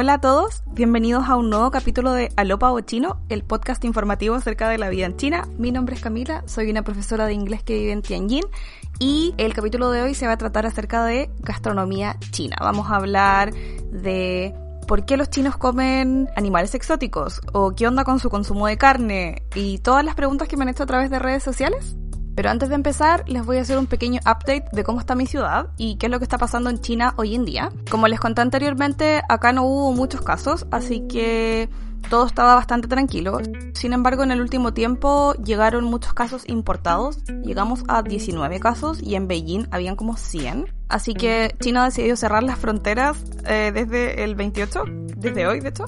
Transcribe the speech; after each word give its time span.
Hola 0.00 0.14
a 0.14 0.20
todos, 0.22 0.62
bienvenidos 0.64 1.28
a 1.28 1.36
un 1.36 1.50
nuevo 1.50 1.70
capítulo 1.70 2.14
de 2.14 2.32
Alopa 2.36 2.72
o 2.72 2.80
Chino, 2.80 3.20
el 3.28 3.44
podcast 3.44 3.84
informativo 3.84 4.34
acerca 4.34 4.66
de 4.70 4.78
la 4.78 4.88
vida 4.88 5.04
en 5.04 5.18
China. 5.18 5.46
Mi 5.58 5.72
nombre 5.72 5.94
es 5.94 6.00
Camila, 6.00 6.42
soy 6.46 6.70
una 6.70 6.80
profesora 6.82 7.26
de 7.26 7.34
inglés 7.34 7.62
que 7.62 7.74
vive 7.74 7.92
en 7.92 8.00
Tianjin 8.00 8.44
y 8.98 9.34
el 9.36 9.52
capítulo 9.52 9.90
de 9.90 10.00
hoy 10.00 10.14
se 10.14 10.26
va 10.26 10.32
a 10.32 10.38
tratar 10.38 10.64
acerca 10.64 11.04
de 11.04 11.28
gastronomía 11.40 12.16
china. 12.30 12.56
Vamos 12.60 12.90
a 12.90 12.96
hablar 12.96 13.52
de 13.52 14.54
por 14.88 15.04
qué 15.04 15.18
los 15.18 15.28
chinos 15.28 15.58
comen 15.58 16.30
animales 16.34 16.74
exóticos 16.74 17.42
o 17.52 17.72
qué 17.72 17.86
onda 17.86 18.02
con 18.02 18.20
su 18.20 18.30
consumo 18.30 18.68
de 18.68 18.78
carne 18.78 19.42
y 19.54 19.80
todas 19.80 20.02
las 20.02 20.14
preguntas 20.14 20.48
que 20.48 20.56
me 20.56 20.62
han 20.62 20.70
hecho 20.70 20.84
a 20.84 20.86
través 20.86 21.10
de 21.10 21.18
redes 21.18 21.42
sociales. 21.42 21.98
Pero 22.40 22.48
antes 22.48 22.70
de 22.70 22.74
empezar, 22.74 23.28
les 23.28 23.44
voy 23.44 23.58
a 23.58 23.60
hacer 23.60 23.76
un 23.76 23.86
pequeño 23.86 24.18
update 24.20 24.64
de 24.72 24.82
cómo 24.82 24.98
está 24.98 25.14
mi 25.14 25.26
ciudad 25.26 25.66
y 25.76 25.96
qué 25.96 26.06
es 26.06 26.10
lo 26.10 26.18
que 26.18 26.24
está 26.24 26.38
pasando 26.38 26.70
en 26.70 26.80
China 26.80 27.12
hoy 27.18 27.34
en 27.34 27.44
día. 27.44 27.70
Como 27.90 28.08
les 28.08 28.18
conté 28.18 28.40
anteriormente, 28.40 29.20
acá 29.28 29.52
no 29.52 29.64
hubo 29.64 29.92
muchos 29.92 30.22
casos, 30.22 30.66
así 30.70 31.06
que 31.06 31.68
todo 32.08 32.26
estaba 32.26 32.54
bastante 32.54 32.88
tranquilo. 32.88 33.40
Sin 33.74 33.92
embargo, 33.92 34.22
en 34.22 34.30
el 34.30 34.40
último 34.40 34.72
tiempo 34.72 35.34
llegaron 35.34 35.84
muchos 35.84 36.14
casos 36.14 36.48
importados. 36.48 37.22
Llegamos 37.44 37.84
a 37.88 38.02
19 38.02 38.58
casos 38.58 39.02
y 39.02 39.16
en 39.16 39.28
Beijing 39.28 39.66
habían 39.70 39.94
como 39.94 40.16
100. 40.16 40.72
Así 40.88 41.12
que 41.12 41.54
China 41.60 41.84
decidió 41.84 42.16
cerrar 42.16 42.42
las 42.42 42.58
fronteras 42.58 43.22
eh, 43.44 43.70
desde 43.74 44.24
el 44.24 44.34
28, 44.34 44.84
desde 45.14 45.46
hoy 45.46 45.60
de 45.60 45.68
hecho, 45.68 45.84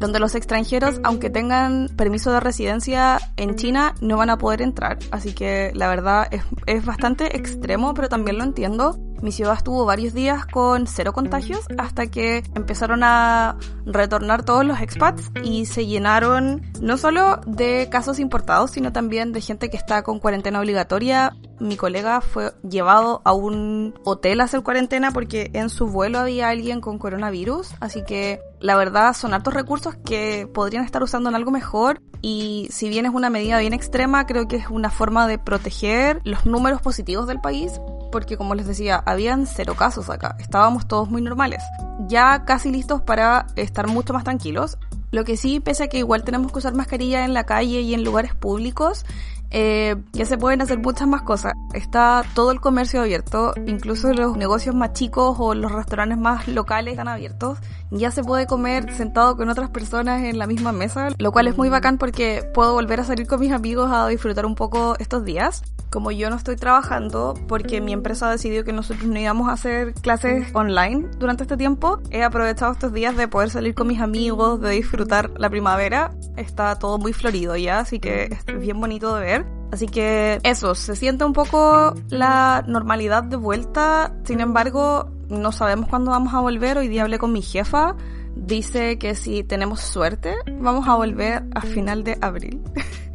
donde 0.00 0.18
los 0.18 0.34
extranjeros, 0.34 0.98
aunque 1.04 1.28
tengan 1.28 1.88
permiso 1.94 2.32
de 2.32 2.40
residencia 2.40 3.20
en 3.36 3.54
China, 3.54 3.94
no 4.00 4.16
van 4.16 4.30
a 4.30 4.38
poder 4.38 4.62
entrar. 4.62 4.98
Así 5.10 5.34
que 5.34 5.72
la 5.74 5.88
verdad 5.88 6.26
es, 6.30 6.42
es 6.66 6.84
bastante 6.84 7.36
extremo, 7.36 7.92
pero 7.92 8.08
también 8.08 8.38
lo 8.38 8.44
entiendo. 8.44 8.98
Mi 9.20 9.30
ciudad 9.30 9.54
estuvo 9.54 9.84
varios 9.84 10.14
días 10.14 10.46
con 10.46 10.86
cero 10.86 11.12
contagios 11.12 11.66
hasta 11.76 12.06
que 12.06 12.42
empezaron 12.54 13.02
a 13.04 13.58
retornar 13.84 14.42
todos 14.42 14.64
los 14.64 14.80
expats 14.80 15.30
y 15.44 15.66
se 15.66 15.86
llenaron 15.86 16.62
no 16.80 16.96
solo 16.96 17.42
de 17.46 17.88
casos 17.90 18.18
importados, 18.18 18.70
sino 18.70 18.92
también 18.92 19.32
de 19.32 19.42
gente 19.42 19.68
que 19.68 19.76
está 19.76 20.02
con 20.02 20.18
cuarentena 20.18 20.60
obligatoria. 20.60 21.36
Mi 21.60 21.76
colega 21.76 22.20
fue 22.20 22.52
llevado 22.68 23.22
a 23.24 23.32
un 23.32 23.94
hotel 24.04 24.40
a 24.40 24.44
hacer 24.44 24.62
cuarentena 24.62 25.12
porque 25.12 25.50
en 25.52 25.68
su 25.68 25.86
vuelo 25.86 26.18
había 26.18 26.48
alguien 26.48 26.80
con 26.80 26.98
coronavirus, 26.98 27.74
así 27.80 28.02
que 28.04 28.40
la 28.60 28.76
verdad 28.76 29.14
son 29.14 29.34
hartos 29.34 29.54
recursos 29.54 29.94
que 30.04 30.48
podrían 30.52 30.84
estar 30.84 31.02
usando 31.02 31.28
en 31.28 31.36
algo 31.36 31.50
mejor. 31.50 32.00
Y 32.22 32.68
si 32.70 32.88
bien 32.88 33.06
es 33.06 33.14
una 33.14 33.30
medida 33.30 33.58
bien 33.58 33.72
extrema, 33.72 34.26
creo 34.26 34.48
que 34.48 34.56
es 34.56 34.68
una 34.68 34.90
forma 34.90 35.26
de 35.26 35.38
proteger 35.38 36.20
los 36.24 36.44
números 36.46 36.82
positivos 36.82 37.26
del 37.26 37.40
país 37.40 37.80
porque 38.10 38.36
como 38.36 38.54
les 38.54 38.66
decía, 38.66 39.02
habían 39.06 39.46
cero 39.46 39.74
casos 39.76 40.10
acá, 40.10 40.36
estábamos 40.38 40.86
todos 40.86 41.10
muy 41.10 41.22
normales, 41.22 41.62
ya 42.06 42.44
casi 42.44 42.70
listos 42.70 43.00
para 43.02 43.46
estar 43.56 43.86
mucho 43.86 44.12
más 44.12 44.24
tranquilos. 44.24 44.78
Lo 45.12 45.24
que 45.24 45.36
sí, 45.36 45.58
pese 45.58 45.84
a 45.84 45.88
que 45.88 45.98
igual 45.98 46.22
tenemos 46.22 46.52
que 46.52 46.58
usar 46.58 46.74
mascarilla 46.74 47.24
en 47.24 47.34
la 47.34 47.44
calle 47.44 47.80
y 47.80 47.94
en 47.94 48.04
lugares 48.04 48.34
públicos, 48.34 49.04
eh, 49.50 49.96
ya 50.12 50.24
se 50.26 50.38
pueden 50.38 50.62
hacer 50.62 50.78
muchas 50.78 51.08
más 51.08 51.22
cosas. 51.22 51.54
Está 51.74 52.24
todo 52.34 52.52
el 52.52 52.60
comercio 52.60 53.00
abierto, 53.00 53.52
incluso 53.66 54.12
los 54.12 54.36
negocios 54.36 54.74
más 54.74 54.92
chicos 54.92 55.36
o 55.38 55.54
los 55.54 55.72
restaurantes 55.72 56.18
más 56.18 56.48
locales 56.48 56.92
están 56.92 57.08
abiertos. 57.08 57.58
Ya 57.90 58.10
se 58.10 58.22
puede 58.22 58.46
comer 58.46 58.92
sentado 58.94 59.36
con 59.36 59.48
otras 59.48 59.70
personas 59.70 60.22
en 60.22 60.38
la 60.38 60.46
misma 60.46 60.72
mesa, 60.72 61.08
lo 61.18 61.32
cual 61.32 61.48
es 61.48 61.56
muy 61.56 61.68
bacán 61.68 61.98
porque 61.98 62.48
puedo 62.54 62.74
volver 62.74 63.00
a 63.00 63.04
salir 63.04 63.26
con 63.26 63.40
mis 63.40 63.52
amigos 63.52 63.90
a 63.92 64.06
disfrutar 64.06 64.46
un 64.46 64.54
poco 64.54 64.94
estos 64.98 65.24
días. 65.24 65.62
Como 65.90 66.12
yo 66.12 66.30
no 66.30 66.36
estoy 66.36 66.54
trabajando 66.54 67.34
porque 67.48 67.80
mi 67.80 67.92
empresa 67.92 68.30
decidió 68.30 68.64
que 68.64 68.72
nosotros 68.72 69.06
no 69.06 69.18
íbamos 69.18 69.48
a 69.48 69.52
hacer 69.52 69.92
clases 69.94 70.46
online 70.54 71.08
durante 71.18 71.42
este 71.42 71.56
tiempo, 71.56 72.00
he 72.10 72.22
aprovechado 72.22 72.72
estos 72.72 72.92
días 72.92 73.16
de 73.16 73.26
poder 73.26 73.50
salir 73.50 73.74
con 73.74 73.88
mis 73.88 74.00
amigos, 74.00 74.60
de 74.60 74.70
disfrutar 74.70 75.32
la 75.36 75.50
primavera. 75.50 76.12
Está 76.36 76.78
todo 76.78 76.98
muy 76.98 77.12
florido 77.12 77.56
ya, 77.56 77.80
así 77.80 77.98
que 77.98 78.38
es 78.46 78.60
bien 78.60 78.80
bonito 78.80 79.16
de 79.16 79.20
ver. 79.20 79.46
Así 79.72 79.86
que 79.86 80.38
eso, 80.44 80.74
se 80.74 80.94
siente 80.94 81.24
un 81.24 81.32
poco 81.32 81.94
la 82.08 82.64
normalidad 82.66 83.24
de 83.24 83.36
vuelta. 83.36 84.12
Sin 84.24 84.40
embargo, 84.40 85.10
no 85.28 85.50
sabemos 85.50 85.88
cuándo 85.88 86.12
vamos 86.12 86.34
a 86.34 86.40
volver. 86.40 86.78
Hoy 86.78 86.88
día 86.88 87.02
hablé 87.02 87.18
con 87.18 87.32
mi 87.32 87.42
jefa. 87.42 87.96
Dice 88.36 88.96
que 88.98 89.16
si 89.16 89.42
tenemos 89.42 89.80
suerte, 89.80 90.36
vamos 90.60 90.88
a 90.88 90.94
volver 90.94 91.44
a 91.54 91.60
final 91.62 92.04
de 92.04 92.16
abril. 92.20 92.60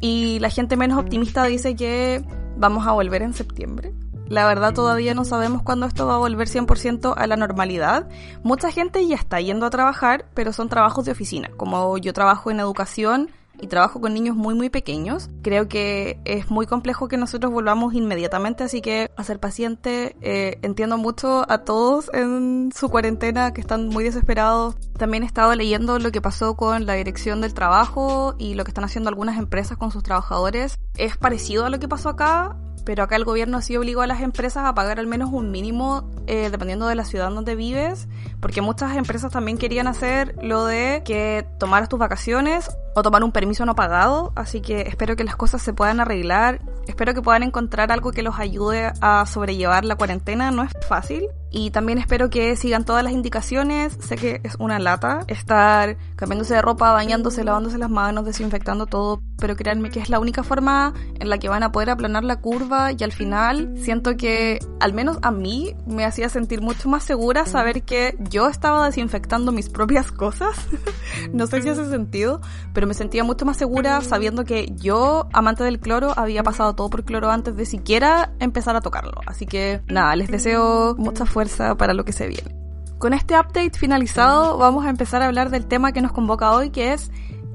y 0.00 0.38
la 0.40 0.50
gente 0.50 0.76
menos 0.76 0.98
optimista 0.98 1.44
dice 1.44 1.74
que 1.76 2.24
vamos 2.56 2.86
a 2.86 2.92
volver 2.92 3.22
en 3.22 3.34
septiembre. 3.34 3.92
La 4.28 4.44
verdad 4.46 4.74
todavía 4.74 5.14
no 5.14 5.24
sabemos 5.24 5.62
cuándo 5.62 5.86
esto 5.86 6.06
va 6.06 6.16
a 6.16 6.18
volver 6.18 6.48
100% 6.48 7.14
a 7.16 7.26
la 7.28 7.36
normalidad. 7.36 8.08
Mucha 8.42 8.72
gente 8.72 9.06
ya 9.06 9.14
está 9.14 9.40
yendo 9.40 9.66
a 9.66 9.70
trabajar, 9.70 10.26
pero 10.34 10.52
son 10.52 10.68
trabajos 10.68 11.04
de 11.04 11.12
oficina. 11.12 11.50
Como 11.56 11.96
yo 11.98 12.12
trabajo 12.12 12.50
en 12.50 12.58
educación, 12.58 13.30
y 13.60 13.66
trabajo 13.66 14.00
con 14.00 14.14
niños 14.14 14.36
muy 14.36 14.54
muy 14.54 14.70
pequeños, 14.70 15.30
creo 15.42 15.68
que 15.68 16.20
es 16.24 16.50
muy 16.50 16.66
complejo 16.66 17.08
que 17.08 17.16
nosotros 17.16 17.52
volvamos 17.52 17.94
inmediatamente, 17.94 18.64
así 18.64 18.80
que 18.80 19.10
a 19.16 19.24
ser 19.24 19.40
paciente, 19.40 20.16
eh, 20.20 20.58
entiendo 20.62 20.98
mucho 20.98 21.50
a 21.50 21.58
todos 21.58 22.10
en 22.12 22.70
su 22.74 22.88
cuarentena 22.88 23.52
que 23.52 23.60
están 23.60 23.88
muy 23.88 24.04
desesperados. 24.04 24.76
También 24.98 25.22
he 25.22 25.26
estado 25.26 25.54
leyendo 25.54 25.98
lo 25.98 26.12
que 26.12 26.20
pasó 26.20 26.56
con 26.56 26.86
la 26.86 26.94
dirección 26.94 27.40
del 27.40 27.54
trabajo 27.54 28.34
y 28.38 28.54
lo 28.54 28.64
que 28.64 28.70
están 28.70 28.84
haciendo 28.84 29.08
algunas 29.08 29.38
empresas 29.38 29.78
con 29.78 29.90
sus 29.90 30.02
trabajadores. 30.02 30.78
Es 30.96 31.16
parecido 31.16 31.64
a 31.64 31.70
lo 31.70 31.78
que 31.78 31.88
pasó 31.88 32.10
acá, 32.10 32.56
pero 32.86 33.02
acá 33.02 33.16
el 33.16 33.24
gobierno 33.24 33.60
sí 33.60 33.76
obligó 33.76 34.00
a 34.02 34.06
las 34.06 34.20
empresas 34.20 34.64
a 34.64 34.74
pagar 34.74 35.00
al 35.00 35.08
menos 35.08 35.30
un 35.32 35.50
mínimo 35.50 36.08
eh, 36.28 36.48
dependiendo 36.50 36.86
de 36.86 36.94
la 36.94 37.04
ciudad 37.04 37.30
donde 37.30 37.56
vives, 37.56 38.08
porque 38.40 38.62
muchas 38.62 38.96
empresas 38.96 39.32
también 39.32 39.58
querían 39.58 39.88
hacer 39.88 40.36
lo 40.40 40.64
de 40.64 41.02
que 41.04 41.44
tomaras 41.58 41.88
tus 41.88 41.98
vacaciones 41.98 42.70
o 42.94 43.02
tomar 43.02 43.24
un 43.24 43.32
permiso 43.32 43.66
no 43.66 43.74
pagado, 43.74 44.32
así 44.36 44.60
que 44.60 44.82
espero 44.82 45.16
que 45.16 45.24
las 45.24 45.34
cosas 45.34 45.60
se 45.62 45.74
puedan 45.74 45.98
arreglar, 45.98 46.60
espero 46.86 47.12
que 47.12 47.22
puedan 47.22 47.42
encontrar 47.42 47.90
algo 47.90 48.12
que 48.12 48.22
los 48.22 48.38
ayude 48.38 48.92
a 49.00 49.26
sobrellevar 49.26 49.84
la 49.84 49.96
cuarentena, 49.96 50.52
no 50.52 50.62
es 50.62 50.70
fácil, 50.88 51.28
y 51.50 51.70
también 51.70 51.98
espero 51.98 52.28
que 52.28 52.54
sigan 52.54 52.84
todas 52.84 53.02
las 53.02 53.14
indicaciones. 53.14 53.96
Sé 54.00 54.16
que 54.16 54.40
es 54.44 54.56
una 54.58 54.78
lata 54.78 55.20
estar 55.26 55.96
cambiándose 56.14 56.54
de 56.54 56.60
ropa, 56.60 56.92
bañándose, 56.92 57.44
lavándose 57.44 57.78
las 57.78 57.88
manos, 57.88 58.26
desinfectando 58.26 58.84
todo. 58.84 59.22
Pero 59.38 59.54
créanme 59.54 59.90
que 59.90 60.00
es 60.00 60.08
la 60.08 60.18
única 60.18 60.42
forma 60.42 60.94
en 61.20 61.28
la 61.28 61.38
que 61.38 61.48
van 61.48 61.62
a 61.62 61.72
poder 61.72 61.90
aplanar 61.90 62.24
la 62.24 62.40
curva 62.40 62.92
y 62.92 63.04
al 63.04 63.12
final 63.12 63.74
siento 63.76 64.16
que 64.16 64.58
al 64.80 64.94
menos 64.94 65.18
a 65.22 65.30
mí 65.30 65.74
me 65.86 66.04
hacía 66.04 66.28
sentir 66.28 66.62
mucho 66.62 66.88
más 66.88 67.04
segura 67.04 67.44
saber 67.44 67.82
que 67.82 68.16
yo 68.30 68.48
estaba 68.48 68.86
desinfectando 68.86 69.52
mis 69.52 69.68
propias 69.68 70.10
cosas. 70.10 70.56
no 71.32 71.46
sé 71.46 71.62
si 71.62 71.68
hace 71.68 71.88
sentido, 71.90 72.40
pero 72.72 72.86
me 72.86 72.94
sentía 72.94 73.24
mucho 73.24 73.44
más 73.44 73.56
segura 73.56 74.00
sabiendo 74.00 74.44
que 74.44 74.72
yo, 74.76 75.28
amante 75.32 75.64
del 75.64 75.80
cloro, 75.80 76.12
había 76.16 76.42
pasado 76.42 76.74
todo 76.74 76.88
por 76.88 77.04
cloro 77.04 77.30
antes 77.30 77.56
de 77.56 77.66
siquiera 77.66 78.32
empezar 78.38 78.76
a 78.76 78.80
tocarlo. 78.80 79.20
Así 79.26 79.46
que 79.46 79.82
nada, 79.86 80.16
les 80.16 80.30
deseo 80.30 80.94
mucha 80.96 81.26
fuerza 81.26 81.76
para 81.76 81.94
lo 81.94 82.04
que 82.04 82.12
se 82.12 82.26
viene. 82.26 82.56
Con 82.98 83.12
este 83.12 83.38
update 83.38 83.78
finalizado 83.78 84.56
vamos 84.56 84.86
a 84.86 84.90
empezar 84.90 85.20
a 85.20 85.26
hablar 85.26 85.50
del 85.50 85.66
tema 85.66 85.92
que 85.92 86.00
nos 86.00 86.12
convoca 86.12 86.52
hoy, 86.52 86.70
que 86.70 86.94
es 86.94 87.10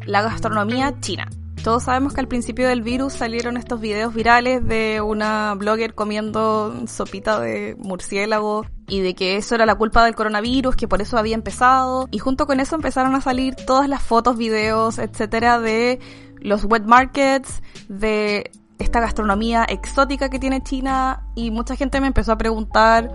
la 0.06 0.22
gastronomía 0.22 1.00
china. 1.00 1.28
Todos 1.64 1.84
sabemos 1.84 2.14
que 2.14 2.22
al 2.22 2.28
principio 2.28 2.68
del 2.68 2.82
virus 2.82 3.14
salieron 3.14 3.56
estos 3.56 3.80
videos 3.80 4.16
virales 4.16 4.68
de 4.68 5.00
una 5.00 5.54
blogger 5.54 5.94
comiendo 5.94 6.88
sopita 6.88 7.40
de 7.40 7.76
murciélago 7.78 8.66
y 8.88 9.02
de 9.02 9.14
que 9.14 9.38
eso 9.38 9.54
era 9.54 9.68
la 9.68 9.76
culpa 9.76 10.04
del 10.04 10.16
coronavirus, 10.16 10.76
que 10.76 10.88
por 10.88 11.04
eso 11.04 11.20
había 11.20 11.36
empezado. 11.36 12.08
Y 12.10 12.18
junto 12.18 12.48
con 12.48 12.60
eso 12.60 12.76
empezaron 12.76 13.14
a 13.14 13.22
salir 13.22 13.56
todas 13.56 13.88
las 13.88 14.02
fotos, 14.02 14.38
videos, 14.38 14.98
etcétera, 14.98 15.60
de 15.60 16.00
los 16.40 16.66
wet 16.66 16.84
markets, 16.86 17.62
de 17.88 18.50
esta 18.80 19.00
gastronomía 19.00 19.64
exótica 19.64 20.30
que 20.30 20.40
tiene 20.40 20.64
China. 20.64 21.28
Y 21.36 21.52
mucha 21.52 21.76
gente 21.76 22.02
me 22.02 22.08
empezó 22.08 22.32
a 22.32 22.38
preguntar 22.40 23.12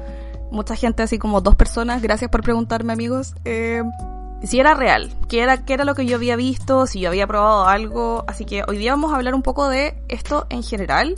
mucha 0.53 0.77
gente, 0.77 1.03
así 1.03 1.19
como 1.19 1.41
dos 1.41 1.57
personas, 1.57 2.01
gracias 2.01 2.31
por 2.31 2.43
preguntarme 2.43 2.93
amigos, 2.93 3.35
eh, 3.45 3.83
si 4.43 4.61
era 4.61 4.75
real, 4.75 5.11
qué 5.29 5.43
era, 5.43 5.63
era 5.67 5.85
lo 5.85 5.95
que 5.95 6.07
yo 6.07 6.17
había 6.17 6.37
visto, 6.37 6.87
si 6.87 7.01
yo 7.01 7.09
había 7.09 7.27
probado 7.27 7.67
algo. 7.67 8.25
Así 8.27 8.45
que 8.45 8.63
hoy 8.67 8.79
día 8.79 8.93
vamos 8.93 9.13
a 9.13 9.17
hablar 9.17 9.35
un 9.35 9.43
poco 9.43 9.69
de 9.69 10.03
esto 10.09 10.47
en 10.51 10.63
general. 10.63 11.17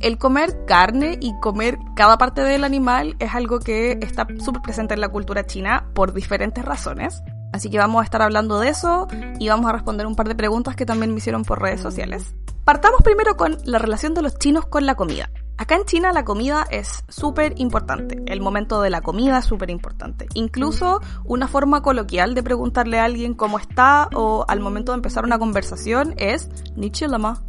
El 0.00 0.16
comer 0.16 0.64
carne 0.66 1.18
y 1.20 1.38
comer 1.40 1.78
cada 1.94 2.16
parte 2.16 2.42
del 2.42 2.64
animal 2.64 3.16
es 3.18 3.34
algo 3.34 3.60
que 3.60 3.98
está 4.00 4.26
súper 4.38 4.62
presente 4.62 4.94
en 4.94 5.00
la 5.00 5.10
cultura 5.10 5.46
china 5.46 5.90
por 5.94 6.14
diferentes 6.14 6.64
razones. 6.64 7.22
Así 7.52 7.68
que 7.68 7.78
vamos 7.78 8.00
a 8.00 8.04
estar 8.04 8.22
hablando 8.22 8.60
de 8.60 8.68
eso 8.68 9.08
y 9.38 9.48
vamos 9.48 9.68
a 9.68 9.72
responder 9.72 10.06
un 10.06 10.16
par 10.16 10.28
de 10.28 10.34
preguntas 10.34 10.76
que 10.76 10.86
también 10.86 11.12
me 11.12 11.18
hicieron 11.18 11.44
por 11.44 11.60
redes 11.60 11.80
sociales. 11.80 12.34
Partamos 12.64 13.02
primero 13.02 13.36
con 13.36 13.58
la 13.64 13.78
relación 13.78 14.14
de 14.14 14.22
los 14.22 14.38
chinos 14.38 14.66
con 14.66 14.86
la 14.86 14.94
comida. 14.94 15.30
Acá 15.60 15.76
en 15.76 15.84
China 15.84 16.10
la 16.14 16.24
comida 16.24 16.66
es 16.70 17.04
súper 17.10 17.52
importante. 17.60 18.22
El 18.24 18.40
momento 18.40 18.80
de 18.80 18.88
la 18.88 19.02
comida 19.02 19.36
es 19.36 19.44
súper 19.44 19.68
importante. 19.68 20.26
Incluso 20.32 21.02
una 21.26 21.48
forma 21.48 21.82
coloquial 21.82 22.34
de 22.34 22.42
preguntarle 22.42 22.98
a 22.98 23.04
alguien 23.04 23.34
cómo 23.34 23.58
está 23.58 24.08
o 24.14 24.46
al 24.48 24.60
momento 24.60 24.92
de 24.92 24.96
empezar 24.96 25.22
una 25.26 25.38
conversación 25.38 26.14
es 26.16 26.48
Ni 26.76 26.90
lama. 27.06 27.42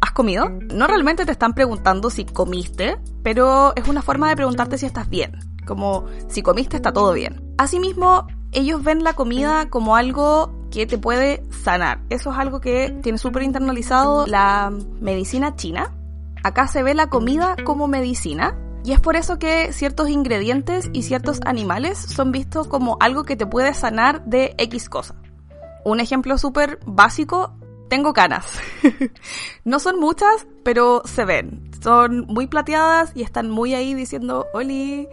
¿Has 0.00 0.12
comido? 0.12 0.48
No 0.48 0.86
realmente 0.86 1.26
te 1.26 1.32
están 1.32 1.54
preguntando 1.54 2.08
si 2.08 2.24
comiste, 2.24 2.98
pero 3.24 3.74
es 3.74 3.88
una 3.88 4.00
forma 4.00 4.28
de 4.28 4.36
preguntarte 4.36 4.78
si 4.78 4.86
estás 4.86 5.08
bien. 5.08 5.36
Como 5.66 6.04
si 6.28 6.42
comiste 6.42 6.76
está 6.76 6.92
todo 6.92 7.14
bien. 7.14 7.52
Asimismo, 7.58 8.28
ellos 8.52 8.84
ven 8.84 9.02
la 9.02 9.14
comida 9.14 9.70
como 9.70 9.96
algo 9.96 10.68
que 10.70 10.86
te 10.86 10.98
puede 10.98 11.42
sanar. 11.50 11.98
Eso 12.10 12.30
es 12.30 12.38
algo 12.38 12.60
que 12.60 12.96
tiene 13.02 13.18
súper 13.18 13.42
internalizado 13.42 14.24
la 14.24 14.72
medicina 15.00 15.56
china. 15.56 15.92
Acá 16.46 16.68
se 16.68 16.84
ve 16.84 16.94
la 16.94 17.08
comida 17.08 17.56
como 17.64 17.88
medicina. 17.88 18.56
Y 18.84 18.92
es 18.92 19.00
por 19.00 19.16
eso 19.16 19.36
que 19.36 19.72
ciertos 19.72 20.08
ingredientes 20.08 20.88
y 20.92 21.02
ciertos 21.02 21.40
animales 21.44 21.98
son 21.98 22.30
vistos 22.30 22.68
como 22.68 22.98
algo 23.00 23.24
que 23.24 23.34
te 23.34 23.46
puede 23.46 23.74
sanar 23.74 24.24
de 24.26 24.54
X 24.56 24.88
cosa. 24.88 25.16
Un 25.84 25.98
ejemplo 25.98 26.38
súper 26.38 26.78
básico, 26.86 27.52
tengo 27.88 28.12
canas. 28.12 28.60
no 29.64 29.80
son 29.80 29.98
muchas, 29.98 30.46
pero 30.62 31.02
se 31.04 31.24
ven. 31.24 31.68
Son 31.82 32.26
muy 32.28 32.46
plateadas 32.46 33.10
y 33.16 33.22
están 33.22 33.50
muy 33.50 33.74
ahí 33.74 33.94
diciendo, 33.94 34.46
Oli, 34.54 35.08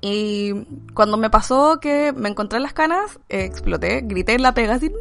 y 0.00 0.52
cuando 0.94 1.16
me 1.16 1.30
pasó 1.30 1.78
que 1.78 2.12
me 2.12 2.28
encontré 2.28 2.58
las 2.58 2.72
canas, 2.72 3.20
exploté, 3.28 4.00
grité 4.00 4.34
en 4.34 4.42
la 4.42 4.52
pega 4.52 4.74
así, 4.74 4.88
¡No! 4.88 4.96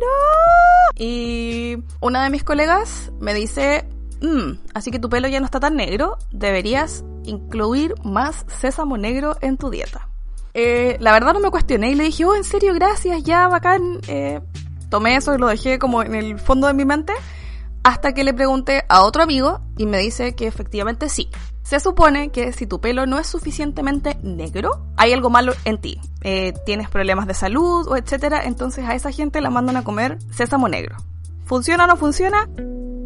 Y 0.96 1.84
una 2.02 2.24
de 2.24 2.30
mis 2.30 2.44
colegas 2.44 3.12
me 3.20 3.34
dice, 3.34 3.88
mmm, 4.22 4.60
así 4.74 4.92
que 4.92 5.00
tu 5.00 5.10
pelo 5.10 5.28
ya 5.28 5.40
no 5.40 5.46
está 5.46 5.60
tan 5.60 5.76
negro, 5.76 6.18
deberías 6.32 7.04
incluir 7.26 7.96
más 8.04 8.46
sésamo 8.60 8.98
negro 8.98 9.36
en 9.42 9.58
tu 9.58 9.70
dieta. 9.70 10.08
Eh, 10.54 10.98
la 11.00 11.14
verdad 11.14 11.34
no 11.34 11.40
me 11.40 11.50
cuestioné 11.50 11.92
y 11.92 11.96
le 11.96 12.06
dije, 12.06 12.26
oh, 12.26 12.36
en 12.36 12.44
serio, 12.44 12.74
gracias, 12.74 13.24
ya, 13.24 13.48
bacán. 13.48 14.00
Eh, 14.08 14.42
tomé 14.90 15.16
eso 15.16 15.34
y 15.34 15.38
lo 15.38 15.48
dejé 15.48 15.80
como 15.80 16.04
en 16.04 16.16
el 16.16 16.40
fondo 16.40 16.68
de 16.68 16.74
mi 16.74 16.86
mente 16.86 17.14
hasta 17.84 18.14
que 18.14 18.24
le 18.24 18.34
pregunté 18.34 18.84
a 18.90 19.04
otro 19.04 19.24
amigo 19.24 19.62
y 19.78 19.86
me 19.86 20.00
dice 20.00 20.36
que 20.36 20.48
efectivamente 20.48 21.10
sí. 21.10 21.30
Se 21.64 21.80
supone 21.80 22.30
que 22.30 22.52
si 22.54 22.68
tu 22.68 22.82
pelo 22.82 23.06
no 23.06 23.18
es 23.18 23.28
suficientemente 23.28 24.18
negro, 24.22 24.86
hay 24.98 25.14
algo 25.14 25.30
malo 25.30 25.54
en 25.64 25.80
ti. 25.80 26.00
Eh, 26.22 26.54
tienes 26.66 26.90
problemas 26.90 27.28
de 27.28 27.34
salud 27.34 27.88
o 27.88 27.96
etcétera, 27.96 28.44
entonces 28.44 28.86
a 28.86 28.96
esa 28.96 29.12
gente 29.12 29.42
la 29.42 29.50
mandan 29.50 29.78
a 29.78 29.84
comer 29.84 30.18
sésamo 30.32 30.68
negro. 30.68 30.98
¿Funciona 31.46 31.86
o 31.86 31.88
no 31.88 31.98
funciona? 31.98 32.48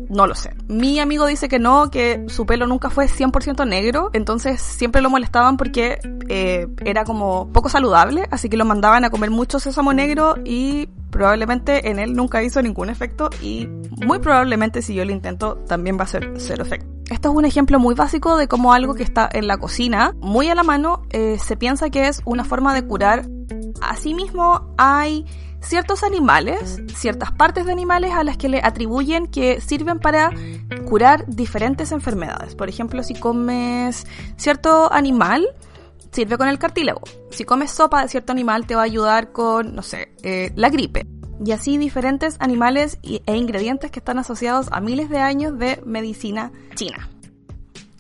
No 0.10 0.28
lo 0.28 0.36
sé. 0.36 0.56
Mi 0.68 1.00
amigo 1.00 1.26
dice 1.26 1.48
que 1.48 1.60
no, 1.60 1.90
que 1.90 2.26
su 2.28 2.46
pelo 2.46 2.68
nunca 2.68 2.90
fue 2.90 3.08
100% 3.08 3.68
negro, 3.68 4.10
entonces 4.14 4.62
siempre 4.62 5.02
lo 5.02 5.10
molestaban 5.10 5.58
porque 5.58 6.00
eh, 6.30 6.68
era 6.84 7.04
como 7.04 7.52
poco 7.52 7.70
saludable, 7.70 8.28
así 8.32 8.50
que 8.50 8.58
lo 8.58 8.66
mandaban 8.66 9.04
a 9.06 9.10
comer 9.10 9.30
mucho 9.30 9.60
sésamo 9.60 9.94
negro 9.94 10.36
y 10.44 10.88
probablemente 11.10 11.90
en 11.90 12.00
él 12.00 12.14
nunca 12.14 12.44
hizo 12.44 12.62
ningún 12.62 12.90
efecto 12.90 13.30
y 13.42 13.68
muy 14.06 14.20
probablemente 14.20 14.82
si 14.82 14.94
yo 14.94 15.06
lo 15.06 15.12
intento 15.12 15.56
también 15.68 15.98
va 15.98 16.04
a 16.04 16.08
ser 16.08 16.34
cero 16.38 16.64
efecto. 16.64 16.96
Esto 17.10 17.30
es 17.30 17.36
un 17.36 17.46
ejemplo 17.46 17.80
muy 17.80 17.96
básico 17.96 18.36
de 18.36 18.48
cómo 18.48 18.74
algo 18.74 18.96
que 18.96 19.04
está 19.04 19.30
en 19.32 19.48
la 19.48 19.58
cocina, 19.58 20.14
muy 20.20 20.50
a 20.50 20.56
la 20.56 20.64
mano, 20.64 21.04
eh, 21.12 21.38
se 21.40 21.56
piensa 21.56 21.90
que 21.90 22.08
es 22.08 22.22
una 22.26 22.44
forma 22.44 22.74
de 22.74 22.86
curar. 22.86 23.28
Asimismo, 23.82 24.74
hay 24.78 25.26
ciertos 25.66 26.04
animales, 26.04 26.82
ciertas 26.96 27.32
partes 27.32 27.66
de 27.66 27.72
animales 27.72 28.14
a 28.14 28.24
las 28.24 28.38
que 28.38 28.50
le 28.50 28.62
atribuyen 28.64 29.28
que 29.28 29.62
sirven 29.62 30.00
para 30.00 30.32
curar 30.88 31.26
diferentes 31.28 31.92
enfermedades. 31.92 32.56
Por 32.56 32.70
ejemplo, 32.70 33.04
si 33.04 33.16
comes 33.16 34.06
cierto 34.38 34.92
animal, 34.94 35.48
sirve 36.12 36.38
con 36.38 36.48
el 36.48 36.60
cartílago. 36.60 37.02
Si 37.32 37.44
comes 37.44 37.72
sopa 37.72 38.02
de 38.02 38.08
cierto 38.08 38.32
animal, 38.32 38.66
te 38.66 38.76
va 38.76 38.82
a 38.82 38.86
ayudar 38.86 39.32
con, 39.32 39.76
no 39.76 39.82
sé, 39.82 40.14
eh, 40.24 40.52
la 40.56 40.70
gripe. 40.70 41.06
Y 41.44 41.52
así 41.52 41.78
diferentes 41.78 42.38
animales 42.40 42.98
e 43.04 43.36
ingredientes 43.36 43.92
que 43.92 44.00
están 44.00 44.20
asociados 44.20 44.70
a 44.72 44.80
miles 44.80 45.10
de 45.10 45.20
años 45.20 45.60
de 45.60 45.82
medicina 45.86 46.54
china. 46.76 47.10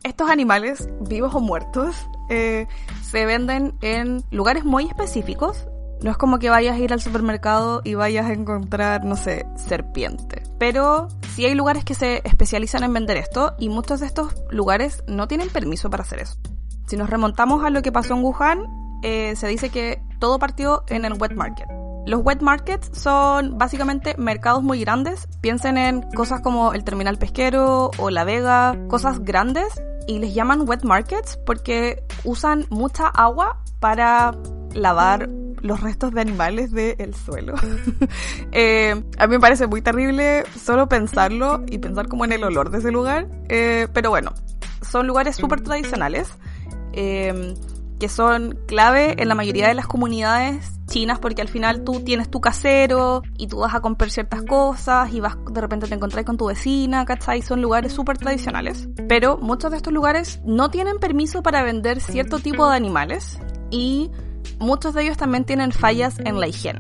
Estos 0.04 0.30
animales, 0.30 0.88
vivos 1.02 1.36
o 1.36 1.42
muertos, 1.42 1.96
eh, 2.30 2.68
se 3.02 3.26
venden 3.26 3.74
en 3.82 4.24
lugares 4.32 4.64
muy 4.64 4.86
específicos. 4.86 5.68
No 6.02 6.12
es 6.12 6.18
como 6.18 6.40
que 6.40 6.50
vayas 6.50 6.76
a 6.76 6.80
ir 6.80 6.94
al 6.94 7.02
supermercado 7.02 7.82
y 7.84 7.96
vayas 7.96 8.26
a 8.28 8.34
encontrar, 8.34 9.06
no 9.06 9.16
sé, 9.16 9.46
serpiente. 9.56 10.44
Pero 10.60 11.08
sí 11.34 11.46
hay 11.46 11.56
lugares 11.56 11.84
que 11.84 11.96
se 11.96 12.22
especializan 12.26 12.84
en 12.84 12.94
vender 12.94 13.18
esto 13.18 13.56
y 13.58 13.70
muchos 13.70 14.02
de 14.02 14.08
estos 14.08 14.34
lugares 14.50 15.04
no 15.08 15.28
tienen 15.28 15.50
permiso 15.50 15.90
para 15.90 16.04
hacer 16.04 16.20
eso. 16.20 16.38
Si 16.88 16.98
nos 16.98 17.10
remontamos 17.10 17.64
a 17.64 17.70
lo 17.70 17.82
que 17.82 17.92
pasó 17.92 18.16
en 18.16 18.24
Wuhan, 18.24 18.66
eh, 19.02 19.36
se 19.36 19.48
dice 19.48 19.70
que 19.70 20.02
todo 20.20 20.40
partió 20.40 20.84
en 20.88 21.06
el 21.06 21.14
wet 21.14 21.34
market. 21.34 21.68
Los 22.06 22.22
wet 22.24 22.42
markets 22.42 22.92
son 22.94 23.58
básicamente 23.58 24.16
mercados 24.18 24.62
muy 24.62 24.80
grandes. 24.80 25.28
Piensen 25.42 25.78
en 25.78 26.04
cosas 26.12 26.42
como 26.42 26.74
el 26.74 26.84
terminal 26.84 27.18
pesquero 27.18 27.90
o 27.98 28.10
la 28.12 28.24
vega, 28.24 28.78
cosas 28.88 29.20
grandes 29.20 29.82
y 30.08 30.20
les 30.20 30.36
llaman 30.36 30.68
wet 30.68 30.84
markets 30.84 31.38
porque 31.46 32.04
usan 32.24 32.68
mucha 32.70 33.08
agua 33.08 33.64
para 33.80 34.36
lavar 34.74 35.30
los 35.62 35.81
restos 35.81 36.13
de 36.13 36.22
animales 36.22 36.72
del 36.72 37.13
suelo. 37.13 37.56
Eh, 38.57 39.04
a 39.18 39.28
mí 39.28 39.34
me 39.34 39.40
parece 39.40 39.68
muy 39.68 39.81
terrible 39.81 40.44
solo 40.57 40.88
pensarlo 40.88 41.63
y 41.68 41.78
pensar 41.78 42.07
como 42.07 42.24
en 42.24 42.31
el 42.31 42.44
olor 42.44 42.69
de 42.69 42.78
ese 42.78 42.92
lugar. 42.92 43.28
Eh, 43.50 43.88
pero 43.92 44.10
bueno, 44.10 44.34
son 44.81 45.07
lugares 45.07 45.36
súper 45.36 45.60
tradicionales 45.62 46.30
Em, 46.96 47.56
que 48.00 48.10
son 48.10 48.57
clave 48.68 49.22
en 49.22 49.30
la 49.30 49.36
mayoría 49.36 49.68
de 49.69 49.74
las 49.74 49.88
comunidades 49.88 50.80
chinas 50.88 51.18
porque 51.19 51.42
al 51.42 51.48
final 51.48 51.84
tú 51.84 52.01
tienes 52.01 52.30
tu 52.30 52.42
casero 52.42 53.22
y 53.38 53.48
tú 53.48 53.60
vas 53.60 53.74
a 53.74 53.80
comprar 53.80 54.10
ciertas 54.10 54.44
cosas 54.44 55.13
y 55.13 55.19
vas 55.22 55.38
de 55.50 55.62
repente 55.62 55.88
te 55.88 55.96
encontrás 55.96 56.25
con 56.25 56.38
tu 56.38 56.48
vecina, 56.48 57.06
¿cachai? 57.06 57.42
Son 57.42 57.62
lugares 57.62 57.94
súper 57.94 58.18
tradicionales. 58.18 58.90
Pero 59.08 59.38
muchos 59.38 59.72
de 59.72 59.78
estos 59.78 59.94
lugares 59.94 60.42
no 60.46 60.69
tienen 60.69 61.00
permiso 61.00 61.42
para 61.42 61.63
vender 61.63 62.01
cierto 62.01 62.40
tipo 62.40 62.69
de 62.69 62.75
animales 62.75 63.40
y 63.72 64.12
muchos 64.60 64.94
de 64.94 65.04
ellos 65.04 65.18
también 65.18 65.46
tienen 65.46 65.72
fallas 65.72 66.20
en 66.20 66.40
la 66.40 66.48
higiene. 66.48 66.80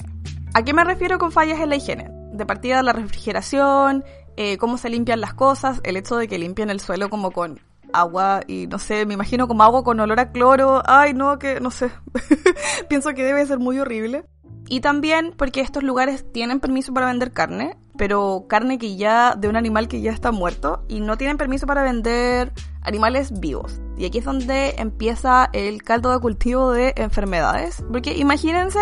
¿A 0.53 0.63
qué 0.63 0.73
me 0.73 0.83
refiero 0.83 1.17
con 1.17 1.31
fallas 1.31 1.59
en 1.59 1.69
la 1.69 1.75
higiene? 1.75 2.09
De 2.33 2.45
partida 2.45 2.81
la 2.83 2.93
refrigeración, 2.93 4.03
eh, 4.37 4.57
cómo 4.57 4.77
se 4.77 4.89
limpian 4.89 5.21
las 5.21 5.33
cosas, 5.33 5.79
el 5.83 5.97
hecho 5.97 6.17
de 6.17 6.27
que 6.27 6.37
limpien 6.37 6.69
el 6.69 6.79
suelo 6.79 7.09
como 7.09 7.31
con 7.31 7.59
agua 7.93 8.41
y 8.47 8.67
no 8.67 8.79
sé, 8.79 9.05
me 9.05 9.13
imagino 9.13 9.47
como 9.47 9.63
agua 9.63 9.83
con 9.83 9.99
olor 9.99 10.19
a 10.19 10.31
cloro. 10.31 10.81
Ay, 10.85 11.13
no, 11.13 11.39
que 11.39 11.59
no 11.59 11.71
sé. 11.71 11.91
Pienso 12.89 13.13
que 13.13 13.23
debe 13.23 13.45
ser 13.45 13.59
muy 13.59 13.79
horrible. 13.79 14.25
Y 14.67 14.79
también 14.81 15.33
porque 15.37 15.61
estos 15.61 15.83
lugares 15.83 16.25
tienen 16.31 16.59
permiso 16.59 16.93
para 16.93 17.07
vender 17.07 17.31
carne, 17.31 17.77
pero 17.97 18.45
carne 18.47 18.77
que 18.77 18.95
ya 18.95 19.35
de 19.35 19.47
un 19.47 19.55
animal 19.55 19.87
que 19.87 20.01
ya 20.01 20.11
está 20.11 20.31
muerto 20.31 20.83
y 20.87 20.99
no 20.99 21.17
tienen 21.17 21.37
permiso 21.37 21.67
para 21.67 21.83
vender 21.83 22.51
animales 22.81 23.39
vivos. 23.39 23.79
Y 23.97 24.05
aquí 24.05 24.19
es 24.19 24.25
donde 24.25 24.75
empieza 24.77 25.49
el 25.53 25.83
caldo 25.83 26.11
de 26.11 26.19
cultivo 26.19 26.71
de 26.71 26.93
enfermedades, 26.97 27.83
porque 27.91 28.17
imagínense 28.17 28.79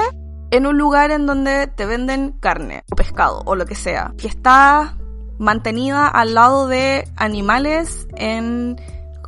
en 0.51 0.67
un 0.67 0.77
lugar 0.77 1.11
en 1.11 1.25
donde 1.25 1.67
te 1.67 1.85
venden 1.85 2.33
carne 2.39 2.83
o 2.91 2.95
pescado 2.95 3.41
o 3.45 3.55
lo 3.55 3.65
que 3.65 3.75
sea, 3.75 4.13
que 4.17 4.27
está 4.27 4.97
mantenida 5.39 6.07
al 6.07 6.35
lado 6.35 6.67
de 6.67 7.07
animales 7.15 8.07
en 8.15 8.77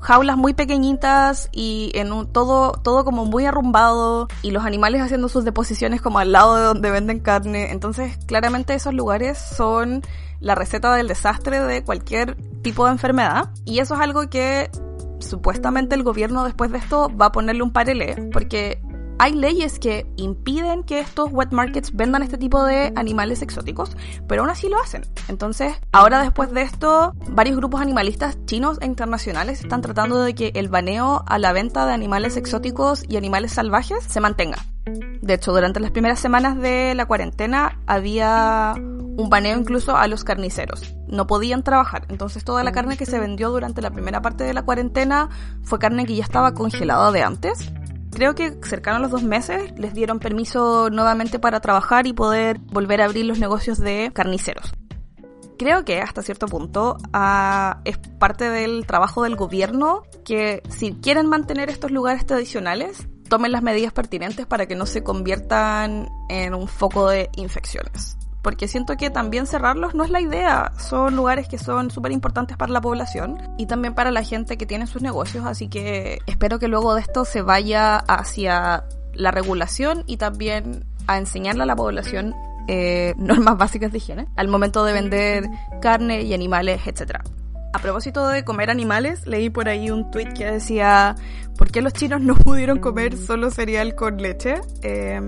jaulas 0.06 0.38
muy 0.38 0.54
pequeñitas 0.54 1.50
y 1.52 1.92
en 1.96 2.14
un, 2.14 2.28
todo, 2.28 2.74
todo 2.74 3.04
como 3.04 3.26
muy 3.26 3.46
arrumbado 3.46 4.28
y 4.44 4.52
los 4.52 4.64
animales 4.64 5.02
haciendo 5.02 5.30
sus 5.30 5.44
deposiciones 5.46 6.00
como 6.00 6.20
al 6.20 6.32
lado 6.32 6.56
de 6.56 6.64
donde 6.64 6.92
venden 6.92 7.20
carne. 7.20 7.72
Entonces, 7.72 8.18
claramente 8.28 8.76
esos 8.76 8.94
lugares 8.94 9.40
son 9.40 10.04
la 10.40 10.54
receta 10.54 10.94
del 10.94 11.08
desastre 11.08 11.60
de 11.60 11.84
cualquier 11.84 12.36
tipo 12.62 12.86
de 12.86 12.92
enfermedad 12.92 13.50
y 13.66 13.80
eso 13.80 13.96
es 13.96 14.02
algo 14.02 14.30
que 14.30 14.70
supuestamente 15.20 15.96
el 15.96 16.04
gobierno 16.04 16.44
después 16.44 16.72
de 16.72 16.78
esto 16.78 17.10
va 17.16 17.28
a 17.28 17.32
ponerle 17.32 17.64
un 17.64 17.72
parelé 17.72 18.30
porque 18.32 18.82
hay 19.18 19.34
leyes 19.34 19.80
que 19.80 20.06
impiden 20.18 20.84
que 20.84 21.00
estos 21.00 21.32
wet 21.32 21.52
markets 21.52 21.96
vendan 21.96 22.24
este 22.24 22.38
tipo 22.38 22.64
de 22.64 22.92
animales 22.96 23.42
exóticos, 23.42 23.96
pero 24.28 24.42
aún 24.42 24.52
así 24.52 24.70
lo 24.70 24.80
hacen. 24.82 25.06
Entonces, 25.28 25.74
ahora 25.92 26.22
después 26.22 26.52
de 26.52 26.62
esto, 26.62 27.14
varios 27.30 27.58
grupos 27.58 27.82
animalistas 27.82 28.38
chinos 28.46 28.78
e 28.82 28.86
internacionales 28.86 29.62
están 29.62 29.82
tratando 29.82 30.22
de 30.22 30.36
que 30.36 30.52
el 30.56 30.68
baneo 30.68 31.24
a 31.28 31.40
la 31.40 31.54
venta 31.54 31.86
de 31.86 31.94
animales 31.94 32.38
exóticos 32.38 33.04
y 33.08 33.18
animales 33.18 33.54
salvajes 33.54 34.04
se 34.04 34.20
mantenga. 34.20 34.58
De 35.22 35.34
hecho, 35.34 35.52
durante 35.52 35.80
las 35.80 35.92
primeras 35.92 36.20
semanas 36.20 36.58
de 36.58 36.94
la 36.94 37.06
cuarentena 37.06 37.80
había 37.88 38.76
un 38.78 39.30
baneo 39.30 39.58
incluso 39.58 39.96
a 39.96 40.08
los 40.08 40.24
carniceros. 40.24 40.94
No 41.08 41.26
podían 41.26 41.64
trabajar. 41.64 42.06
Entonces 42.10 42.44
toda 42.44 42.64
la 42.64 42.72
carne 42.72 42.98
que 42.98 43.06
se 43.06 43.20
vendió 43.20 43.50
durante 43.50 43.82
la 43.82 43.92
primera 43.92 44.22
parte 44.22 44.44
de 44.44 44.54
la 44.54 44.64
cuarentena 44.64 45.30
fue 45.64 45.80
carne 45.80 46.06
que 46.06 46.16
ya 46.16 46.24
estaba 46.24 46.54
congelada 46.54 47.12
de 47.12 47.24
antes 47.24 47.72
creo 48.16 48.34
que 48.34 48.58
cercano 48.64 48.98
a 48.98 49.00
los 49.00 49.12
dos 49.12 49.24
meses 49.24 49.78
les 49.78 49.94
dieron 49.94 50.20
permiso 50.20 50.90
nuevamente 50.90 51.38
para 51.38 51.60
trabajar 51.60 52.08
y 52.08 52.14
poder 52.14 52.58
volver 52.60 53.02
a 53.02 53.06
abrir 53.06 53.26
los 53.26 53.38
negocios 53.38 53.78
de 53.78 54.10
carniceros. 54.14 54.74
Creo 55.60 55.86
que 55.86 56.02
hasta 56.02 56.24
cierto 56.24 56.48
punto 56.48 56.98
ah, 57.14 57.82
es 57.86 57.98
parte 57.98 58.50
del 58.50 58.88
trabajo 58.88 59.24
del 59.24 59.36
gobierno 59.36 60.04
que 60.26 60.64
si 60.70 60.94
quieren 60.94 61.28
mantener 61.28 61.70
estos 61.70 61.92
lugares 61.92 62.26
tradicionales, 62.26 63.08
tomen 63.30 63.52
las 63.52 63.62
medidas 63.62 63.94
pertinentes 63.94 64.46
para 64.46 64.66
que 64.66 64.76
no 64.76 64.86
se 64.86 65.04
conviertan 65.04 66.10
en 66.30 66.56
un 66.56 66.68
foco 66.68 67.10
de 67.10 67.30
infecciones 67.36 68.18
porque 68.46 68.68
siento 68.68 68.96
que 68.96 69.10
también 69.10 69.48
cerrarlos 69.48 69.96
no 69.96 70.04
es 70.04 70.12
la 70.12 70.22
idea. 70.22 70.72
Son 70.78 71.16
lugares 71.16 71.48
que 71.48 71.58
son 71.58 71.90
súper 71.90 72.12
importantes 72.12 72.56
para 72.58 72.72
la 72.72 72.80
población 72.80 73.40
y 73.58 73.66
también 73.66 73.96
para 73.96 74.12
la 74.12 74.22
gente 74.22 74.56
que 74.56 74.68
tiene 74.68 74.86
sus 74.86 75.02
negocios, 75.02 75.48
así 75.48 75.68
que 75.68 76.20
espero 76.28 76.60
que 76.60 76.68
luego 76.68 76.94
de 76.94 77.02
esto 77.02 77.25
se 77.25 77.42
vaya 77.42 77.96
hacia 77.98 78.84
la 79.16 79.32
regulación 79.32 80.04
y 80.06 80.18
también 80.18 80.86
a 81.08 81.18
enseñarle 81.18 81.64
a 81.64 81.66
la 81.66 81.75
población 81.75 82.36
eh, 82.68 83.16
normas 83.18 83.58
básicas 83.58 83.92
de 83.92 83.98
higiene 83.98 84.28
al 84.36 84.48
momento 84.48 84.86
de 84.86 84.94
vender 84.94 85.50
carne 85.82 86.22
y 86.22 86.36
animales, 86.36 86.82
etc. 86.86 87.22
A 87.74 87.80
propósito 87.80 88.28
de 88.28 88.46
comer 88.46 88.70
animales, 88.70 89.25
leí 89.25 89.50
por 89.50 89.70
ahí 89.70 89.90
un 89.90 90.12
tweet 90.12 90.34
que 90.36 90.46
decía 90.46 91.16
¿por 91.58 91.72
qué 91.72 91.82
los 91.82 91.94
chinos 91.94 92.22
no 92.22 92.36
pudieron 92.36 92.78
comer 92.78 93.18
solo 93.18 93.50
cereal 93.50 93.96
con 93.96 94.18
leche? 94.18 94.62
Eh, 94.84 95.20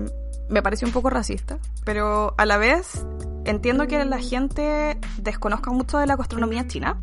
me 0.48 0.62
pareció 0.62 0.86
un 0.86 0.92
poco 0.92 1.10
racista, 1.10 1.58
pero 1.84 2.34
a 2.38 2.46
la 2.46 2.58
vez 2.58 3.04
entiendo 3.44 3.86
que 3.86 4.04
la 4.04 4.18
gente 4.18 4.98
desconozca 5.18 5.70
mucho 5.70 5.98
de 5.98 6.06
la 6.06 6.16
gastronomía 6.16 6.66
china. 6.66 7.00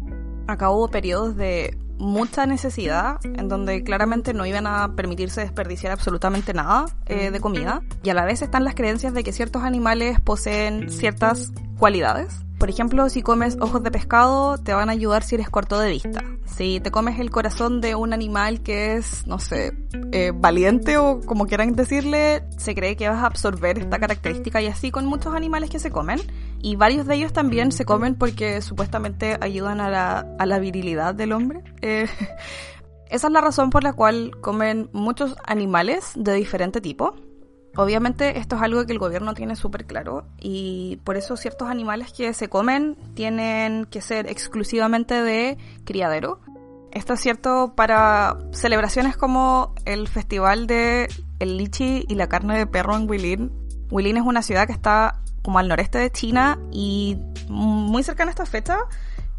Acá 0.47 0.69
hubo 0.69 0.89
periodos 0.89 1.35
de 1.35 1.77
mucha 1.97 2.45
necesidad, 2.45 3.17
en 3.23 3.47
donde 3.47 3.83
claramente 3.83 4.33
no 4.33 4.45
iban 4.45 4.67
a 4.67 4.95
permitirse 4.95 5.41
desperdiciar 5.41 5.93
absolutamente 5.93 6.53
nada 6.53 6.85
eh, 7.05 7.31
de 7.31 7.39
comida, 7.39 7.81
y 8.03 8.09
a 8.09 8.13
la 8.13 8.25
vez 8.25 8.41
están 8.41 8.63
las 8.63 8.75
creencias 8.75 9.13
de 9.13 9.23
que 9.23 9.31
ciertos 9.31 9.63
animales 9.63 10.19
poseen 10.19 10.89
ciertas 10.89 11.51
cualidades 11.79 12.44
por 12.57 12.69
ejemplo, 12.69 13.09
si 13.09 13.21
comes 13.21 13.57
ojos 13.59 13.83
de 13.83 13.91
pescado, 13.91 14.57
te 14.57 14.73
van 14.73 14.89
a 14.89 14.93
ayudar 14.93 15.23
si 15.23 15.35
eres 15.35 15.49
corto 15.49 15.79
de 15.79 15.89
vista. 15.89 16.23
Si 16.45 16.79
te 16.79 16.89
comes 16.89 17.19
el 17.19 17.29
corazón 17.29 17.81
de 17.81 17.95
un 17.95 18.13
animal 18.13 18.61
que 18.61 18.95
es, 18.95 19.27
no 19.27 19.39
sé, 19.39 19.77
eh, 20.11 20.31
valiente 20.33 20.97
o 20.97 21.19
como 21.21 21.47
quieran 21.47 21.73
decirle, 21.73 22.43
se 22.57 22.73
cree 22.73 22.95
que 22.95 23.09
vas 23.09 23.23
a 23.23 23.25
absorber 23.25 23.79
esta 23.79 23.99
característica 23.99 24.61
y 24.61 24.67
así 24.67 24.89
con 24.89 25.05
muchos 25.05 25.35
animales 25.35 25.69
que 25.69 25.79
se 25.79 25.91
comen. 25.91 26.21
Y 26.61 26.77
varios 26.77 27.05
de 27.05 27.15
ellos 27.15 27.33
también 27.33 27.71
se 27.71 27.83
comen 27.83 28.15
porque 28.15 28.61
supuestamente 28.61 29.37
ayudan 29.41 29.81
a 29.81 29.89
la, 29.89 30.59
virilidad 30.59 31.13
del 31.13 31.33
hombre. 31.33 31.61
Eh, 31.81 32.07
esa 33.09 33.27
es 33.27 33.33
la 33.33 33.41
razón 33.41 33.69
por 33.69 33.83
la 33.83 33.91
cual 33.91 34.31
comen 34.39 34.89
muchos 34.93 35.35
animales 35.45 36.13
de 36.15 36.33
diferente 36.33 36.79
tipo. 36.79 37.15
Obviamente 37.77 38.39
esto 38.39 38.55
es 38.55 38.61
algo 38.61 38.85
que 38.85 38.93
el 38.93 38.99
gobierno 38.99 39.33
tiene 39.33 39.55
súper 39.55 39.85
claro 39.85 40.25
y 40.39 40.99
por 41.03 41.17
eso 41.17 41.35
ciertos 41.35 41.69
animales 41.69 42.13
que 42.13 42.33
se 42.33 42.47
comen 42.47 42.95
tienen 43.15 43.85
que 43.85 44.01
ser 44.01 44.29
exclusivamente 44.29 45.21
de 45.21 45.57
criadero. 45.83 46.39
Esto 46.91 47.13
es 47.13 47.19
cierto 47.19 47.73
para 47.75 48.37
celebraciones 48.51 49.17
como 49.17 49.75
el 49.83 50.07
festival 50.07 50.67
de 50.67 51.09
el 51.39 51.57
lichi 51.57 52.05
y 52.07 52.15
la 52.15 52.27
carne 52.27 52.57
de 52.57 52.67
perro 52.67 52.95
en 52.95 53.09
Huilín. 53.09 53.51
Huilín 53.91 54.15
es 54.17 54.23
una 54.23 54.41
ciudad 54.41 54.65
que 54.67 54.73
está 54.73 55.21
como 55.41 55.59
al 55.59 55.67
noreste 55.67 55.97
de 55.97 56.09
China 56.11 56.57
y 56.71 57.17
muy 57.49 58.03
cercana 58.03 58.29
a 58.29 58.31
esta 58.31 58.45
fecha 58.45 58.77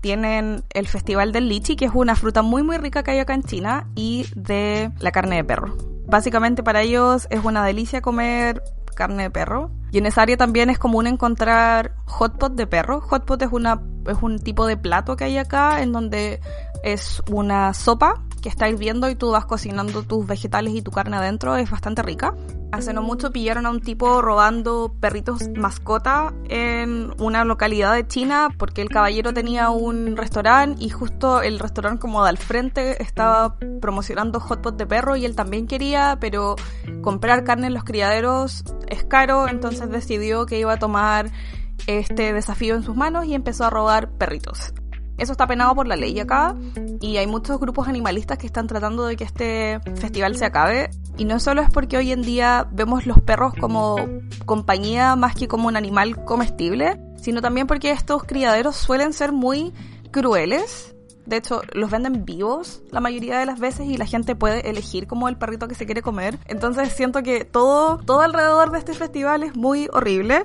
tienen 0.00 0.62
el 0.72 0.86
festival 0.86 1.32
del 1.32 1.48
lichi, 1.48 1.74
que 1.74 1.86
es 1.86 1.90
una 1.92 2.14
fruta 2.14 2.42
muy 2.42 2.62
muy 2.62 2.78
rica 2.78 3.02
que 3.02 3.10
hay 3.10 3.18
acá 3.18 3.34
en 3.34 3.42
China, 3.42 3.88
y 3.96 4.24
de 4.36 4.92
la 5.00 5.10
carne 5.10 5.34
de 5.34 5.44
perro. 5.44 5.95
Básicamente 6.06 6.62
para 6.62 6.82
ellos 6.82 7.26
es 7.30 7.44
una 7.44 7.64
delicia 7.64 8.00
comer 8.00 8.62
carne 8.96 9.24
de 9.24 9.30
perro. 9.30 9.70
Y 9.92 9.98
en 9.98 10.06
esa 10.06 10.22
área 10.22 10.36
también 10.36 10.70
es 10.70 10.78
común 10.78 11.06
encontrar 11.06 11.94
hot 12.06 12.38
pot 12.38 12.54
de 12.54 12.66
perro. 12.66 13.00
Hot 13.02 13.24
pot 13.24 13.40
es, 13.42 13.52
una, 13.52 13.80
es 14.08 14.18
un 14.20 14.40
tipo 14.40 14.66
de 14.66 14.76
plato 14.76 15.16
que 15.16 15.24
hay 15.24 15.38
acá 15.38 15.82
en 15.82 15.92
donde 15.92 16.40
es 16.82 17.22
una 17.30 17.72
sopa 17.74 18.24
que 18.46 18.50
está 18.50 18.68
hirviendo 18.68 19.10
y 19.10 19.16
tú 19.16 19.32
vas 19.32 19.44
cocinando 19.44 20.04
tus 20.04 20.24
vegetales 20.24 20.72
y 20.72 20.80
tu 20.80 20.92
carne 20.92 21.16
adentro, 21.16 21.56
es 21.56 21.68
bastante 21.68 22.02
rica. 22.02 22.32
Hace 22.70 22.92
no 22.92 23.02
mucho 23.02 23.32
pillaron 23.32 23.66
a 23.66 23.70
un 23.70 23.80
tipo 23.80 24.22
robando 24.22 24.94
perritos 25.00 25.48
mascota 25.56 26.32
en 26.48 27.12
una 27.18 27.44
localidad 27.44 27.94
de 27.94 28.06
China 28.06 28.50
porque 28.56 28.82
el 28.82 28.88
caballero 28.88 29.34
tenía 29.34 29.70
un 29.70 30.16
restaurante 30.16 30.80
y 30.80 30.90
justo 30.90 31.42
el 31.42 31.58
restaurante 31.58 31.98
como 31.98 32.22
de 32.22 32.28
al 32.28 32.38
frente 32.38 33.02
estaba 33.02 33.56
promocionando 33.80 34.38
hot 34.38 34.62
pot 34.62 34.76
de 34.76 34.86
perro 34.86 35.16
y 35.16 35.24
él 35.24 35.34
también 35.34 35.66
quería, 35.66 36.16
pero 36.20 36.54
comprar 37.02 37.42
carne 37.42 37.66
en 37.66 37.74
los 37.74 37.82
criaderos 37.82 38.62
es 38.86 39.02
caro, 39.02 39.48
entonces 39.48 39.90
decidió 39.90 40.46
que 40.46 40.60
iba 40.60 40.74
a 40.74 40.78
tomar 40.78 41.32
este 41.88 42.32
desafío 42.32 42.76
en 42.76 42.84
sus 42.84 42.94
manos 42.94 43.24
y 43.24 43.34
empezó 43.34 43.64
a 43.64 43.70
robar 43.70 44.08
perritos. 44.10 44.72
Eso 45.18 45.32
está 45.32 45.46
penado 45.46 45.74
por 45.74 45.86
la 45.86 45.96
ley 45.96 46.18
acá 46.20 46.54
y 47.00 47.16
hay 47.16 47.26
muchos 47.26 47.58
grupos 47.58 47.88
animalistas 47.88 48.38
que 48.38 48.46
están 48.46 48.66
tratando 48.66 49.06
de 49.06 49.16
que 49.16 49.24
este 49.24 49.80
festival 49.96 50.36
se 50.36 50.44
acabe. 50.44 50.90
Y 51.16 51.24
no 51.24 51.40
solo 51.40 51.62
es 51.62 51.70
porque 51.70 51.96
hoy 51.96 52.12
en 52.12 52.22
día 52.22 52.68
vemos 52.70 53.06
los 53.06 53.20
perros 53.20 53.54
como 53.58 53.96
compañía 54.44 55.16
más 55.16 55.34
que 55.34 55.48
como 55.48 55.68
un 55.68 55.76
animal 55.76 56.24
comestible, 56.24 57.00
sino 57.16 57.40
también 57.40 57.66
porque 57.66 57.90
estos 57.90 58.24
criaderos 58.24 58.76
suelen 58.76 59.12
ser 59.12 59.32
muy 59.32 59.72
crueles. 60.10 60.94
De 61.24 61.38
hecho, 61.38 61.62
los 61.72 61.90
venden 61.90 62.24
vivos 62.24 62.82
la 62.90 63.00
mayoría 63.00 63.38
de 63.38 63.46
las 63.46 63.58
veces 63.58 63.86
y 63.86 63.96
la 63.96 64.06
gente 64.06 64.36
puede 64.36 64.68
elegir 64.70 65.06
como 65.06 65.28
el 65.28 65.36
perrito 65.36 65.66
que 65.66 65.74
se 65.74 65.86
quiere 65.86 66.02
comer. 66.02 66.38
Entonces 66.44 66.92
siento 66.92 67.22
que 67.22 67.44
todo, 67.44 67.98
todo 67.98 68.20
alrededor 68.20 68.70
de 68.70 68.78
este 68.78 68.94
festival 68.94 69.42
es 69.42 69.56
muy 69.56 69.88
horrible. 69.92 70.44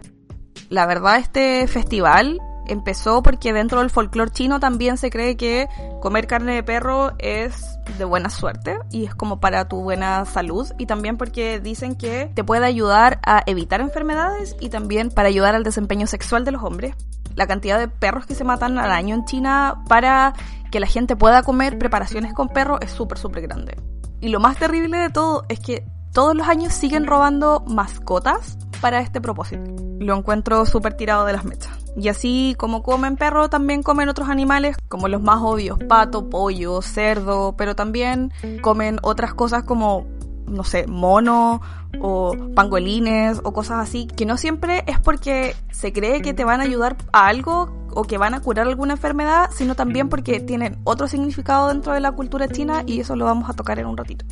La 0.69 0.85
verdad, 0.85 1.17
este 1.17 1.67
festival 1.67 2.39
empezó 2.67 3.21
porque 3.23 3.53
dentro 3.53 3.79
del 3.79 3.89
folclore 3.89 4.31
chino 4.31 4.59
también 4.59 4.97
se 4.97 5.09
cree 5.09 5.37
que 5.37 5.67
comer 6.01 6.27
carne 6.27 6.55
de 6.55 6.63
perro 6.63 7.11
es 7.19 7.77
de 7.97 8.05
buena 8.05 8.29
suerte 8.29 8.77
y 8.91 9.05
es 9.05 9.15
como 9.15 9.39
para 9.39 9.67
tu 9.67 9.81
buena 9.81 10.25
salud 10.25 10.71
y 10.77 10.85
también 10.85 11.17
porque 11.17 11.59
dicen 11.59 11.95
que 11.95 12.31
te 12.33 12.43
puede 12.43 12.65
ayudar 12.65 13.19
a 13.25 13.43
evitar 13.45 13.81
enfermedades 13.81 14.55
y 14.59 14.69
también 14.69 15.09
para 15.09 15.27
ayudar 15.27 15.55
al 15.55 15.63
desempeño 15.63 16.07
sexual 16.07 16.45
de 16.45 16.51
los 16.51 16.63
hombres. 16.63 16.95
La 17.35 17.47
cantidad 17.47 17.79
de 17.79 17.87
perros 17.87 18.25
que 18.25 18.35
se 18.35 18.43
matan 18.43 18.77
al 18.77 18.91
año 18.91 19.15
en 19.15 19.25
China 19.25 19.83
para 19.87 20.33
que 20.71 20.79
la 20.79 20.87
gente 20.87 21.15
pueda 21.15 21.43
comer 21.43 21.77
preparaciones 21.77 22.33
con 22.33 22.49
perro 22.49 22.79
es 22.81 22.91
súper, 22.91 23.17
súper 23.17 23.41
grande. 23.43 23.77
Y 24.19 24.29
lo 24.29 24.39
más 24.39 24.57
terrible 24.57 24.97
de 24.97 25.09
todo 25.09 25.43
es 25.49 25.59
que 25.59 25.85
todos 26.13 26.35
los 26.35 26.47
años 26.47 26.73
siguen 26.73 27.07
robando 27.07 27.63
mascotas 27.67 28.57
para 28.81 28.99
este 28.99 29.21
propósito. 29.21 29.63
Lo 29.99 30.17
encuentro 30.17 30.65
súper 30.65 30.95
tirado 30.95 31.25
de 31.25 31.33
las 31.33 31.45
mechas. 31.45 31.80
Y 31.95 32.07
así 32.07 32.55
como 32.57 32.83
comen 32.83 33.17
perro, 33.17 33.49
también 33.49 33.83
comen 33.83 34.09
otros 34.09 34.29
animales, 34.29 34.77
como 34.87 35.07
los 35.07 35.21
más 35.21 35.39
obvios, 35.41 35.77
pato, 35.89 36.29
pollo, 36.29 36.81
cerdo, 36.81 37.55
pero 37.57 37.75
también 37.75 38.31
comen 38.61 38.97
otras 39.01 39.33
cosas 39.33 39.63
como, 39.63 40.05
no 40.47 40.63
sé, 40.63 40.87
mono 40.87 41.61
o 41.99 42.35
pangolines 42.55 43.41
o 43.43 43.51
cosas 43.51 43.79
así, 43.79 44.07
que 44.07 44.25
no 44.25 44.37
siempre 44.37 44.83
es 44.87 44.99
porque 44.99 45.55
se 45.71 45.91
cree 45.91 46.21
que 46.21 46.33
te 46.33 46.45
van 46.45 46.61
a 46.61 46.63
ayudar 46.63 46.95
a 47.11 47.27
algo 47.27 47.69
o 47.93 48.03
que 48.03 48.17
van 48.17 48.33
a 48.33 48.39
curar 48.39 48.67
alguna 48.67 48.93
enfermedad, 48.93 49.49
sino 49.53 49.75
también 49.75 50.07
porque 50.07 50.39
tienen 50.39 50.77
otro 50.85 51.09
significado 51.09 51.67
dentro 51.67 51.93
de 51.93 51.99
la 51.99 52.13
cultura 52.13 52.47
china 52.47 52.83
y 52.85 53.01
eso 53.01 53.17
lo 53.17 53.25
vamos 53.25 53.49
a 53.49 53.53
tocar 53.53 53.79
en 53.79 53.85
un 53.85 53.97
ratito. 53.97 54.25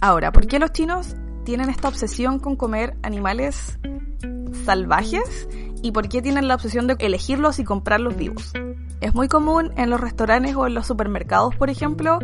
Ahora, 0.00 0.32
¿por 0.32 0.46
qué 0.46 0.58
los 0.58 0.72
chinos 0.72 1.14
tienen 1.44 1.68
esta 1.68 1.88
obsesión 1.88 2.38
con 2.38 2.56
comer 2.56 2.96
animales 3.02 3.78
salvajes 4.64 5.48
y 5.82 5.92
por 5.92 6.08
qué 6.08 6.22
tienen 6.22 6.48
la 6.48 6.54
obsesión 6.54 6.86
de 6.86 6.96
elegirlos 6.98 7.58
y 7.58 7.64
comprarlos 7.64 8.16
vivos. 8.16 8.52
Es 9.00 9.14
muy 9.14 9.28
común 9.28 9.72
en 9.76 9.90
los 9.90 10.00
restaurantes 10.00 10.54
o 10.54 10.66
en 10.66 10.74
los 10.74 10.86
supermercados, 10.86 11.56
por 11.56 11.70
ejemplo, 11.70 12.20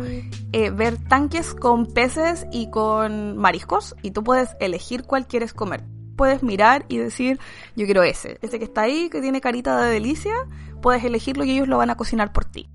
eh, 0.53 0.69
ver 0.69 0.97
tanques 0.97 1.53
con 1.53 1.85
peces 1.85 2.47
y 2.51 2.69
con 2.71 3.37
mariscos 3.37 3.95
y 4.01 4.11
tú 4.11 4.23
puedes 4.23 4.55
elegir 4.59 5.03
cuál 5.03 5.27
quieres 5.27 5.53
comer. 5.53 5.83
Puedes 6.15 6.41
mirar 6.41 6.85
y 6.87 6.97
decir, 6.97 7.39
yo 7.75 7.85
quiero 7.85 8.03
ese, 8.03 8.39
ese 8.41 8.59
que 8.59 8.65
está 8.65 8.81
ahí, 8.81 9.09
que 9.09 9.21
tiene 9.21 9.41
carita 9.41 9.81
de 9.81 9.91
delicia, 9.91 10.33
puedes 10.81 11.03
elegirlo 11.03 11.43
y 11.43 11.51
ellos 11.51 11.67
lo 11.67 11.77
van 11.77 11.89
a 11.89 11.97
cocinar 11.97 12.31
por 12.31 12.45
ti. 12.45 12.69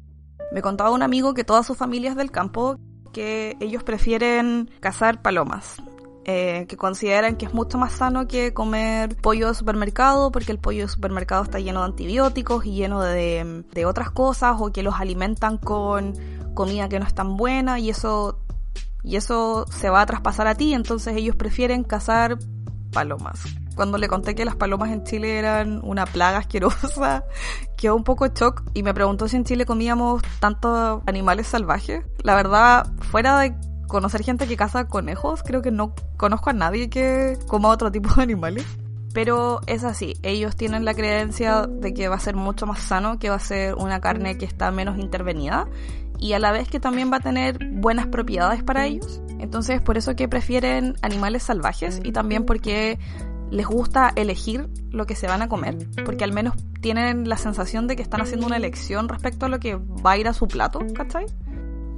Me 0.52 0.62
contaba 0.62 0.90
un 0.90 1.02
amigo 1.02 1.34
que 1.34 1.44
toda 1.44 1.62
su 1.62 1.74
familia 1.74 2.10
es 2.10 2.16
del 2.16 2.30
campo, 2.30 2.78
que 3.12 3.56
ellos 3.60 3.82
prefieren 3.82 4.70
cazar 4.80 5.22
palomas. 5.22 5.82
Eh, 6.26 6.64
que 6.68 6.78
consideran 6.78 7.36
que 7.36 7.44
es 7.44 7.52
mucho 7.52 7.76
más 7.76 7.92
sano 7.92 8.26
que 8.26 8.54
comer 8.54 9.14
pollo 9.16 9.48
de 9.48 9.54
supermercado 9.54 10.32
porque 10.32 10.52
el 10.52 10.58
pollo 10.58 10.84
de 10.84 10.88
supermercado 10.88 11.42
está 11.42 11.58
lleno 11.58 11.80
de 11.80 11.86
antibióticos 11.86 12.64
y 12.64 12.72
lleno 12.72 13.02
de, 13.02 13.62
de 13.70 13.84
otras 13.84 14.10
cosas 14.10 14.56
o 14.58 14.72
que 14.72 14.82
los 14.82 14.94
alimentan 14.94 15.58
con 15.58 16.14
comida 16.54 16.88
que 16.88 16.98
no 16.98 17.06
es 17.06 17.12
tan 17.12 17.36
buena 17.36 17.78
y 17.78 17.90
eso 17.90 18.38
y 19.02 19.16
eso 19.16 19.66
se 19.70 19.90
va 19.90 20.00
a 20.00 20.06
traspasar 20.06 20.46
a 20.46 20.54
ti, 20.54 20.72
entonces 20.72 21.14
ellos 21.14 21.36
prefieren 21.36 21.84
cazar 21.84 22.38
palomas. 22.90 23.40
Cuando 23.76 23.98
le 23.98 24.08
conté 24.08 24.34
que 24.34 24.44
las 24.44 24.56
palomas 24.56 24.90
en 24.92 25.04
Chile 25.04 25.38
eran 25.38 25.80
una 25.84 26.06
plaga 26.06 26.38
asquerosa, 26.38 27.24
quedó 27.76 27.96
un 27.96 28.04
poco 28.04 28.26
shock 28.28 28.62
y 28.72 28.82
me 28.82 28.94
preguntó 28.94 29.28
si 29.28 29.36
en 29.36 29.44
Chile 29.44 29.66
comíamos 29.66 30.22
tantos 30.40 31.02
animales 31.06 31.48
salvajes. 31.48 32.04
La 32.22 32.34
verdad, 32.34 32.86
fuera 33.10 33.38
de 33.40 33.54
conocer 33.94 34.24
gente 34.24 34.48
que 34.48 34.56
caza 34.56 34.88
conejos, 34.88 35.44
creo 35.44 35.62
que 35.62 35.70
no 35.70 35.94
conozco 36.16 36.50
a 36.50 36.52
nadie 36.52 36.90
que 36.90 37.38
coma 37.46 37.68
otro 37.68 37.92
tipo 37.92 38.12
de 38.12 38.22
animales. 38.22 38.66
Pero 39.12 39.60
es 39.68 39.84
así, 39.84 40.16
ellos 40.24 40.56
tienen 40.56 40.84
la 40.84 40.94
creencia 40.94 41.68
de 41.68 41.94
que 41.94 42.08
va 42.08 42.16
a 42.16 42.18
ser 42.18 42.34
mucho 42.34 42.66
más 42.66 42.80
sano, 42.80 43.20
que 43.20 43.30
va 43.30 43.36
a 43.36 43.38
ser 43.38 43.76
una 43.76 44.00
carne 44.00 44.36
que 44.36 44.46
está 44.46 44.72
menos 44.72 44.98
intervenida 44.98 45.68
y 46.18 46.32
a 46.32 46.40
la 46.40 46.50
vez 46.50 46.68
que 46.68 46.80
también 46.80 47.12
va 47.12 47.18
a 47.18 47.20
tener 47.20 47.56
buenas 47.70 48.08
propiedades 48.08 48.64
para 48.64 48.84
ellos. 48.84 49.22
Entonces 49.38 49.80
por 49.80 49.96
eso 49.96 50.16
que 50.16 50.26
prefieren 50.26 50.96
animales 51.02 51.44
salvajes 51.44 52.00
y 52.02 52.10
también 52.10 52.44
porque 52.44 52.98
les 53.52 53.66
gusta 53.68 54.12
elegir 54.16 54.68
lo 54.90 55.06
que 55.06 55.14
se 55.14 55.28
van 55.28 55.40
a 55.40 55.48
comer, 55.48 55.76
porque 56.04 56.24
al 56.24 56.32
menos 56.32 56.54
tienen 56.80 57.28
la 57.28 57.36
sensación 57.36 57.86
de 57.86 57.94
que 57.94 58.02
están 58.02 58.22
haciendo 58.22 58.48
una 58.48 58.56
elección 58.56 59.08
respecto 59.08 59.46
a 59.46 59.48
lo 59.48 59.60
que 59.60 59.76
va 59.76 60.12
a 60.12 60.18
ir 60.18 60.26
a 60.26 60.32
su 60.32 60.48
plato, 60.48 60.80
¿cachai? 60.96 61.26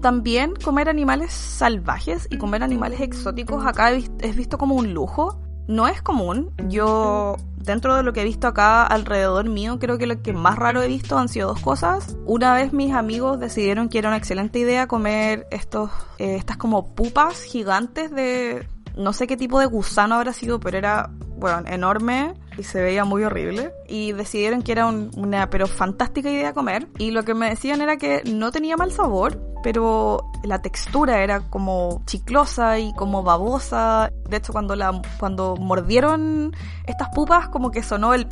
También 0.01 0.55
comer 0.55 0.89
animales 0.89 1.33
salvajes 1.33 2.29
y 2.31 2.39
comer 2.39 2.63
animales 2.63 3.01
exóticos 3.01 3.67
acá 3.67 3.93
es 3.93 4.37
visto 4.37 4.59
como 4.59 4.75
un 4.75 4.93
lujo. 4.95 5.41
No 5.69 5.89
es 5.89 6.01
común. 6.01 6.53
Yo, 6.69 7.37
dentro 7.57 7.97
de 7.97 8.05
lo 8.05 8.13
que 8.13 8.21
he 8.21 8.25
visto 8.25 8.47
acá 8.47 8.87
alrededor 8.87 9.49
mío, 9.49 9.79
creo 9.81 9.99
que 9.99 10.07
lo 10.07 10.23
que 10.23 10.33
más 10.33 10.57
raro 10.57 10.81
he 10.81 10.87
visto 10.87 11.19
han 11.19 11.29
sido 11.29 11.49
dos 11.49 11.61
cosas. 11.61 12.17
Una 12.25 12.55
vez 12.55 12.73
mis 12.73 12.93
amigos 12.93 13.41
decidieron 13.41 13.89
que 13.89 13.99
era 13.99 14.09
una 14.09 14.17
excelente 14.17 14.61
idea 14.61 14.87
comer 14.87 15.47
estos, 15.51 15.91
eh, 16.19 16.37
estas 16.37 16.57
como 16.57 16.95
pupas 16.95 17.43
gigantes 17.43 18.13
de, 18.13 18.69
no 18.97 19.13
sé 19.13 19.27
qué 19.27 19.37
tipo 19.37 19.59
de 19.59 19.67
gusano 19.67 20.15
habrá 20.15 20.33
sido, 20.33 20.61
pero 20.61 20.79
era, 20.79 21.11
bueno, 21.37 21.63
enorme 21.67 22.35
y 22.59 22.63
se 22.63 22.83
veía 22.83 23.05
muy 23.05 23.25
horrible. 23.25 23.73
Y 23.89 24.13
decidieron 24.13 24.63
que 24.63 24.73
era 24.73 24.87
una, 24.87 25.51
pero 25.51 25.67
fantástica 25.67 26.31
idea 26.31 26.53
comer. 26.53 26.89
Y 26.99 27.11
lo 27.11 27.25
que 27.25 27.35
me 27.35 27.49
decían 27.49 27.81
era 27.81 27.97
que 27.97 28.23
no 28.25 28.51
tenía 28.53 28.77
mal 28.77 28.93
sabor, 28.93 29.41
pero 29.63 30.31
la 30.43 30.61
textura 30.63 31.23
era 31.23 31.41
como 31.41 32.03
chiclosa 32.07 32.79
y 32.79 32.93
como 32.95 33.23
babosa. 33.23 34.13
De 34.29 34.39
hecho, 34.39 34.53
cuando 34.53 34.77
la, 34.77 35.01
cuando 35.19 35.57
mordieron 35.57 36.55
estas 36.87 37.09
pupas, 37.15 37.49
como 37.49 37.71
que 37.71 37.83
sonó 37.83 38.15
el 38.15 38.27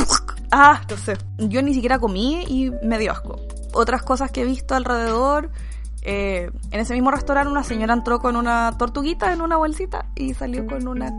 ah, 0.50 0.78
entonces 0.80 1.18
yo 1.38 1.62
ni 1.62 1.74
siquiera 1.74 1.98
comí 1.98 2.44
y 2.48 2.70
me 2.86 2.98
dio 2.98 3.12
asco. 3.12 3.36
Otras 3.72 4.02
cosas 4.02 4.30
que 4.30 4.42
he 4.42 4.44
visto 4.44 4.74
alrededor 4.74 5.50
eh, 6.06 6.50
en 6.70 6.80
ese 6.80 6.92
mismo 6.92 7.10
restaurante 7.10 7.50
una 7.50 7.64
señora 7.64 7.94
entró 7.94 8.20
con 8.20 8.36
una 8.36 8.74
tortuguita 8.78 9.32
en 9.32 9.40
una 9.40 9.56
bolsita 9.56 10.04
y 10.14 10.34
salió 10.34 10.66
con 10.66 10.86
una 10.86 11.10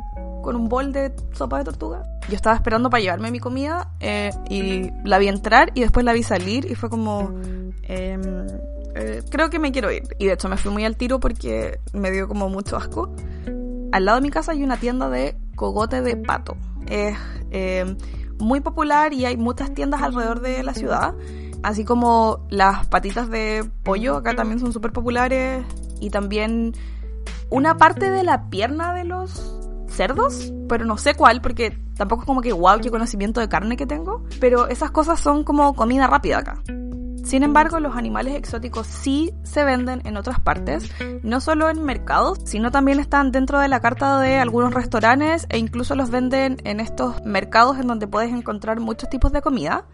con 0.45 0.55
un 0.55 0.69
bol 0.69 0.93
de 0.93 1.13
sopa 1.33 1.57
de 1.57 1.65
tortuga. 1.65 2.03
Yo 2.29 2.35
estaba 2.35 2.55
esperando 2.55 2.89
para 2.89 3.01
llevarme 3.01 3.31
mi 3.31 3.39
comida 3.39 3.91
eh, 3.99 4.31
y 4.49 4.89
la 5.03 5.17
vi 5.17 5.27
entrar 5.27 5.71
y 5.75 5.81
después 5.81 6.05
la 6.05 6.13
vi 6.13 6.23
salir 6.23 6.69
y 6.69 6.75
fue 6.75 6.89
como 6.89 7.33
em, 7.83 8.47
eh, 8.95 9.21
creo 9.29 9.49
que 9.49 9.59
me 9.59 9.71
quiero 9.71 9.91
ir 9.91 10.03
y 10.17 10.27
de 10.27 10.33
hecho 10.33 10.47
me 10.47 10.57
fui 10.57 10.71
muy 10.71 10.85
al 10.85 10.95
tiro 10.95 11.19
porque 11.19 11.79
me 11.93 12.11
dio 12.11 12.27
como 12.27 12.49
mucho 12.49 12.77
asco. 12.77 13.13
Al 13.91 14.05
lado 14.05 14.17
de 14.17 14.21
mi 14.21 14.29
casa 14.29 14.53
hay 14.53 14.63
una 14.63 14.77
tienda 14.77 15.09
de 15.09 15.35
cogote 15.55 16.01
de 16.01 16.15
pato. 16.15 16.55
Es 16.87 17.17
em, 17.51 17.97
muy 18.39 18.61
popular 18.61 19.13
y 19.13 19.25
hay 19.25 19.37
muchas 19.37 19.73
tiendas 19.73 20.01
alrededor 20.01 20.41
de 20.41 20.63
la 20.63 20.73
ciudad 20.73 21.15
Así 21.65 21.83
como 21.83 22.45
las 22.51 22.85
patitas 22.85 23.27
de 23.31 23.67
pollo 23.81 24.17
acá 24.17 24.35
también 24.35 24.59
son 24.59 24.71
súper 24.71 24.91
populares. 24.91 25.65
Y 25.99 26.11
también 26.11 26.73
una 27.49 27.77
parte 27.77 28.11
de 28.11 28.21
la 28.21 28.51
pierna 28.51 28.93
de 28.93 29.03
los 29.03 29.54
cerdos, 29.95 30.53
pero 30.67 30.85
no 30.85 30.97
sé 30.97 31.15
cuál, 31.15 31.41
porque 31.41 31.79
tampoco 31.95 32.23
es 32.23 32.27
como 32.27 32.41
que 32.41 32.53
wow, 32.53 32.79
qué 32.79 32.91
conocimiento 32.91 33.39
de 33.39 33.49
carne 33.49 33.77
que 33.77 33.85
tengo. 33.85 34.23
Pero 34.39 34.67
esas 34.67 34.91
cosas 34.91 35.19
son 35.19 35.43
como 35.43 35.73
comida 35.75 36.07
rápida 36.07 36.39
acá. 36.39 36.61
Sin 37.25 37.41
embargo, 37.41 37.79
los 37.79 37.95
animales 37.95 38.35
exóticos 38.35 38.85
sí 38.85 39.33
se 39.41 39.63
venden 39.63 40.01
en 40.05 40.15
otras 40.15 40.39
partes, 40.39 40.91
no 41.23 41.41
solo 41.41 41.71
en 41.71 41.83
mercados, 41.83 42.37
sino 42.45 42.69
también 42.69 42.99
están 42.99 43.31
dentro 43.31 43.59
de 43.59 43.67
la 43.67 43.79
carta 43.79 44.19
de 44.19 44.37
algunos 44.37 44.75
restaurantes 44.75 45.47
e 45.49 45.57
incluso 45.57 45.95
los 45.95 46.11
venden 46.11 46.57
en 46.65 46.79
estos 46.79 47.25
mercados 47.25 47.79
en 47.79 47.87
donde 47.87 48.05
puedes 48.05 48.31
encontrar 48.31 48.79
muchos 48.79 49.09
tipos 49.09 49.31
de 49.31 49.41
comida. 49.41 49.85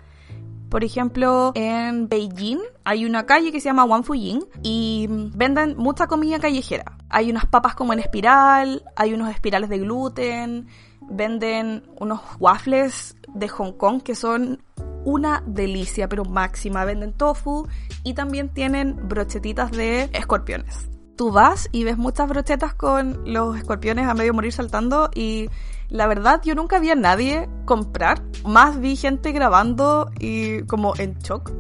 Por 0.72 0.86
ejemplo, 0.86 1.52
en 1.54 2.08
Beijing 2.08 2.60
hay 2.86 3.04
una 3.04 3.26
calle 3.26 3.52
que 3.52 3.60
se 3.60 3.66
llama 3.66 3.84
Wanfuying 3.84 4.46
y 4.64 5.06
venden 5.10 5.76
mucha 5.76 6.08
comida 6.08 6.40
callejera. 6.40 6.98
Hay 7.10 7.30
unas 7.30 7.46
papas 7.46 7.76
como 7.76 7.92
en 7.92 8.00
espiral, 8.00 8.82
hay 8.96 9.14
unos 9.14 9.30
espirales 9.32 9.70
de 9.70 9.80
gluten, 9.80 10.68
venden 11.02 11.84
unos 12.00 12.22
waffles 12.40 13.18
de 13.28 13.50
Hong 13.50 13.74
Kong 13.74 14.02
que 14.02 14.16
son 14.16 14.64
una 15.04 15.44
delicia, 15.46 16.08
pero 16.08 16.24
máxima. 16.24 16.86
Venden 16.86 17.12
tofu 17.12 17.68
y 18.06 18.14
también 18.14 18.48
tienen 18.48 18.96
brochetitas 19.10 19.72
de 19.72 20.04
escorpiones. 20.14 20.90
Tú 21.18 21.34
vas 21.34 21.68
y 21.74 21.84
ves 21.84 21.98
muchas 21.98 22.30
brochetas 22.30 22.74
con 22.76 23.22
los 23.26 23.58
escorpiones 23.58 24.08
a 24.08 24.14
medio 24.14 24.34
morir 24.34 24.54
saltando 24.54 25.12
y 25.14 25.50
la 25.92 26.08
verdad, 26.08 26.42
yo 26.44 26.56
nunca 26.56 26.80
vi 26.80 26.90
a 26.90 26.96
nadie 26.96 27.50
comprar. 27.66 28.22
Más 28.46 28.80
vi 28.80 28.96
gente 28.96 29.34
grabando 29.34 30.10
y 30.20 30.64
como 30.64 30.94
en 30.98 31.20
shock. 31.20 31.52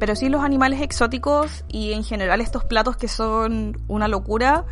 Pero 0.00 0.16
sí 0.16 0.28
los 0.28 0.42
animales 0.42 0.82
exóticos 0.82 1.64
y 1.68 1.92
en 1.92 2.02
general 2.02 2.40
estos 2.40 2.64
platos 2.64 2.96
que 2.96 3.06
son 3.06 3.80
una 3.86 4.08
locura 4.08 4.64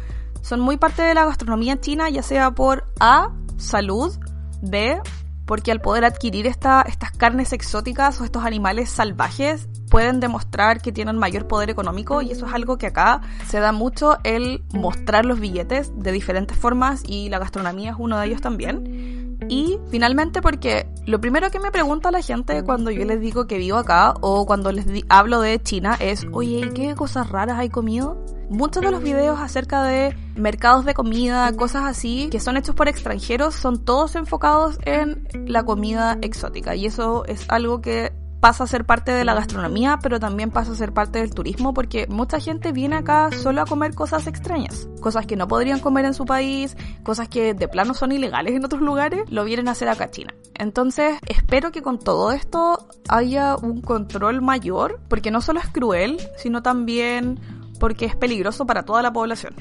son 0.42 0.59
muy 0.59 0.77
parte 0.77 1.03
de 1.03 1.14
la 1.14 1.25
gastronomía 1.25 1.81
china, 1.81 2.11
ya 2.11 2.23
sea 2.23 2.51
por 2.51 2.85
A, 2.99 3.33
salud, 3.59 4.12
B, 4.61 5.01
porque 5.47 5.73
al 5.73 5.81
poder 5.81 6.05
adquirir 6.05 6.47
esta, 6.47 6.83
estas 6.83 7.13
carnes 7.13 7.53
exóticas 7.53 8.21
o 8.21 8.25
estos 8.25 8.45
animales 8.45 8.91
salvajes 8.91 9.69
pueden 9.91 10.21
demostrar 10.21 10.83
que 10.83 10.93
tienen 10.93 11.17
mayor 11.17 11.47
poder 11.47 11.71
económico 11.71 12.21
y 12.21 12.33
eso 12.33 12.47
es 12.47 12.53
algo 12.53 12.77
que 12.77 12.89
acá 12.89 13.21
se 13.49 13.61
da 13.61 13.73
mucho 13.73 14.19
el 14.25 14.65
mostrar 14.73 15.25
los 15.25 15.41
billetes 15.41 15.93
de 15.97 16.13
diferentes 16.13 16.59
formas 16.59 17.03
y 17.07 17.29
la 17.29 17.39
gastronomía 17.39 17.91
es 17.91 17.97
uno 17.99 18.19
de 18.19 18.27
ellos 18.27 18.41
también. 18.41 19.26
Y 19.49 19.79
finalmente 19.90 20.42
porque 20.42 20.88
lo 21.07 21.20
primero 21.20 21.51
que 21.51 21.61
me 21.61 21.70
pregunta 21.70 22.11
la 22.11 22.22
gente 22.22 22.62
cuando 22.64 22.90
yo 22.90 23.05
les 23.05 23.20
digo 23.20 23.46
que 23.46 23.59
vivo 23.59 23.79
acá 23.79 24.14
o 24.20 24.46
cuando 24.46 24.72
les 24.72 24.87
hablo 25.09 25.40
de 25.40 25.62
China 25.62 25.96
es, 26.01 26.27
oye, 26.33 26.70
¿qué 26.75 26.94
cosas 26.94 27.31
raras 27.31 27.59
hay 27.59 27.68
comido? 27.68 28.25
Muchos 28.49 28.83
de 28.83 28.90
los 28.90 29.03
videos 29.03 29.40
acerca 29.40 29.83
de 29.83 30.16
mercados 30.37 30.85
de 30.85 30.94
comida, 30.94 31.53
cosas 31.53 31.85
así, 31.85 32.29
que 32.31 32.38
son 32.38 32.57
hechos 32.57 32.75
por 32.75 32.88
extranjeros, 32.88 33.55
son 33.55 33.85
todos 33.85 34.14
enfocados 34.14 34.79
en 34.85 35.27
la 35.46 35.64
comida 35.64 36.16
exótica. 36.22 36.77
Y 36.77 36.87
eso 36.87 37.25
es 37.27 37.44
algo 37.49 37.81
que 37.81 38.12
pasa 38.40 38.64
a 38.64 38.66
ser 38.66 38.85
parte 38.85 39.12
de 39.12 39.25
la 39.25 39.35
gastronomía, 39.35 39.99
pero 40.03 40.20
también 40.20 40.51
pasa 40.51 40.72
a 40.72 40.75
ser 40.75 40.92
parte 40.92 41.18
del 41.18 41.35
turismo 41.35 41.75
porque 41.75 42.07
mucha 42.09 42.40
gente 42.40 42.72
viene 42.72 42.96
acá 42.96 43.31
solo 43.33 43.62
a 43.62 43.66
comer 43.66 43.94
cosas 43.94 44.27
extrañas, 44.27 44.88
cosas 45.01 45.27
que 45.27 45.37
no 45.37 45.49
podrían 45.49 45.81
comer 45.81 46.05
en 46.05 46.14
su 46.14 46.25
país, 46.25 46.77
cosas 47.03 47.29
que 47.29 47.55
de 47.55 47.68
plano 47.68 47.94
son 47.94 48.12
ilegales 48.12 48.55
en 48.55 48.64
otros 48.64 48.83
lugares, 48.83 49.31
lo 49.31 49.44
vienen 49.44 49.68
a 49.68 49.72
hacer 49.72 49.88
acá 49.88 50.05
a 50.05 50.11
China. 50.11 50.35
Entonces, 50.55 51.18
espero 51.27 51.72
que 51.72 51.83
con 51.83 51.99
todo 51.99 52.33
esto 52.33 52.88
haya 53.09 53.57
un 53.57 53.81
control 53.81 54.42
mayor, 54.42 55.01
porque 55.09 55.31
no 55.31 55.40
solo 55.40 55.61
es 55.61 55.68
cruel, 55.68 56.18
sino 56.37 56.62
también 56.62 57.40
porque 57.79 58.07
es 58.07 58.16
peligroso 58.16 58.66
para 58.66 58.85
toda 58.85 59.03
la 59.03 59.12
población. 59.12 59.55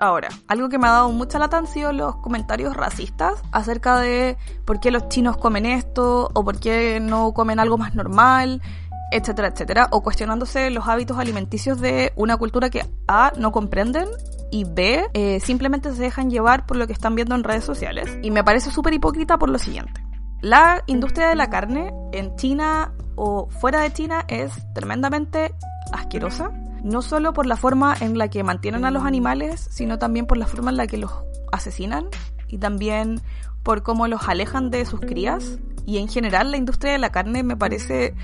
Ahora, 0.00 0.28
algo 0.46 0.68
que 0.68 0.78
me 0.78 0.86
ha 0.86 0.92
dado 0.92 1.10
mucha 1.10 1.40
lata 1.40 1.58
han 1.58 1.66
sido 1.66 1.92
los 1.92 2.14
comentarios 2.16 2.76
racistas 2.76 3.42
acerca 3.50 3.98
de 3.98 4.36
por 4.64 4.78
qué 4.78 4.92
los 4.92 5.08
chinos 5.08 5.36
comen 5.36 5.66
esto 5.66 6.30
o 6.32 6.44
por 6.44 6.60
qué 6.60 7.00
no 7.00 7.32
comen 7.32 7.58
algo 7.58 7.78
más 7.78 7.96
normal, 7.96 8.62
etcétera, 9.10 9.48
etcétera, 9.48 9.88
o 9.90 10.00
cuestionándose 10.00 10.70
los 10.70 10.86
hábitos 10.86 11.18
alimenticios 11.18 11.80
de 11.80 12.12
una 12.14 12.36
cultura 12.36 12.70
que 12.70 12.86
A 13.08 13.32
no 13.38 13.50
comprenden 13.50 14.06
y 14.52 14.64
B 14.64 15.08
eh, 15.14 15.40
simplemente 15.40 15.92
se 15.92 16.00
dejan 16.00 16.30
llevar 16.30 16.64
por 16.64 16.76
lo 16.76 16.86
que 16.86 16.92
están 16.92 17.16
viendo 17.16 17.34
en 17.34 17.42
redes 17.42 17.64
sociales. 17.64 18.18
Y 18.22 18.30
me 18.30 18.44
parece 18.44 18.70
súper 18.70 18.94
hipócrita 18.94 19.36
por 19.36 19.50
lo 19.50 19.58
siguiente. 19.58 20.00
La 20.42 20.84
industria 20.86 21.28
de 21.28 21.34
la 21.34 21.50
carne 21.50 21.92
en 22.12 22.36
China 22.36 22.92
o 23.16 23.48
fuera 23.50 23.80
de 23.80 23.92
China 23.92 24.24
es 24.28 24.52
tremendamente 24.74 25.52
asquerosa 25.92 26.52
no 26.82 27.02
solo 27.02 27.32
por 27.32 27.46
la 27.46 27.56
forma 27.56 27.94
en 28.00 28.18
la 28.18 28.28
que 28.28 28.44
mantienen 28.44 28.84
a 28.84 28.90
los 28.90 29.04
animales, 29.04 29.66
sino 29.70 29.98
también 29.98 30.26
por 30.26 30.38
la 30.38 30.46
forma 30.46 30.70
en 30.70 30.76
la 30.76 30.86
que 30.86 30.98
los 30.98 31.12
asesinan 31.52 32.06
y 32.48 32.58
también 32.58 33.20
por 33.62 33.82
cómo 33.82 34.06
los 34.08 34.28
alejan 34.28 34.70
de 34.70 34.84
sus 34.86 35.00
crías. 35.00 35.58
Y 35.86 35.98
en 35.98 36.08
general 36.08 36.50
la 36.50 36.56
industria 36.56 36.92
de 36.92 36.98
la 36.98 37.10
carne 37.10 37.42
me 37.42 37.56
parece 37.56 38.14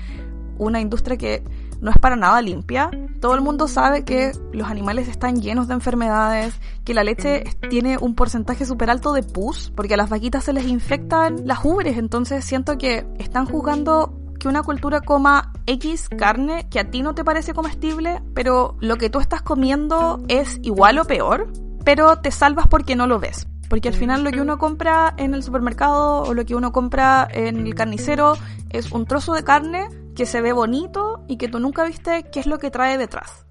una 0.57 0.79
industria 0.79 1.17
que 1.17 1.43
no 1.81 1.91
es 1.91 1.97
para 1.97 2.15
nada 2.15 2.41
limpia. 2.41 2.89
Todo 3.19 3.35
el 3.35 3.41
mundo 3.41 3.67
sabe 3.67 4.05
que 4.05 4.31
los 4.51 4.69
animales 4.69 5.07
están 5.07 5.41
llenos 5.41 5.67
de 5.67 5.73
enfermedades, 5.73 6.59
que 6.83 6.93
la 6.93 7.03
leche 7.03 7.43
tiene 7.69 7.97
un 7.97 8.15
porcentaje 8.15 8.65
súper 8.65 8.89
alto 8.89 9.13
de 9.13 9.23
pus, 9.23 9.71
porque 9.75 9.95
a 9.95 9.97
las 9.97 10.09
vaquitas 10.09 10.43
se 10.43 10.53
les 10.53 10.65
infectan 10.65 11.45
las 11.45 11.63
ubres, 11.63 11.97
entonces 11.97 12.45
siento 12.45 12.77
que 12.77 13.05
están 13.19 13.45
jugando 13.45 14.24
que 14.39 14.47
una 14.47 14.63
cultura 14.63 15.01
coma 15.01 15.53
X 15.65 16.09
carne 16.09 16.67
que 16.69 16.79
a 16.79 16.89
ti 16.89 17.01
no 17.01 17.15
te 17.15 17.23
parece 17.23 17.53
comestible, 17.53 18.21
pero 18.33 18.77
lo 18.79 18.97
que 18.97 19.09
tú 19.09 19.19
estás 19.19 19.41
comiendo 19.41 20.23
es 20.27 20.59
igual 20.61 20.99
o 20.99 21.05
peor, 21.05 21.51
pero 21.83 22.17
te 22.17 22.31
salvas 22.31 22.67
porque 22.67 22.95
no 22.95 23.07
lo 23.07 23.19
ves. 23.19 23.47
Porque 23.69 23.89
al 23.89 23.95
final 23.95 24.23
lo 24.23 24.31
que 24.31 24.41
uno 24.41 24.57
compra 24.57 25.13
en 25.17 25.33
el 25.33 25.43
supermercado 25.43 26.21
o 26.21 26.33
lo 26.33 26.45
que 26.45 26.55
uno 26.55 26.71
compra 26.71 27.27
en 27.31 27.65
el 27.65 27.75
carnicero 27.75 28.33
es 28.69 28.91
un 28.91 29.05
trozo 29.05 29.33
de 29.33 29.43
carne 29.43 29.87
que 30.15 30.25
se 30.25 30.41
ve 30.41 30.53
bonito 30.53 31.23
y 31.27 31.37
que 31.37 31.47
tú 31.47 31.59
nunca 31.59 31.83
viste 31.83 32.23
qué 32.31 32.39
es 32.39 32.45
lo 32.45 32.59
que 32.59 32.71
trae 32.71 32.97
detrás. 32.97 33.45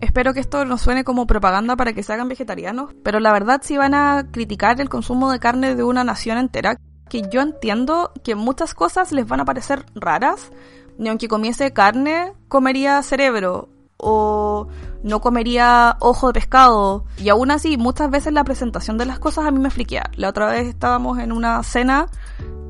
Espero 0.00 0.34
que 0.34 0.40
esto 0.40 0.64
no 0.64 0.76
suene 0.76 1.04
como 1.04 1.26
propaganda 1.26 1.74
para 1.74 1.94
que 1.94 2.02
se 2.02 2.12
hagan 2.12 2.28
vegetarianos, 2.28 2.94
pero 3.02 3.18
la 3.18 3.32
verdad 3.32 3.62
si 3.64 3.76
van 3.76 3.94
a 3.94 4.26
criticar 4.30 4.80
el 4.80 4.90
consumo 4.90 5.32
de 5.32 5.38
carne 5.38 5.74
de 5.74 5.82
una 5.84 6.04
nación 6.04 6.38
entera, 6.38 6.76
que 7.08 7.22
yo 7.30 7.40
entiendo 7.40 8.12
que 8.24 8.34
muchas 8.34 8.74
cosas 8.74 9.12
les 9.12 9.26
van 9.26 9.40
a 9.40 9.44
parecer 9.44 9.86
raras, 9.94 10.50
ni 10.98 11.08
aunque 11.08 11.28
comiese 11.28 11.72
carne, 11.72 12.32
comería 12.48 13.02
cerebro 13.02 13.68
o 13.98 14.68
no 15.02 15.20
comería 15.20 15.96
ojo 16.00 16.28
de 16.28 16.32
pescado. 16.34 17.04
Y 17.18 17.28
aún 17.28 17.50
así, 17.50 17.76
muchas 17.76 18.10
veces 18.10 18.32
la 18.32 18.44
presentación 18.44 18.98
de 18.98 19.06
las 19.06 19.18
cosas 19.18 19.46
a 19.46 19.50
mí 19.50 19.58
me 19.58 19.70
fliquea. 19.70 20.10
La 20.16 20.28
otra 20.28 20.46
vez 20.46 20.66
estábamos 20.66 21.18
en 21.18 21.32
una 21.32 21.62
cena 21.62 22.08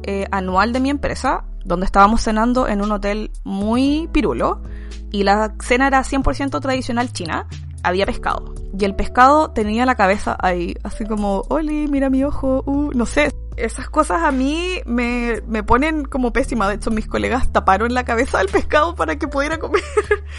eh, 0.03 0.27
anual 0.31 0.72
de 0.72 0.81
mi 0.81 0.90
empresa, 0.90 1.44
donde 1.64 1.87
estábamos 1.87 2.22
cenando 2.22 2.68
en 2.68 2.83
un 2.83 2.92
hotel 2.92 3.31
muy 3.44 4.09
pirulo, 4.12 4.62
y 5.11 5.25
la 5.25 5.55
cena 5.61 5.87
era 5.87 6.03
100% 6.03 6.61
tradicional 6.61 7.12
china. 7.12 7.46
había 7.83 8.07
pescado. 8.07 8.55
Y 8.79 8.85
el 8.85 8.94
pescado 8.94 9.51
tenía 9.53 9.87
la 9.87 9.94
cabeza 9.94 10.37
ahí, 10.40 10.75
así 10.83 11.07
como, 11.07 11.44
Oli, 11.49 11.87
mira 11.88 12.11
mi 12.11 12.25
ojo, 12.25 12.62
uh, 12.66 12.90
no 12.92 13.07
sé. 13.07 13.33
Esas 13.57 13.88
cosas 13.88 14.23
a 14.23 14.31
mí 14.31 14.81
me, 14.87 15.42
me 15.47 15.62
ponen 15.62 16.05
como 16.05 16.33
pésima. 16.33 16.69
De 16.69 16.77
hecho, 16.77 16.90
mis 16.90 17.07
colegas 17.07 17.53
taparon 17.53 17.95
la 17.95 18.05
cabeza 18.05 18.38
del 18.38 18.49
pescado 18.49 18.95
para 18.95 19.16
que 19.16 19.29
pudiera 19.29 19.59
comer. 19.59 19.83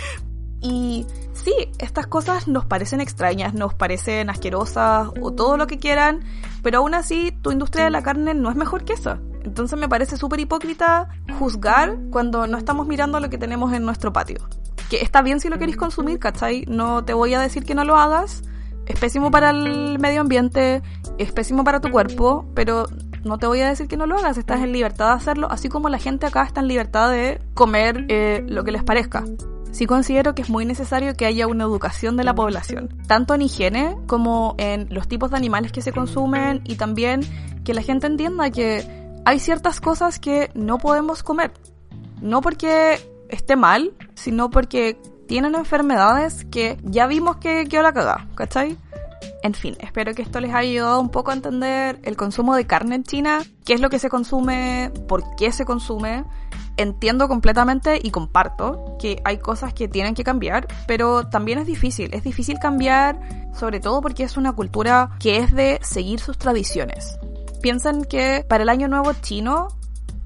y 0.61 1.05
sí, 1.33 1.53
estas 1.79 2.07
cosas 2.07 2.47
nos 2.47 2.65
parecen 2.65 3.01
extrañas, 3.01 3.53
nos 3.53 3.73
parecen 3.73 4.29
asquerosas 4.29 5.09
o 5.21 5.31
todo 5.31 5.57
lo 5.57 5.67
que 5.67 5.77
quieran, 5.77 6.23
pero 6.61 6.79
aún 6.79 6.93
así 6.93 7.31
tu 7.41 7.51
industria 7.51 7.85
de 7.85 7.91
la 7.91 8.03
carne 8.03 8.33
no 8.33 8.49
es 8.49 8.55
mejor 8.55 8.83
que 8.85 8.93
esa. 8.93 9.19
Entonces 9.43 9.79
me 9.79 9.87
parece 9.89 10.17
súper 10.17 10.39
hipócrita 10.39 11.09
juzgar 11.39 11.97
cuando 12.11 12.47
no 12.47 12.57
estamos 12.57 12.85
mirando 12.85 13.19
lo 13.19 13.29
que 13.29 13.37
tenemos 13.37 13.73
en 13.73 13.85
nuestro 13.85 14.11
patio 14.11 14.47
que 14.89 15.01
está 15.01 15.21
bien 15.21 15.39
si 15.39 15.49
lo 15.49 15.57
queréis 15.57 15.77
consumir, 15.77 16.19
¿cachai? 16.19 16.65
No 16.67 17.03
te 17.03 17.13
voy 17.13 17.33
a 17.33 17.41
decir 17.41 17.65
que 17.65 17.75
no 17.75 17.83
lo 17.83 17.97
hagas. 17.97 18.43
Es 18.85 18.97
pésimo 18.99 19.31
para 19.31 19.49
el 19.49 19.99
medio 19.99 20.21
ambiente, 20.21 20.81
es 21.17 21.31
pésimo 21.33 21.65
para 21.65 21.81
tu 21.81 21.91
cuerpo, 21.91 22.45
pero 22.55 22.87
no 23.27 23.37
te 23.37 23.47
voy 23.47 23.61
a 23.61 23.69
decir 23.69 23.87
que 23.87 23.97
no 23.97 24.05
lo 24.05 24.17
hagas, 24.17 24.37
estás 24.37 24.61
en 24.61 24.71
libertad 24.71 25.09
de 25.09 25.13
hacerlo, 25.13 25.47
así 25.51 25.69
como 25.69 25.89
la 25.89 25.99
gente 25.99 26.25
acá 26.25 26.43
está 26.43 26.61
en 26.61 26.67
libertad 26.67 27.11
de 27.11 27.41
comer 27.53 28.05
eh, 28.09 28.43
lo 28.47 28.63
que 28.63 28.71
les 28.71 28.83
parezca. 28.83 29.23
Sí 29.71 29.85
considero 29.85 30.33
que 30.33 30.41
es 30.41 30.49
muy 30.49 30.65
necesario 30.65 31.15
que 31.15 31.25
haya 31.25 31.45
una 31.45 31.65
educación 31.65 32.17
de 32.17 32.23
la 32.23 32.33
población, 32.33 32.89
tanto 33.07 33.35
en 33.35 33.43
higiene 33.43 33.95
como 34.07 34.55
en 34.57 34.87
los 34.89 35.07
tipos 35.07 35.29
de 35.29 35.37
animales 35.37 35.71
que 35.71 35.81
se 35.81 35.91
consumen 35.91 36.61
y 36.63 36.75
también 36.75 37.21
que 37.63 37.73
la 37.73 37.81
gente 37.81 38.07
entienda 38.07 38.49
que 38.49 38.87
hay 39.25 39.39
ciertas 39.39 39.81
cosas 39.81 40.19
que 40.19 40.49
no 40.55 40.77
podemos 40.77 41.21
comer. 41.21 41.51
No 42.21 42.41
porque 42.41 42.99
esté 43.29 43.55
mal, 43.55 43.93
sino 44.15 44.49
porque 44.49 44.97
tienen 45.27 45.53
enfermedades 45.53 46.45
que 46.45 46.77
ya 46.83 47.05
vimos 47.05 47.37
que 47.37 47.65
quedó 47.67 47.83
la 47.83 47.93
cagada, 47.93 48.27
¿cachai? 48.35 48.77
En 49.43 49.53
fin, 49.53 49.75
espero 49.79 50.13
que 50.13 50.21
esto 50.21 50.39
les 50.39 50.51
haya 50.51 50.69
ayudado 50.69 50.99
un 50.99 51.09
poco 51.09 51.31
a 51.31 51.33
entender 51.33 51.99
el 52.03 52.17
consumo 52.17 52.55
de 52.55 52.65
carne 52.65 52.95
en 52.95 53.03
China, 53.03 53.43
qué 53.65 53.73
es 53.73 53.81
lo 53.81 53.89
que 53.89 53.99
se 53.99 54.09
consume, 54.09 54.91
por 55.07 55.35
qué 55.35 55.51
se 55.51 55.65
consume. 55.65 56.25
Entiendo 56.75 57.27
completamente 57.27 57.99
y 58.01 58.11
comparto 58.11 58.97
que 58.99 59.21
hay 59.25 59.39
cosas 59.39 59.73
que 59.73 59.87
tienen 59.87 60.13
que 60.13 60.23
cambiar, 60.23 60.67
pero 60.85 61.27
también 61.27 61.57
es 61.57 61.65
difícil. 61.65 62.13
Es 62.13 62.23
difícil 62.23 62.59
cambiar, 62.59 63.19
sobre 63.53 63.79
todo 63.79 64.01
porque 64.01 64.23
es 64.23 64.37
una 64.37 64.53
cultura 64.53 65.11
que 65.19 65.37
es 65.37 65.53
de 65.53 65.79
seguir 65.81 66.19
sus 66.19 66.37
tradiciones. 66.37 67.17
Piensen 67.61 68.03
que 68.05 68.45
para 68.47 68.63
el 68.63 68.69
año 68.69 68.87
nuevo 68.87 69.13
chino 69.13 69.69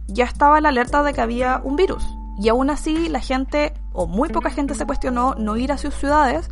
ya 0.08 0.26
estaba 0.26 0.60
la 0.60 0.70
alerta 0.70 1.04
de 1.04 1.14
que 1.14 1.22
había 1.22 1.62
un 1.64 1.78
virus 1.78 2.04
y 2.42 2.50
aún 2.50 2.70
así 2.70 3.08
la 3.08 3.20
gente, 3.20 3.74
o 3.94 4.08
muy 4.08 4.30
poca 4.30 4.50
gente 4.50 4.74
se 4.74 4.86
cuestionó 4.86 5.36
no 5.36 5.58
ir 5.58 5.72
a 5.72 5.78
sus 5.78 5.94
ciudades 5.94 6.50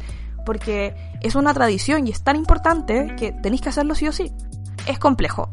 porque 0.49 0.95
es 1.21 1.35
una 1.35 1.53
tradición 1.53 2.07
y 2.07 2.09
es 2.09 2.23
tan 2.23 2.35
importante 2.35 3.13
que 3.19 3.31
tenéis 3.31 3.61
que 3.61 3.69
hacerlo 3.69 3.93
sí 3.93 4.07
o 4.07 4.11
sí. 4.11 4.33
Es 4.87 4.97
complejo. 4.97 5.51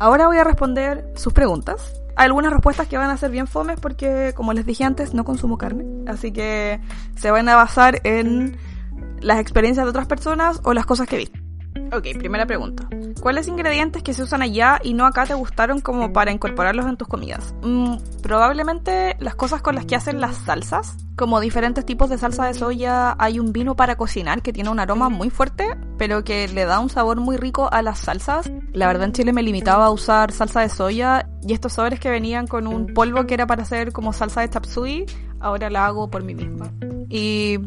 Ahora 0.00 0.26
voy 0.26 0.38
a 0.38 0.42
responder 0.42 1.12
sus 1.14 1.32
preguntas. 1.32 1.94
Hay 2.16 2.26
algunas 2.26 2.52
respuestas 2.52 2.88
que 2.88 2.98
van 2.98 3.08
a 3.10 3.16
ser 3.16 3.30
bien 3.30 3.46
fomes 3.46 3.78
porque, 3.78 4.32
como 4.34 4.52
les 4.52 4.66
dije 4.66 4.82
antes, 4.82 5.14
no 5.14 5.24
consumo 5.24 5.58
carne. 5.58 5.84
Así 6.08 6.32
que 6.32 6.80
se 7.14 7.30
van 7.30 7.48
a 7.48 7.54
basar 7.54 8.00
en 8.02 8.56
las 9.20 9.38
experiencias 9.38 9.86
de 9.86 9.90
otras 9.90 10.08
personas 10.08 10.60
o 10.64 10.74
las 10.74 10.86
cosas 10.86 11.06
que 11.06 11.18
vi. 11.18 11.30
Ok, 11.92 12.18
primera 12.18 12.46
pregunta. 12.46 12.88
¿Cuáles 13.20 13.48
ingredientes 13.48 14.02
que 14.02 14.12
se 14.12 14.22
usan 14.22 14.42
allá 14.42 14.80
y 14.82 14.94
no 14.94 15.06
acá 15.06 15.26
te 15.26 15.34
gustaron 15.34 15.80
como 15.80 16.12
para 16.12 16.32
incorporarlos 16.32 16.86
en 16.86 16.96
tus 16.96 17.08
comidas? 17.08 17.54
Mm, 17.62 17.96
probablemente 18.22 19.16
las 19.18 19.34
cosas 19.34 19.62
con 19.62 19.74
las 19.74 19.86
que 19.86 19.96
hacen 19.96 20.20
las 20.20 20.36
salsas. 20.36 20.96
Como 21.16 21.40
diferentes 21.40 21.86
tipos 21.86 22.10
de 22.10 22.18
salsa 22.18 22.46
de 22.46 22.54
soya, 22.54 23.16
hay 23.18 23.38
un 23.38 23.52
vino 23.52 23.74
para 23.74 23.96
cocinar 23.96 24.42
que 24.42 24.52
tiene 24.52 24.68
un 24.68 24.78
aroma 24.78 25.08
muy 25.08 25.30
fuerte, 25.30 25.76
pero 25.96 26.24
que 26.24 26.46
le 26.48 26.66
da 26.66 26.78
un 26.78 26.90
sabor 26.90 27.20
muy 27.20 27.36
rico 27.36 27.68
a 27.72 27.82
las 27.82 28.00
salsas. 28.00 28.50
La 28.72 28.86
verdad 28.86 29.04
en 29.04 29.12
Chile 29.12 29.32
me 29.32 29.42
limitaba 29.42 29.86
a 29.86 29.90
usar 29.90 30.32
salsa 30.32 30.60
de 30.60 30.68
soya 30.68 31.28
y 31.42 31.54
estos 31.54 31.72
sobres 31.72 32.00
que 32.00 32.10
venían 32.10 32.46
con 32.46 32.66
un 32.66 32.92
polvo 32.92 33.26
que 33.26 33.34
era 33.34 33.46
para 33.46 33.62
hacer 33.62 33.92
como 33.92 34.12
salsa 34.12 34.42
de 34.42 34.50
chapsui, 34.50 35.06
ahora 35.40 35.70
la 35.70 35.86
hago 35.86 36.10
por 36.10 36.22
mí 36.22 36.34
misma. 36.34 36.72
Y 37.08 37.58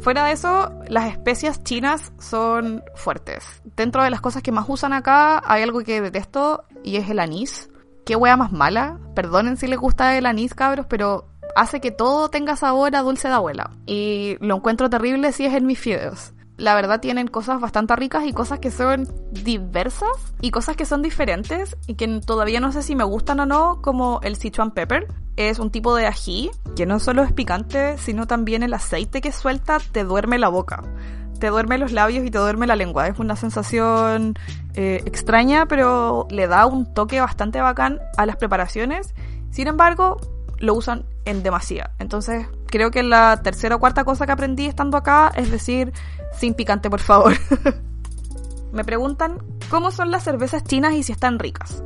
Fuera 0.00 0.24
de 0.24 0.32
eso, 0.32 0.72
las 0.88 1.10
especias 1.10 1.62
chinas 1.62 2.12
son 2.18 2.82
fuertes. 2.94 3.44
Dentro 3.76 4.02
de 4.02 4.10
las 4.10 4.20
cosas 4.20 4.42
que 4.42 4.52
más 4.52 4.64
usan 4.68 4.92
acá, 4.94 5.42
hay 5.44 5.62
algo 5.62 5.80
que 5.80 6.00
detesto 6.00 6.64
y 6.82 6.96
es 6.96 7.10
el 7.10 7.18
anís. 7.18 7.70
Qué 8.06 8.16
wea 8.16 8.36
más 8.36 8.50
mala. 8.50 8.98
Perdonen 9.14 9.58
si 9.58 9.66
les 9.66 9.78
gusta 9.78 10.16
el 10.16 10.24
anís, 10.24 10.54
cabros, 10.54 10.86
pero 10.86 11.28
hace 11.54 11.80
que 11.80 11.90
todo 11.90 12.30
tenga 12.30 12.56
sabor 12.56 12.96
a 12.96 13.02
dulce 13.02 13.28
de 13.28 13.34
abuela. 13.34 13.72
Y 13.86 14.36
lo 14.40 14.56
encuentro 14.56 14.88
terrible 14.88 15.32
si 15.32 15.44
es 15.44 15.54
en 15.54 15.66
mis 15.66 15.78
fideos 15.78 16.32
la 16.60 16.74
verdad 16.74 17.00
tienen 17.00 17.26
cosas 17.26 17.58
bastante 17.58 17.96
ricas 17.96 18.24
y 18.26 18.32
cosas 18.32 18.58
que 18.58 18.70
son 18.70 19.08
diversas 19.32 20.10
y 20.42 20.50
cosas 20.50 20.76
que 20.76 20.84
son 20.84 21.00
diferentes 21.00 21.76
y 21.86 21.94
que 21.94 22.20
todavía 22.24 22.60
no 22.60 22.70
sé 22.70 22.82
si 22.82 22.94
me 22.94 23.04
gustan 23.04 23.40
o 23.40 23.46
no, 23.46 23.80
como 23.80 24.20
el 24.22 24.36
Sichuan 24.36 24.70
pepper. 24.70 25.08
Es 25.36 25.58
un 25.58 25.70
tipo 25.70 25.94
de 25.94 26.06
ají 26.06 26.50
que 26.76 26.84
no 26.84 27.00
solo 27.00 27.22
es 27.22 27.32
picante, 27.32 27.96
sino 27.96 28.26
también 28.26 28.62
el 28.62 28.74
aceite 28.74 29.22
que 29.22 29.32
suelta 29.32 29.78
te 29.90 30.04
duerme 30.04 30.38
la 30.38 30.48
boca. 30.48 30.82
Te 31.38 31.48
duerme 31.48 31.78
los 31.78 31.92
labios 31.92 32.26
y 32.26 32.30
te 32.30 32.36
duerme 32.36 32.66
la 32.66 32.76
lengua. 32.76 33.08
Es 33.08 33.18
una 33.18 33.36
sensación 33.36 34.34
eh, 34.74 35.02
extraña, 35.06 35.64
pero 35.64 36.28
le 36.30 36.46
da 36.46 36.66
un 36.66 36.92
toque 36.92 37.20
bastante 37.20 37.62
bacán 37.62 38.00
a 38.18 38.26
las 38.26 38.36
preparaciones. 38.36 39.14
Sin 39.50 39.66
embargo, 39.66 40.18
lo 40.60 40.74
usan 40.74 41.04
en 41.24 41.42
demasía. 41.42 41.90
Entonces, 41.98 42.46
creo 42.66 42.90
que 42.90 43.02
la 43.02 43.40
tercera 43.42 43.76
o 43.76 43.80
cuarta 43.80 44.04
cosa 44.04 44.26
que 44.26 44.32
aprendí 44.32 44.66
estando 44.66 44.96
acá 44.96 45.32
es 45.34 45.50
decir, 45.50 45.92
sin 46.38 46.54
picante, 46.54 46.88
por 46.88 47.00
favor. 47.00 47.34
Me 48.72 48.84
preguntan 48.84 49.38
cómo 49.68 49.90
son 49.90 50.10
las 50.10 50.22
cervezas 50.22 50.62
chinas 50.62 50.94
y 50.94 51.02
si 51.02 51.12
están 51.12 51.38
ricas. 51.38 51.82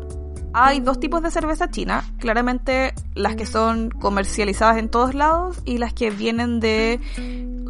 Hay 0.52 0.80
dos 0.80 1.00
tipos 1.00 1.22
de 1.22 1.30
cerveza 1.30 1.70
china, 1.70 2.04
claramente 2.18 2.94
las 3.14 3.34
que 3.34 3.46
son 3.46 3.90
comercializadas 3.90 4.76
en 4.76 4.88
todos 4.88 5.14
lados 5.14 5.60
y 5.64 5.78
las 5.78 5.94
que 5.94 6.10
vienen 6.10 6.60
de 6.60 7.00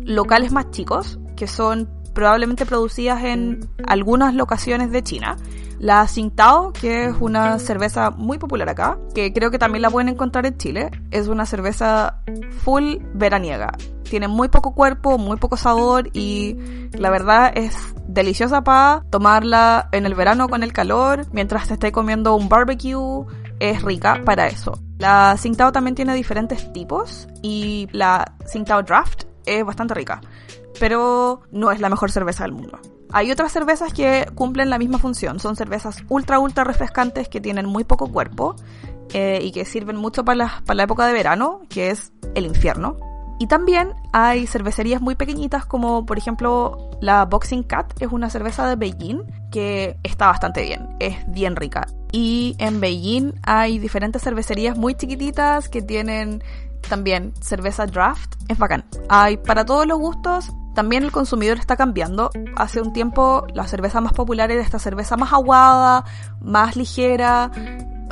locales 0.04 0.52
más 0.52 0.70
chicos, 0.70 1.18
que 1.36 1.46
son 1.46 1.88
probablemente 2.14 2.64
producidas 2.64 3.22
en 3.24 3.68
algunas 3.87 4.35
locaciones 4.35 4.90
de 4.90 5.03
China. 5.03 5.37
La 5.79 6.07
Tsingtao, 6.07 6.72
que 6.72 7.07
es 7.07 7.14
una 7.20 7.59
cerveza 7.59 8.11
muy 8.11 8.38
popular 8.38 8.68
acá, 8.68 8.96
que 9.14 9.33
creo 9.33 9.50
que 9.50 9.59
también 9.59 9.83
la 9.83 9.90
pueden 9.90 10.09
encontrar 10.09 10.46
en 10.46 10.57
Chile, 10.57 10.90
es 11.11 11.29
una 11.29 11.46
cerveza 11.46 12.22
full 12.62 12.98
veraniega. 13.12 13.77
Tiene 14.05 14.29
muy 14.29 14.48
poco 14.48 14.74
cuerpo, 14.74 15.18
muy 15.18 15.37
poco 15.37 15.57
sabor 15.57 16.09
y 16.12 16.57
la 16.92 17.11
verdad 17.11 17.53
es 17.55 17.77
deliciosa 18.07 18.62
para 18.62 19.03
tomarla 19.11 19.88
en 19.92 20.07
el 20.07 20.14
verano 20.14 20.48
con 20.48 20.62
el 20.62 20.72
calor, 20.72 21.27
mientras 21.33 21.68
te 21.68 21.74
esté 21.74 21.90
comiendo 21.90 22.37
un 22.37 22.48
barbecue, 22.48 23.27
es 23.59 23.83
rica 23.83 24.20
para 24.24 24.46
eso. 24.46 24.79
La 24.98 25.35
Tsingtao 25.37 25.72
también 25.72 25.94
tiene 25.94 26.14
diferentes 26.14 26.72
tipos 26.72 27.29
y 27.42 27.88
la 27.92 28.37
Tsingtao 28.44 28.83
Draft 28.85 29.24
es 29.44 29.64
bastante 29.64 29.94
rica, 29.94 30.20
pero 30.80 31.42
no 31.50 31.72
es 31.72 31.80
la 31.80 31.88
mejor 31.88 32.10
cerveza 32.10 32.44
del 32.44 32.52
mundo. 32.52 32.78
Hay 33.12 33.30
otras 33.30 33.52
cervezas 33.52 33.92
que 33.92 34.26
cumplen 34.34 34.70
la 34.70 34.78
misma 34.78 34.98
función. 34.98 35.38
Son 35.38 35.54
cervezas 35.54 36.02
ultra, 36.08 36.40
ultra 36.40 36.64
refrescantes 36.64 37.28
que 37.28 37.40
tienen 37.40 37.66
muy 37.66 37.84
poco 37.84 38.10
cuerpo 38.10 38.56
eh, 39.12 39.38
y 39.42 39.52
que 39.52 39.64
sirven 39.64 39.96
mucho 39.96 40.24
para 40.24 40.37
la, 40.37 40.62
para 40.66 40.78
la 40.78 40.82
época 40.82 41.06
de 41.06 41.12
verano, 41.12 41.60
que 41.68 41.90
es 41.90 42.12
el 42.34 42.46
infierno. 42.46 42.96
Y 43.38 43.46
también 43.46 43.94
hay 44.12 44.46
cervecerías 44.46 45.00
muy 45.00 45.16
pequeñitas 45.16 45.66
como 45.66 46.06
por 46.06 46.18
ejemplo 46.18 46.90
la 47.00 47.24
Boxing 47.24 47.64
Cat, 47.64 47.92
es 48.00 48.10
una 48.12 48.30
cerveza 48.30 48.66
de 48.68 48.76
Beijing 48.76 49.22
que 49.50 49.98
está 50.02 50.28
bastante 50.28 50.62
bien, 50.62 50.88
es 51.00 51.16
bien 51.28 51.56
rica. 51.56 51.87
Y 52.12 52.54
en 52.58 52.80
Beijing 52.80 53.32
hay 53.42 53.78
diferentes 53.78 54.22
cervecerías 54.22 54.76
muy 54.76 54.94
chiquititas 54.94 55.68
que 55.68 55.82
tienen 55.82 56.42
también 56.88 57.32
cerveza 57.40 57.87
draft, 57.87 58.34
es 58.48 58.58
bacán. 58.58 58.84
Hay 59.08 59.37
para 59.37 59.64
todos 59.64 59.87
los 59.87 59.98
gustos, 59.98 60.52
también 60.74 61.04
el 61.04 61.12
consumidor 61.12 61.58
está 61.58 61.76
cambiando. 61.76 62.30
Hace 62.56 62.80
un 62.80 62.92
tiempo 62.92 63.46
la 63.54 63.66
cerveza 63.66 64.00
más 64.00 64.12
popular 64.12 64.50
era 64.50 64.62
esta 64.62 64.78
cerveza 64.78 65.16
más 65.16 65.32
aguada, 65.32 66.04
más 66.40 66.76
ligera. 66.76 67.50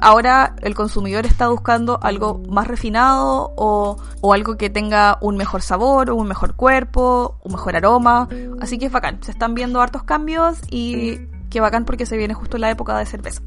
Ahora 0.01 0.57
el 0.63 0.75
consumidor 0.75 1.27
está 1.27 1.49
buscando 1.49 1.99
algo 2.03 2.41
más 2.49 2.67
refinado 2.67 3.53
o, 3.57 3.97
o 4.21 4.33
algo 4.33 4.57
que 4.57 4.71
tenga 4.71 5.19
un 5.21 5.37
mejor 5.37 5.63
sabor, 5.63 6.11
un 6.11 6.27
mejor 6.27 6.55
cuerpo, 6.55 7.39
un 7.45 7.53
mejor 7.53 7.77
aroma. 7.77 8.29
Así 8.61 8.79
que 8.79 8.87
es 8.87 8.93
bacán. 8.93 9.23
Se 9.23 9.31
están 9.31 9.55
viendo 9.55 9.81
hartos 9.81 10.05
cambios 10.05 10.59
y 10.71 11.19
qué 11.51 11.61
bacán 11.61 11.85
porque 11.85 12.07
se 12.07 12.17
viene 12.17 12.35
justo 12.35 12.59
la 12.59 12.71
época 12.71 12.97
de 12.99 13.07
cerveza. 13.07 13.43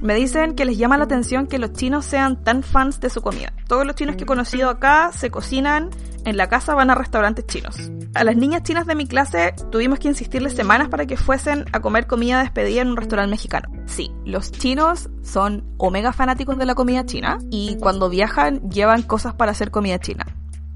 Me 0.00 0.14
dicen 0.14 0.54
que 0.54 0.64
les 0.64 0.78
llama 0.78 0.96
la 0.96 1.04
atención 1.04 1.46
que 1.46 1.58
los 1.58 1.72
chinos 1.72 2.06
sean 2.06 2.42
tan 2.42 2.62
fans 2.62 3.00
de 3.00 3.10
su 3.10 3.20
comida. 3.20 3.52
Todos 3.68 3.86
los 3.86 3.96
chinos 3.96 4.16
que 4.16 4.24
he 4.24 4.26
conocido 4.26 4.70
acá 4.70 5.10
se 5.12 5.30
cocinan 5.30 5.90
en 6.24 6.36
la 6.36 6.48
casa, 6.48 6.74
van 6.74 6.90
a 6.90 6.94
restaurantes 6.94 7.46
chinos. 7.46 7.76
A 8.14 8.24
las 8.24 8.36
niñas 8.36 8.62
chinas 8.62 8.86
de 8.86 8.94
mi 8.94 9.06
clase 9.06 9.54
tuvimos 9.70 9.98
que 9.98 10.08
insistirles 10.08 10.54
semanas 10.54 10.88
para 10.88 11.06
que 11.06 11.16
fuesen 11.16 11.64
a 11.72 11.80
comer 11.80 12.06
comida 12.06 12.40
despedida 12.40 12.82
en 12.82 12.88
un 12.88 12.96
restaurante 12.96 13.30
mexicano. 13.30 13.68
Sí, 13.86 14.10
los 14.24 14.50
chinos 14.50 15.08
son 15.22 15.64
omega 15.78 16.12
fanáticos 16.12 16.58
de 16.58 16.66
la 16.66 16.74
comida 16.74 17.04
china 17.06 17.38
y 17.50 17.76
cuando 17.78 18.08
viajan 18.08 18.60
llevan 18.70 19.02
cosas 19.02 19.34
para 19.34 19.52
hacer 19.52 19.70
comida 19.70 19.98
china. 19.98 20.26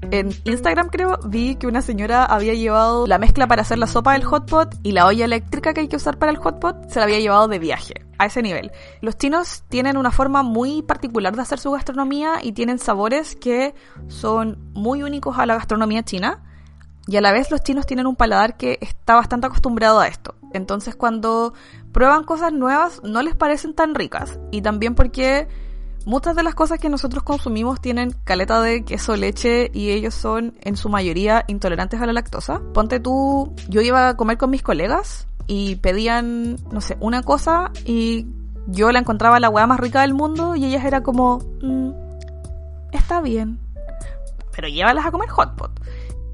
En 0.01 0.29
Instagram 0.43 0.89
creo 0.89 1.17
vi 1.25 1.55
que 1.55 1.67
una 1.67 1.81
señora 1.81 2.25
había 2.25 2.53
llevado 2.53 3.07
la 3.07 3.17
mezcla 3.17 3.47
para 3.47 3.63
hacer 3.63 3.79
la 3.79 3.87
sopa 3.87 4.13
del 4.13 4.23
hot 4.23 4.49
pot 4.49 4.75
y 4.83 4.91
la 4.91 5.07
olla 5.07 5.25
eléctrica 5.25 5.73
que 5.73 5.81
hay 5.81 5.87
que 5.87 5.95
usar 5.95 6.19
para 6.19 6.31
el 6.31 6.37
hot 6.37 6.59
pot 6.59 6.89
se 6.89 6.99
la 6.99 7.05
había 7.05 7.19
llevado 7.19 7.47
de 7.47 7.59
viaje, 7.59 8.05
a 8.17 8.27
ese 8.27 8.41
nivel. 8.41 8.71
Los 9.01 9.17
chinos 9.17 9.63
tienen 9.67 9.97
una 9.97 10.11
forma 10.11 10.43
muy 10.43 10.81
particular 10.83 11.35
de 11.35 11.41
hacer 11.41 11.59
su 11.59 11.71
gastronomía 11.71 12.39
y 12.43 12.51
tienen 12.51 12.77
sabores 12.77 13.35
que 13.35 13.73
son 14.07 14.71
muy 14.73 15.01
únicos 15.03 15.37
a 15.37 15.45
la 15.45 15.55
gastronomía 15.55 16.03
china. 16.03 16.43
Y 17.07 17.17
a 17.17 17.21
la 17.21 17.31
vez 17.31 17.51
los 17.51 17.61
chinos 17.61 17.85
tienen 17.85 18.07
un 18.07 18.15
paladar 18.15 18.57
que 18.57 18.79
está 18.81 19.15
bastante 19.15 19.45
acostumbrado 19.45 19.99
a 19.99 20.07
esto. 20.07 20.35
Entonces 20.53 20.95
cuando 20.95 21.53
prueban 21.91 22.23
cosas 22.23 22.51
nuevas 22.51 23.01
no 23.03 23.21
les 23.21 23.35
parecen 23.35 23.75
tan 23.75 23.93
ricas. 23.93 24.39
Y 24.51 24.61
también 24.61 24.95
porque 24.95 25.47
muchas 26.05 26.35
de 26.35 26.43
las 26.43 26.55
cosas 26.55 26.79
que 26.79 26.89
nosotros 26.89 27.23
consumimos 27.23 27.81
tienen 27.81 28.15
caleta 28.23 28.61
de 28.61 28.83
queso, 28.83 29.15
leche 29.15 29.71
y 29.73 29.89
ellos 29.89 30.13
son 30.13 30.53
en 30.61 30.77
su 30.77 30.89
mayoría 30.89 31.43
intolerantes 31.47 32.01
a 32.01 32.05
la 32.05 32.13
lactosa. 32.13 32.61
Ponte 32.73 32.99
tú, 32.99 33.53
yo 33.67 33.81
iba 33.81 34.09
a 34.09 34.17
comer 34.17 34.37
con 34.37 34.51
mis 34.51 34.61
colegas 34.61 35.27
y 35.47 35.75
pedían, 35.77 36.57
no 36.71 36.81
sé, 36.81 36.97
una 36.99 37.23
cosa 37.23 37.71
y 37.85 38.27
yo 38.67 38.91
la 38.91 38.99
encontraba 38.99 39.39
la 39.39 39.49
hueá 39.49 39.67
más 39.67 39.79
rica 39.79 40.01
del 40.01 40.13
mundo 40.13 40.55
y 40.55 40.65
ellas 40.65 40.85
era 40.85 41.03
como, 41.03 41.39
mm, 41.61 41.91
está 42.91 43.21
bien, 43.21 43.59
pero 44.55 44.67
llévalas 44.67 45.05
a 45.05 45.11
comer 45.11 45.29
hot 45.29 45.55
pot. 45.55 45.71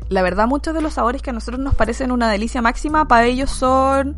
La 0.09 0.21
verdad, 0.21 0.47
muchos 0.47 0.73
de 0.73 0.81
los 0.81 0.93
sabores 0.93 1.21
que 1.21 1.29
a 1.29 1.33
nosotros 1.33 1.59
nos 1.59 1.73
parecen 1.73 2.11
una 2.11 2.29
delicia 2.29 2.61
máxima, 2.61 3.07
para 3.07 3.25
ellos 3.25 3.49
son 3.49 4.17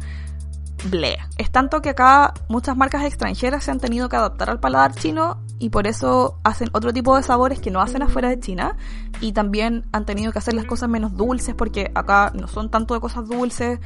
ble. 0.89 1.17
Es 1.37 1.51
tanto 1.51 1.81
que 1.81 1.89
acá 1.89 2.33
muchas 2.49 2.75
marcas 2.75 3.05
extranjeras 3.05 3.63
se 3.63 3.71
han 3.71 3.79
tenido 3.79 4.09
que 4.09 4.15
adaptar 4.15 4.49
al 4.49 4.59
paladar 4.59 4.93
chino 4.93 5.42
y 5.59 5.69
por 5.69 5.87
eso 5.87 6.39
hacen 6.43 6.69
otro 6.73 6.91
tipo 6.91 7.15
de 7.15 7.23
sabores 7.23 7.59
que 7.59 7.71
no 7.71 7.81
hacen 7.81 8.01
afuera 8.01 8.29
de 8.29 8.39
China 8.39 8.75
y 9.21 9.31
también 9.31 9.85
han 9.91 10.05
tenido 10.05 10.31
que 10.31 10.39
hacer 10.39 10.53
las 10.53 10.65
cosas 10.65 10.89
menos 10.89 11.15
dulces 11.15 11.55
porque 11.55 11.91
acá 11.95 12.31
no 12.35 12.47
son 12.47 12.69
tanto 12.69 12.93
de 12.93 12.99
cosas 12.99 13.27
dulces. 13.27 13.79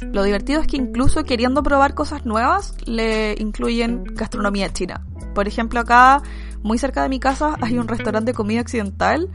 Lo 0.00 0.22
divertido 0.22 0.60
es 0.60 0.66
que 0.66 0.76
incluso 0.76 1.24
queriendo 1.24 1.62
probar 1.62 1.94
cosas 1.94 2.26
nuevas 2.26 2.76
le 2.86 3.34
incluyen 3.38 4.04
gastronomía 4.04 4.72
china. 4.72 5.04
Por 5.34 5.48
ejemplo, 5.48 5.80
acá 5.80 6.22
muy 6.62 6.78
cerca 6.78 7.02
de 7.02 7.08
mi 7.08 7.18
casa 7.18 7.56
hay 7.60 7.78
un 7.78 7.88
restaurante 7.88 8.32
de 8.32 8.34
comida 8.34 8.60
occidental 8.60 9.28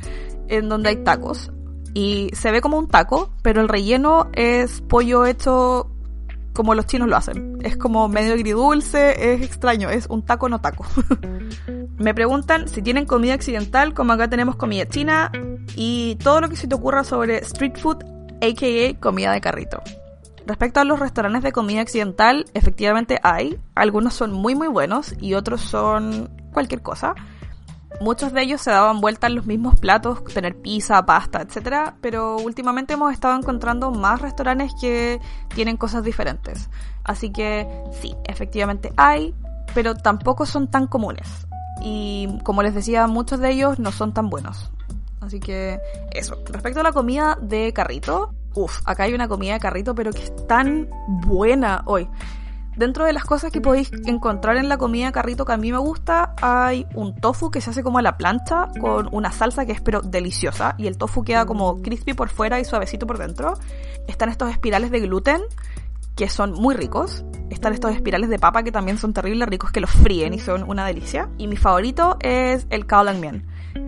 en 0.48 0.70
donde 0.70 0.90
hay 0.90 1.04
tacos 1.04 1.52
y 1.94 2.30
se 2.34 2.52
ve 2.52 2.62
como 2.62 2.78
un 2.78 2.88
taco, 2.88 3.32
pero 3.42 3.62
el 3.62 3.68
relleno 3.68 4.30
es 4.34 4.82
pollo 4.82 5.26
hecho 5.26 5.92
como 6.54 6.76
los 6.76 6.86
chinos 6.86 7.08
lo 7.08 7.16
hacen. 7.16 7.58
Es 7.62 7.78
como 7.78 8.08
medio 8.08 8.34
agridulce, 8.34 9.34
es 9.34 9.42
extraño, 9.42 9.90
es 9.90 10.08
un 10.08 10.24
taco 10.24 10.50
no 10.50 10.62
taco. 10.62 10.86
Me 11.98 12.14
preguntan 12.14 12.68
si 12.68 12.82
tienen 12.82 13.06
comida 13.06 13.36
occidental, 13.36 13.94
como 13.94 14.14
acá 14.14 14.30
tenemos 14.30 14.56
comida 14.56 14.88
china 14.88 15.32
y 15.76 16.16
todo 16.24 16.42
lo 16.42 16.50
que 16.50 16.56
se 16.56 16.68
te 16.68 16.76
ocurra 16.76 17.04
sobre 17.04 17.38
street 17.40 17.78
food, 17.78 18.04
aka 18.42 19.00
comida 19.00 19.32
de 19.32 19.42
carrito. 19.42 19.82
Respecto 20.46 20.80
a 20.80 20.84
los 20.84 21.00
restaurantes 21.00 21.44
de 21.44 21.52
comida 21.52 21.82
occidental, 21.82 22.46
efectivamente 22.54 23.20
hay. 23.22 23.60
Algunos 23.76 24.16
son 24.16 24.34
muy 24.34 24.56
muy 24.56 24.68
buenos 24.68 25.14
y 25.20 25.36
otros 25.36 25.62
son 25.62 26.30
cualquier 26.52 26.82
cosa. 26.82 27.14
Muchos 28.00 28.34
de 28.34 28.42
ellos 28.42 28.62
se 28.62 28.72
daban 28.72 29.02
vuelta 29.02 29.28
en 29.28 29.36
los 29.36 29.46
mismos 29.46 29.80
platos, 29.80 30.24
tener 30.24 30.56
pizza, 30.56 31.06
pasta, 31.06 31.42
etc. 31.42 31.94
Pero 32.02 32.38
últimamente 32.38 32.94
hemos 32.94 33.14
estado 33.14 33.38
encontrando 33.38 33.92
más 33.92 34.22
restaurantes 34.22 34.72
que 34.80 35.20
tienen 35.54 35.78
cosas 35.78 36.04
diferentes. 36.04 36.70
Así 37.04 37.32
que 37.32 37.68
sí, 38.02 38.16
efectivamente 38.26 38.92
hay, 38.98 39.36
pero 39.74 39.96
tampoco 39.96 40.46
son 40.46 40.68
tan 40.70 40.88
comunes. 40.88 41.28
Y 41.84 42.40
como 42.44 42.64
les 42.64 42.74
decía, 42.74 43.08
muchos 43.08 43.40
de 43.40 43.52
ellos 43.52 43.80
no 43.80 43.92
son 43.92 44.14
tan 44.14 44.30
buenos. 44.30 44.72
Así 45.20 45.40
que 45.40 45.80
eso. 46.12 46.38
Respecto 46.48 46.80
a 46.80 46.84
la 46.84 46.92
comida 46.92 47.38
de 47.42 47.74
carrito, 47.74 48.34
uff, 48.56 48.80
acá 48.86 49.04
hay 49.04 49.14
una 49.14 49.28
comida 49.28 49.54
de 49.54 49.60
carrito, 49.60 49.96
pero 49.96 50.12
que 50.12 50.24
es 50.24 50.48
tan 50.48 50.90
buena 51.08 51.84
hoy. 51.86 52.08
Dentro 52.82 53.06
de 53.06 53.14
las 53.14 53.26
cosas 53.26 53.52
que 53.52 53.62
podéis 53.62 53.92
encontrar 54.08 54.58
en 54.58 54.68
la 54.68 54.80
comida 54.80 55.12
carrito 55.12 55.46
que 55.46 55.54
a 55.54 55.58
mí 55.58 55.72
me 55.72 55.78
gusta, 55.78 56.34
hay 56.42 56.88
un 56.96 57.16
tofu 57.16 57.52
que 57.52 57.62
se 57.62 57.70
hace 57.70 57.84
como 57.84 58.00
a 58.00 58.02
la 58.02 58.18
plancha 58.18 58.70
con 58.80 59.08
una 59.12 59.32
salsa 59.32 59.68
que 59.68 59.72
es 59.72 59.82
pero 59.82 60.02
deliciosa 60.02 60.74
y 60.80 60.88
el 60.88 60.98
tofu 60.98 61.24
queda 61.24 61.46
como 61.46 61.80
crispy 61.84 62.16
por 62.16 62.30
fuera 62.30 62.60
y 62.60 62.66
suavecito 62.66 63.06
por 63.06 63.20
dentro. 63.20 63.54
Están 64.08 64.30
estos 64.30 64.50
espirales 64.50 64.90
de 64.90 65.00
gluten 65.00 65.42
que 66.16 66.28
son 66.28 66.54
muy 66.54 66.74
ricos. 66.74 67.24
Están 67.52 67.74
estos 67.74 67.94
espirales 67.94 68.32
de 68.32 68.40
papa 68.40 68.64
que 68.64 68.72
también 68.72 68.98
son 68.98 69.14
terribles 69.14 69.48
ricos 69.48 69.72
que 69.72 69.80
los 69.80 69.92
fríen 69.92 70.34
y 70.34 70.40
son 70.40 70.68
una 70.68 70.84
delicia. 70.84 71.30
Y 71.38 71.46
mi 71.46 71.58
favorito 71.58 72.18
es 72.20 72.66
el 72.72 72.88
kao 72.88 73.04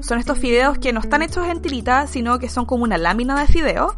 son 0.01 0.19
estos 0.19 0.37
fideos 0.37 0.77
que 0.77 0.93
no 0.93 0.99
están 0.99 1.21
hechos 1.21 1.47
en 1.47 1.61
tirita, 1.61 2.07
sino 2.07 2.39
que 2.39 2.49
son 2.49 2.65
como 2.65 2.83
una 2.83 2.97
lámina 2.97 3.39
de 3.39 3.47
fideo, 3.47 3.95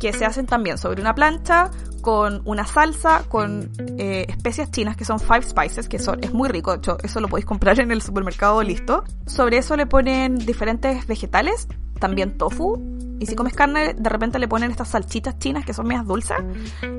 que 0.00 0.12
se 0.12 0.24
hacen 0.24 0.46
también 0.46 0.78
sobre 0.78 1.00
una 1.00 1.14
plancha, 1.14 1.70
con 2.00 2.42
una 2.44 2.66
salsa, 2.66 3.24
con 3.28 3.70
eh, 3.98 4.26
especias 4.28 4.70
chinas 4.70 4.96
que 4.96 5.04
son 5.04 5.20
five 5.20 5.42
spices, 5.42 5.88
que 5.88 5.98
son, 5.98 6.22
es 6.22 6.32
muy 6.32 6.48
rico, 6.48 6.72
de 6.72 6.78
hecho, 6.78 6.98
eso 7.02 7.20
lo 7.20 7.28
podéis 7.28 7.46
comprar 7.46 7.78
en 7.80 7.90
el 7.90 8.02
supermercado 8.02 8.62
listo. 8.62 9.04
Sobre 9.26 9.58
eso 9.58 9.76
le 9.76 9.86
ponen 9.86 10.36
diferentes 10.36 11.06
vegetales, 11.06 11.68
también 11.98 12.38
tofu, 12.38 12.80
y 13.20 13.26
si 13.26 13.34
comes 13.34 13.54
carne, 13.54 13.94
de 13.94 14.08
repente 14.08 14.38
le 14.38 14.48
ponen 14.48 14.70
estas 14.70 14.88
salchichas 14.88 15.38
chinas 15.38 15.64
que 15.64 15.74
son 15.74 15.86
medias 15.86 16.06
dulces, 16.06 16.38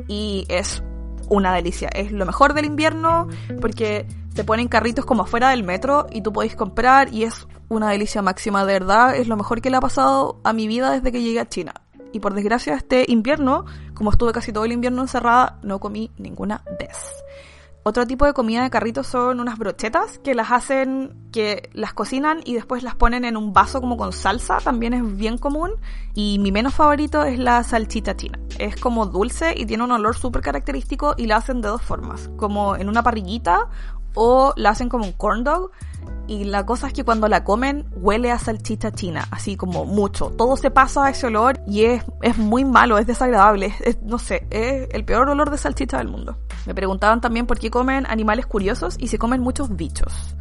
y 0.08 0.46
es 0.50 0.84
una 1.30 1.54
delicia. 1.54 1.90
Es 1.94 2.12
lo 2.12 2.26
mejor 2.26 2.54
del 2.54 2.66
invierno 2.66 3.28
porque 3.62 4.06
te 4.34 4.44
ponen 4.44 4.68
carritos 4.68 5.06
como 5.06 5.24
afuera 5.24 5.50
del 5.50 5.64
metro 5.64 6.08
y 6.12 6.22
tú 6.22 6.34
podéis 6.34 6.56
comprar 6.56 7.14
y 7.14 7.24
es 7.24 7.48
una 7.68 7.92
delicia 7.92 8.22
máxima, 8.22 8.66
de 8.66 8.74
verdad. 8.74 9.16
Es 9.16 9.28
lo 9.28 9.38
mejor 9.38 9.62
que 9.62 9.70
le 9.70 9.78
ha 9.78 9.82
pasado 9.82 10.40
a 10.44 10.54
mi 10.54 10.68
vida 10.68 10.92
desde 10.92 11.12
que 11.12 11.22
llegué 11.22 11.40
a 11.40 11.48
China. 11.48 11.74
Y 12.12 12.20
por 12.20 12.34
desgracia 12.34 12.74
este 12.74 13.06
invierno, 13.08 13.66
como 13.94 14.12
estuve 14.12 14.32
casi 14.32 14.52
todo 14.52 14.66
el 14.66 14.72
invierno 14.72 15.02
encerrada, 15.02 15.60
no 15.64 15.80
comí 15.80 16.12
ninguna 16.18 16.64
vez. 16.80 16.98
Otro 17.84 18.06
tipo 18.06 18.26
de 18.26 18.34
comida 18.34 18.62
de 18.62 18.70
carrito 18.70 19.04
son 19.04 19.40
unas 19.40 19.58
brochetas 19.58 20.20
que 20.20 20.36
las 20.36 20.52
hacen, 20.52 21.30
que 21.32 21.70
las 21.74 21.94
cocinan 21.94 22.42
y 22.44 22.54
después 22.54 22.84
las 22.84 22.96
ponen 22.96 23.24
en 23.24 23.38
un 23.38 23.54
vaso 23.54 23.80
como 23.80 23.96
con 23.96 24.12
salsa, 24.12 24.58
también 24.58 24.94
es 24.94 25.18
bien 25.18 25.38
común. 25.38 25.72
Y 26.14 26.40
mi 26.40 26.52
menos 26.52 26.76
favorito 26.76 27.24
es 27.24 27.40
la 27.40 27.64
salchicha 27.64 28.18
china. 28.18 28.38
Es 28.60 28.76
como 28.76 29.06
dulce 29.06 29.54
y 29.58 29.66
tiene 29.66 29.86
un 29.86 29.92
olor 29.92 30.18
súper 30.18 30.42
característico 30.42 31.16
y 31.18 31.28
la 31.28 31.38
hacen 31.38 31.62
de 31.62 31.70
dos 31.70 31.82
formas, 31.82 32.30
como 32.36 32.76
en 32.76 32.90
una 32.90 33.02
parrillita 33.02 33.70
o 34.14 34.54
la 34.58 34.72
hacen 34.72 34.90
como 34.90 35.06
un 35.06 35.14
corn 35.14 35.44
dog. 35.44 35.72
Y 36.28 36.44
la 36.44 36.64
cosa 36.64 36.86
es 36.88 36.94
que 36.94 37.04
cuando 37.04 37.28
la 37.28 37.44
comen 37.44 37.88
huele 37.96 38.32
a 38.32 38.38
salchicha 38.38 38.92
china, 38.92 39.28
así 39.32 39.56
como 39.56 39.86
mucho. 39.86 40.30
Todo 40.38 40.58
se 40.58 40.70
pasa 40.70 41.06
a 41.06 41.10
ese 41.10 41.26
olor 41.26 41.60
y 41.66 41.86
es, 41.86 42.04
es 42.22 42.38
muy 42.38 42.66
malo, 42.66 43.00
es 43.00 43.08
desagradable. 43.08 43.74
no 44.04 44.20
sé, 44.20 44.46
es 44.52 44.88
el 44.92 45.06
peor 45.06 45.28
olor 45.30 45.50
de 45.50 45.58
salchicha 45.58 45.98
del 45.98 46.08
mundo. 46.08 46.38
Me 46.68 46.76
preguntaban 46.76 47.20
también 47.20 47.48
por 47.48 47.58
qué 47.58 47.72
comen 47.72 48.06
animales 48.08 48.46
curiosos 48.46 48.96
y 49.00 49.08
se 49.08 49.18
comen 49.18 49.42
muchos 49.42 49.76
bichos. 49.76 50.36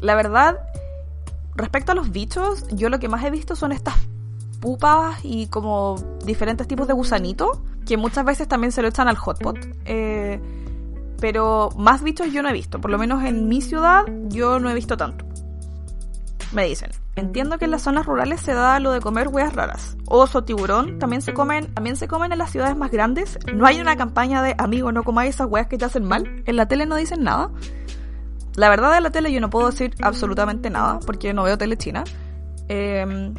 La 0.00 0.14
verdad, 0.14 0.58
respecto 1.54 1.92
a 1.92 1.94
los 1.94 2.10
bichos, 2.10 2.66
yo 2.70 2.90
lo 2.90 2.98
que 2.98 3.08
más 3.08 3.24
he 3.24 3.30
visto 3.30 3.56
son 3.56 3.72
estas 3.72 3.94
pupas 4.60 5.18
y 5.22 5.46
como 5.46 5.96
diferentes 6.26 6.68
tipos 6.68 6.86
de 6.86 6.92
gusanito, 6.92 7.62
que 7.86 7.96
muchas 7.96 8.24
veces 8.24 8.48
también 8.48 8.70
se 8.70 8.82
lo 8.82 8.88
echan 8.88 9.08
al 9.08 9.16
hotpot. 9.16 9.58
Eh, 9.86 10.40
pero 11.22 11.68
más 11.76 12.02
bichos 12.02 12.32
yo 12.32 12.42
no 12.42 12.48
he 12.48 12.52
visto, 12.52 12.80
por 12.80 12.90
lo 12.90 12.98
menos 12.98 13.22
en 13.22 13.46
mi 13.46 13.60
ciudad 13.60 14.02
yo 14.26 14.58
no 14.58 14.68
he 14.68 14.74
visto 14.74 14.96
tanto. 14.96 15.24
Me 16.50 16.66
dicen, 16.66 16.90
entiendo 17.14 17.58
que 17.58 17.66
en 17.66 17.70
las 17.70 17.82
zonas 17.82 18.06
rurales 18.06 18.40
se 18.40 18.54
da 18.54 18.80
lo 18.80 18.90
de 18.90 19.00
comer 19.00 19.28
hueas 19.28 19.54
raras. 19.54 19.96
Oso, 20.06 20.42
tiburón, 20.42 20.98
también 20.98 21.22
se 21.22 21.32
comen, 21.32 21.72
también 21.74 21.94
se 21.94 22.08
comen 22.08 22.32
en 22.32 22.38
las 22.38 22.50
ciudades 22.50 22.76
más 22.76 22.90
grandes. 22.90 23.38
No 23.54 23.66
hay 23.66 23.80
una 23.80 23.96
campaña 23.96 24.42
de 24.42 24.56
amigo, 24.58 24.90
no 24.90 25.04
comáis 25.04 25.36
esas 25.36 25.46
hueas 25.46 25.68
que 25.68 25.78
te 25.78 25.84
hacen 25.84 26.02
mal. 26.02 26.42
En 26.44 26.56
la 26.56 26.66
tele 26.66 26.86
no 26.86 26.96
dicen 26.96 27.22
nada. 27.22 27.52
La 28.56 28.68
verdad 28.68 28.92
de 28.92 29.00
la 29.00 29.10
tele 29.10 29.32
yo 29.32 29.40
no 29.40 29.48
puedo 29.48 29.70
decir 29.70 29.94
absolutamente 30.02 30.70
nada 30.70 30.98
porque 31.06 31.32
no 31.32 31.44
veo 31.44 31.56
tele 31.56 31.76
china. 31.76 32.02
Eh, 32.68 33.32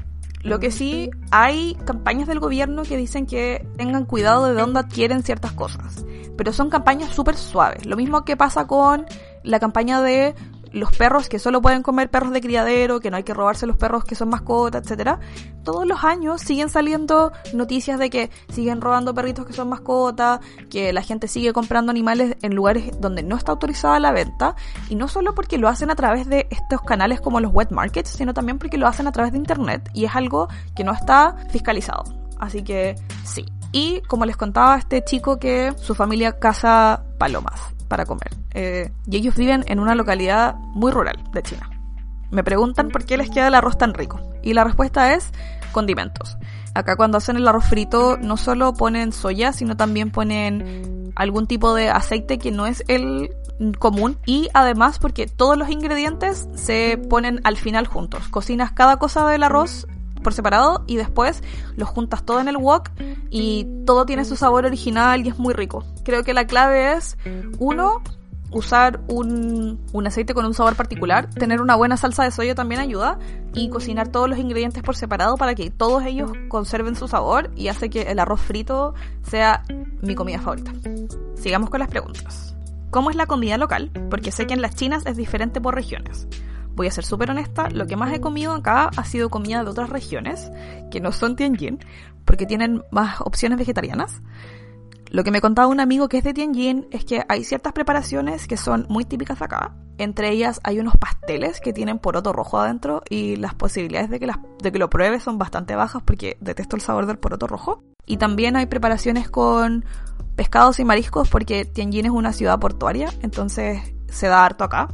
lo 0.43 0.59
que 0.59 0.71
sí, 0.71 1.09
hay 1.31 1.75
campañas 1.85 2.27
del 2.27 2.39
gobierno 2.39 2.83
que 2.83 2.97
dicen 2.97 3.25
que 3.25 3.65
tengan 3.77 4.05
cuidado 4.05 4.45
de 4.45 4.53
dónde 4.53 4.81
adquieren 4.81 5.23
ciertas 5.23 5.53
cosas. 5.53 6.05
Pero 6.37 6.51
son 6.51 6.69
campañas 6.69 7.13
súper 7.13 7.37
suaves. 7.37 7.85
Lo 7.85 7.95
mismo 7.95 8.25
que 8.25 8.35
pasa 8.35 8.67
con 8.67 9.05
la 9.43 9.59
campaña 9.59 10.01
de 10.01 10.35
los 10.73 10.91
perros 10.95 11.29
que 11.29 11.39
solo 11.39 11.61
pueden 11.61 11.83
comer 11.83 12.09
perros 12.09 12.31
de 12.31 12.41
criadero, 12.41 12.99
que 12.99 13.09
no 13.11 13.17
hay 13.17 13.23
que 13.23 13.33
robarse 13.33 13.65
los 13.65 13.77
perros 13.77 14.03
que 14.03 14.15
son 14.15 14.29
mascotas, 14.29 14.83
etcétera. 14.83 15.19
Todos 15.63 15.87
los 15.87 16.03
años 16.03 16.41
siguen 16.41 16.69
saliendo 16.69 17.31
noticias 17.53 17.99
de 17.99 18.09
que 18.09 18.31
siguen 18.49 18.81
robando 18.81 19.13
perritos 19.13 19.45
que 19.45 19.53
son 19.53 19.69
mascotas, 19.69 20.39
que 20.69 20.91
la 20.91 21.01
gente 21.01 21.27
sigue 21.27 21.53
comprando 21.53 21.91
animales 21.91 22.35
en 22.41 22.55
lugares 22.55 22.99
donde 22.99 23.23
no 23.23 23.37
está 23.37 23.51
autorizada 23.51 23.99
la 23.99 24.11
venta, 24.11 24.55
y 24.89 24.95
no 24.95 25.07
solo 25.07 25.33
porque 25.35 25.57
lo 25.57 25.69
hacen 25.69 25.91
a 25.91 25.95
través 25.95 26.27
de 26.27 26.47
estos 26.49 26.81
canales 26.81 27.21
como 27.21 27.39
los 27.39 27.53
wet 27.53 27.71
markets, 27.71 28.09
sino 28.09 28.33
también 28.33 28.57
porque 28.57 28.77
lo 28.77 28.87
hacen 28.87 29.07
a 29.07 29.11
través 29.11 29.31
de 29.31 29.37
internet 29.37 29.89
y 29.93 30.05
es 30.05 30.15
algo 30.15 30.47
que 30.75 30.83
no 30.83 30.91
está 30.91 31.35
fiscalizado. 31.49 32.03
Así 32.39 32.63
que 32.63 32.95
sí. 33.23 33.45
Y 33.71 34.01
como 34.01 34.25
les 34.25 34.37
contaba 34.37 34.77
este 34.77 35.03
chico 35.03 35.39
que 35.39 35.73
su 35.77 35.95
familia 35.95 36.39
caza 36.39 37.03
palomas 37.17 37.73
para 37.93 38.07
comer. 38.07 38.31
Eh, 38.55 38.91
y 39.05 39.17
ellos 39.17 39.35
viven 39.35 39.63
en 39.67 39.79
una 39.79 39.93
localidad 39.93 40.55
muy 40.73 40.91
rural 40.91 41.23
de 41.31 41.43
China. 41.43 41.69
Me 42.31 42.43
preguntan 42.43 42.89
por 42.89 43.05
qué 43.05 43.17
les 43.17 43.29
queda 43.29 43.49
el 43.49 43.53
arroz 43.53 43.77
tan 43.77 43.93
rico. 43.93 44.19
Y 44.41 44.55
la 44.55 44.63
respuesta 44.63 45.13
es 45.13 45.29
condimentos. 45.71 46.35
Acá 46.73 46.95
cuando 46.95 47.19
hacen 47.19 47.35
el 47.35 47.47
arroz 47.47 47.65
frito 47.65 48.17
no 48.17 48.35
solo 48.35 48.73
ponen 48.73 49.13
soya, 49.13 49.53
sino 49.53 49.77
también 49.77 50.09
ponen 50.09 51.13
algún 51.15 51.45
tipo 51.45 51.75
de 51.75 51.91
aceite 51.91 52.39
que 52.39 52.49
no 52.49 52.65
es 52.65 52.83
el 52.87 53.29
común 53.77 54.17
y 54.25 54.49
además 54.55 54.97
porque 54.97 55.27
todos 55.27 55.55
los 55.55 55.69
ingredientes 55.69 56.47
se 56.55 56.97
ponen 56.97 57.41
al 57.43 57.57
final 57.57 57.85
juntos. 57.85 58.27
Cocinas 58.29 58.71
cada 58.71 58.97
cosa 58.97 59.29
del 59.29 59.43
arroz 59.43 59.85
por 60.23 60.33
separado 60.33 60.83
y 60.87 60.95
después 60.95 61.43
los 61.75 61.89
juntas 61.89 62.23
todo 62.23 62.39
en 62.39 62.47
el 62.47 62.57
wok 62.57 62.89
y 63.29 63.67
todo 63.85 64.05
tiene 64.05 64.25
su 64.25 64.35
sabor 64.35 64.65
original 64.65 65.25
y 65.25 65.29
es 65.29 65.37
muy 65.37 65.53
rico. 65.53 65.83
Creo 66.03 66.23
que 66.23 66.33
la 66.33 66.47
clave 66.47 66.93
es, 66.93 67.17
uno, 67.59 68.01
usar 68.51 69.01
un, 69.07 69.79
un, 69.91 70.07
aceite 70.07 70.33
con 70.33 70.45
un 70.45 70.53
sabor 70.53 70.75
particular, 70.75 71.29
tener 71.29 71.61
una 71.61 71.75
buena 71.75 71.97
salsa 71.97 72.23
de 72.23 72.31
soya 72.31 72.55
también 72.55 72.81
ayuda 72.81 73.19
y 73.53 73.69
cocinar 73.69 74.07
todos 74.07 74.29
los 74.29 74.39
ingredientes 74.39 74.83
por 74.83 74.95
separado 74.95 75.37
para 75.37 75.55
que 75.55 75.69
todos 75.69 76.03
ellos 76.05 76.31
conserven 76.47 76.95
su 76.95 77.07
sabor 77.07 77.51
y 77.55 77.67
hace 77.67 77.89
que 77.89 78.03
el 78.03 78.19
arroz 78.19 78.41
frito 78.41 78.93
sea 79.23 79.63
mi 80.01 80.15
comida 80.15 80.39
favorita. 80.39 80.71
Sigamos 81.35 81.69
con 81.69 81.79
las 81.79 81.89
preguntas. 81.89 82.55
¿Cómo 82.91 83.09
es 83.09 83.15
la 83.15 83.25
comida 83.25 83.57
local? 83.57 83.89
Porque 84.11 84.31
sé 84.31 84.45
que 84.45 84.53
en 84.53 84.61
las 84.61 84.75
chinas 84.75 85.05
es 85.07 85.17
diferente 85.17 85.59
por 85.59 85.73
regiones. 85.73 86.27
Voy 86.75 86.87
a 86.87 86.91
ser 86.91 87.05
súper 87.05 87.29
honesta, 87.29 87.69
lo 87.69 87.85
que 87.85 87.95
más 87.95 88.13
he 88.13 88.19
comido 88.19 88.53
acá 88.53 88.89
ha 88.95 89.05
sido 89.05 89.29
comida 89.29 89.63
de 89.63 89.69
otras 89.69 89.89
regiones, 89.89 90.51
que 90.91 90.99
no 90.99 91.11
son 91.11 91.35
Tianjin, 91.35 91.79
porque 92.25 92.45
tienen 92.45 92.83
más 92.91 93.21
opciones 93.21 93.59
vegetarianas. 93.59 94.21
Lo 95.09 95.23
que 95.23 95.29
me 95.29 95.41
contaba 95.41 95.67
un 95.67 95.79
amigo 95.79 96.09
que 96.09 96.17
es 96.17 96.23
de 96.23 96.33
Tianjin 96.33 96.87
es 96.89 97.05
que 97.05 97.23
hay 97.29 97.43
ciertas 97.43 97.73
preparaciones 97.73 98.47
que 98.47 98.57
son 98.57 98.87
muy 98.89 99.05
típicas 99.05 99.43
acá. 99.43 99.75
Entre 99.99 100.31
ellas 100.31 100.59
hay 100.63 100.79
unos 100.79 100.97
pasteles 100.97 101.61
que 101.61 101.71
tienen 101.71 101.99
poroto 101.99 102.33
rojo 102.33 102.57
adentro 102.57 103.03
y 103.07 103.35
las 103.35 103.53
posibilidades 103.53 104.09
de 104.09 104.19
que, 104.19 104.25
las, 104.25 104.37
de 104.63 104.71
que 104.71 104.79
lo 104.79 104.89
pruebes 104.89 105.21
son 105.21 105.37
bastante 105.37 105.75
bajas 105.75 106.01
porque 106.03 106.37
detesto 106.41 106.75
el 106.75 106.81
sabor 106.81 107.05
del 107.05 107.19
poroto 107.19 107.45
rojo. 107.45 107.83
Y 108.07 108.17
también 108.17 108.55
hay 108.55 108.65
preparaciones 108.65 109.29
con 109.29 109.85
pescados 110.35 110.79
y 110.79 110.85
mariscos 110.85 111.29
porque 111.29 111.65
Tianjin 111.65 112.07
es 112.07 112.11
una 112.11 112.33
ciudad 112.33 112.59
portuaria, 112.59 113.09
entonces 113.21 113.93
se 114.07 114.27
da 114.27 114.43
harto 114.43 114.63
acá 114.63 114.89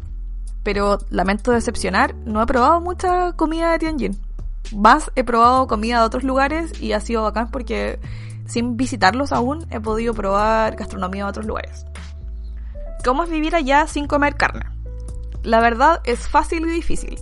pero 0.64 1.00
lamento 1.10 1.52
decepcionar, 1.52 2.16
no 2.26 2.42
he 2.42 2.46
probado 2.46 2.82
mucha 2.82 3.34
comida 3.34 3.72
de 3.72 3.80
Tianjin. 3.80 4.20
Más 4.76 5.12
he 5.16 5.24
probado 5.24 5.68
comida 5.68 6.00
de 6.00 6.06
otros 6.06 6.24
lugares 6.24 6.80
y 6.82 6.94
ha 6.94 7.00
sido 7.00 7.24
bacán 7.24 7.50
porque 7.50 8.00
sin 8.46 8.78
visitarlos 8.78 9.32
aún 9.32 9.66
he 9.70 9.80
podido 9.80 10.14
probar 10.14 10.76
gastronomía 10.76 11.24
de 11.24 11.30
otros 11.30 11.46
lugares. 11.46 11.86
¿Cómo 13.04 13.24
es 13.24 13.30
vivir 13.30 13.56
allá 13.56 13.88
sin 13.88 14.08
comer 14.08 14.36
carne? 14.36 14.66
La 15.44 15.62
verdad 15.62 16.02
es 16.04 16.28
fácil 16.28 16.68
y 16.68 16.72
difícil. 16.72 17.18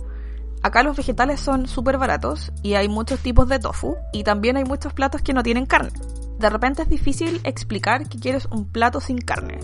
Acá 0.62 0.82
los 0.82 0.96
vegetales 0.96 1.40
son 1.40 1.68
súper 1.68 1.98
baratos 1.98 2.52
y 2.62 2.74
hay 2.74 2.88
muchos 2.88 3.20
tipos 3.20 3.48
de 3.48 3.60
tofu 3.60 3.96
y 4.12 4.24
también 4.24 4.56
hay 4.56 4.64
muchos 4.64 4.92
platos 4.92 5.22
que 5.22 5.32
no 5.32 5.42
tienen 5.42 5.66
carne. 5.66 5.92
De 6.38 6.50
repente 6.50 6.82
es 6.82 6.88
difícil 6.88 7.40
explicar 7.44 8.08
que 8.08 8.18
quieres 8.18 8.46
un 8.46 8.66
plato 8.66 9.00
sin 9.00 9.18
carne. 9.18 9.60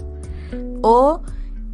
O 0.82 1.22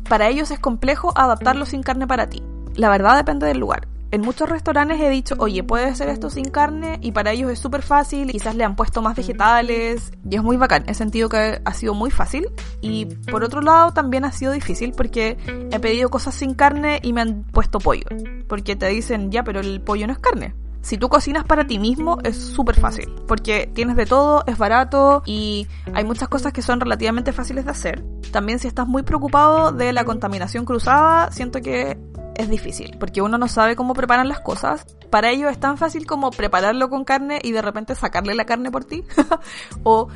para 0.09 0.29
ellos 0.29 0.51
es 0.51 0.59
complejo 0.59 1.13
adaptarlo 1.17 1.67
sin 1.67 1.83
carne 1.83 2.07
para 2.07 2.29
ti. 2.29 2.43
La 2.75 2.89
verdad 2.89 3.17
depende 3.17 3.47
del 3.47 3.59
lugar. 3.59 3.89
En 4.13 4.23
muchos 4.23 4.49
restaurantes 4.49 5.01
he 5.01 5.09
dicho, 5.09 5.37
oye, 5.39 5.63
puede 5.63 5.85
hacer 5.85 6.09
esto 6.09 6.31
sin 6.31 6.47
carne 6.47 6.99
y 7.01 7.13
para 7.13 7.31
ellos 7.31 7.49
es 7.53 7.61
súper 7.61 7.83
fácil, 7.83 8.33
quizás 8.33 8.57
le 8.57 8.65
han 8.65 8.75
puesto 8.75 9.03
más 9.03 9.15
vegetales 9.15 10.13
y 10.29 10.35
es 10.35 10.43
muy 10.43 10.57
bacán. 10.57 10.83
He 10.89 10.95
sentido 10.95 11.29
que 11.29 11.61
ha 11.65 11.75
sido 11.75 11.95
muy 11.95 12.11
fácil 12.11 12.49
y 12.81 13.07
por 13.31 13.45
otro 13.45 13.61
lado 13.61 13.93
también 13.93 14.25
ha 14.25 14.33
sido 14.33 14.51
difícil 14.51 14.93
porque 14.97 15.39
he 15.71 15.79
pedido 15.79 16.09
cosas 16.09 16.35
sin 16.35 16.55
carne 16.55 16.99
y 17.03 17.13
me 17.13 17.21
han 17.21 17.45
puesto 17.45 17.79
pollo. 17.79 18.07
Porque 18.49 18.75
te 18.75 18.89
dicen, 18.89 19.31
ya, 19.31 19.45
pero 19.45 19.61
el 19.61 19.81
pollo 19.81 20.09
no 20.09 20.13
es 20.13 20.19
carne. 20.19 20.55
Si 20.83 20.97
tú 20.97 21.09
cocinas 21.09 21.45
para 21.45 21.67
ti 21.67 21.79
mismo 21.79 22.19
es 22.25 22.37
súper 22.37 22.75
fácil, 22.75 23.15
porque 23.29 23.71
tienes 23.75 23.97
de 23.97 24.07
todo, 24.07 24.45
es 24.47 24.57
barato 24.57 25.23
y 25.27 25.67
hay 25.93 26.05
muchas 26.05 26.29
cosas 26.29 26.53
que 26.53 26.63
son 26.63 26.81
relativamente 26.81 27.33
fáciles 27.33 27.65
de 27.67 27.71
hacer. 27.71 28.05
También 28.33 28.59
si 28.59 28.69
estás 28.69 28.87
muy 28.87 29.03
preocupado 29.03 29.73
de 29.73 29.93
la 29.93 30.05
contaminación 30.05 30.65
cruzada, 30.65 31.31
siento 31.33 31.61
que 31.61 31.99
es 32.35 32.49
difícil, 32.49 32.97
porque 32.99 33.21
uno 33.21 33.37
no 33.37 33.49
sabe 33.49 33.77
cómo 33.77 33.93
preparan 33.93 34.29
las 34.29 34.41
cosas. 34.41 34.87
Para 35.11 35.31
ellos 35.31 35.51
es 35.51 35.61
tan 35.61 35.77
fácil 35.77 36.07
como 36.07 36.31
prepararlo 36.31 36.89
con 36.89 37.05
carne 37.05 37.41
y 37.43 37.53
de 37.53 37.61
repente 37.61 37.95
sacarle 37.95 38.35
la 38.35 38.47
carne 38.47 38.71
por 38.71 38.85
ti. 38.85 39.05
o 39.83 40.09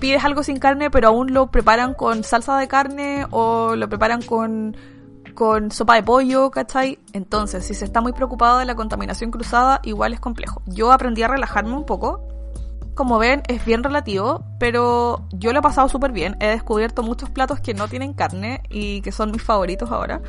pides 0.00 0.24
algo 0.24 0.42
sin 0.42 0.58
carne, 0.58 0.90
pero 0.90 1.08
aún 1.08 1.34
lo 1.34 1.50
preparan 1.50 1.92
con 1.92 2.24
salsa 2.24 2.56
de 2.58 2.68
carne 2.68 3.26
o 3.30 3.76
lo 3.76 3.88
preparan 3.88 4.22
con 4.22 4.76
con 5.38 5.70
sopa 5.70 5.94
de 5.94 6.02
pollo, 6.02 6.50
¿cachai? 6.50 6.98
Entonces, 7.12 7.64
si 7.64 7.72
se 7.72 7.84
está 7.84 8.00
muy 8.00 8.12
preocupado 8.12 8.58
de 8.58 8.64
la 8.64 8.74
contaminación 8.74 9.30
cruzada, 9.30 9.78
igual 9.84 10.12
es 10.12 10.18
complejo. 10.18 10.62
Yo 10.66 10.90
aprendí 10.90 11.22
a 11.22 11.28
relajarme 11.28 11.74
un 11.74 11.86
poco. 11.86 12.26
Como 12.96 13.20
ven, 13.20 13.42
es 13.46 13.64
bien 13.64 13.84
relativo, 13.84 14.44
pero 14.58 15.28
yo 15.30 15.52
lo 15.52 15.60
he 15.60 15.62
pasado 15.62 15.88
súper 15.88 16.10
bien. 16.10 16.36
He 16.40 16.48
descubierto 16.48 17.04
muchos 17.04 17.30
platos 17.30 17.60
que 17.60 17.72
no 17.72 17.86
tienen 17.86 18.14
carne 18.14 18.64
y 18.68 19.00
que 19.02 19.12
son 19.12 19.30
mis 19.30 19.40
favoritos 19.40 19.92
ahora. 19.92 20.22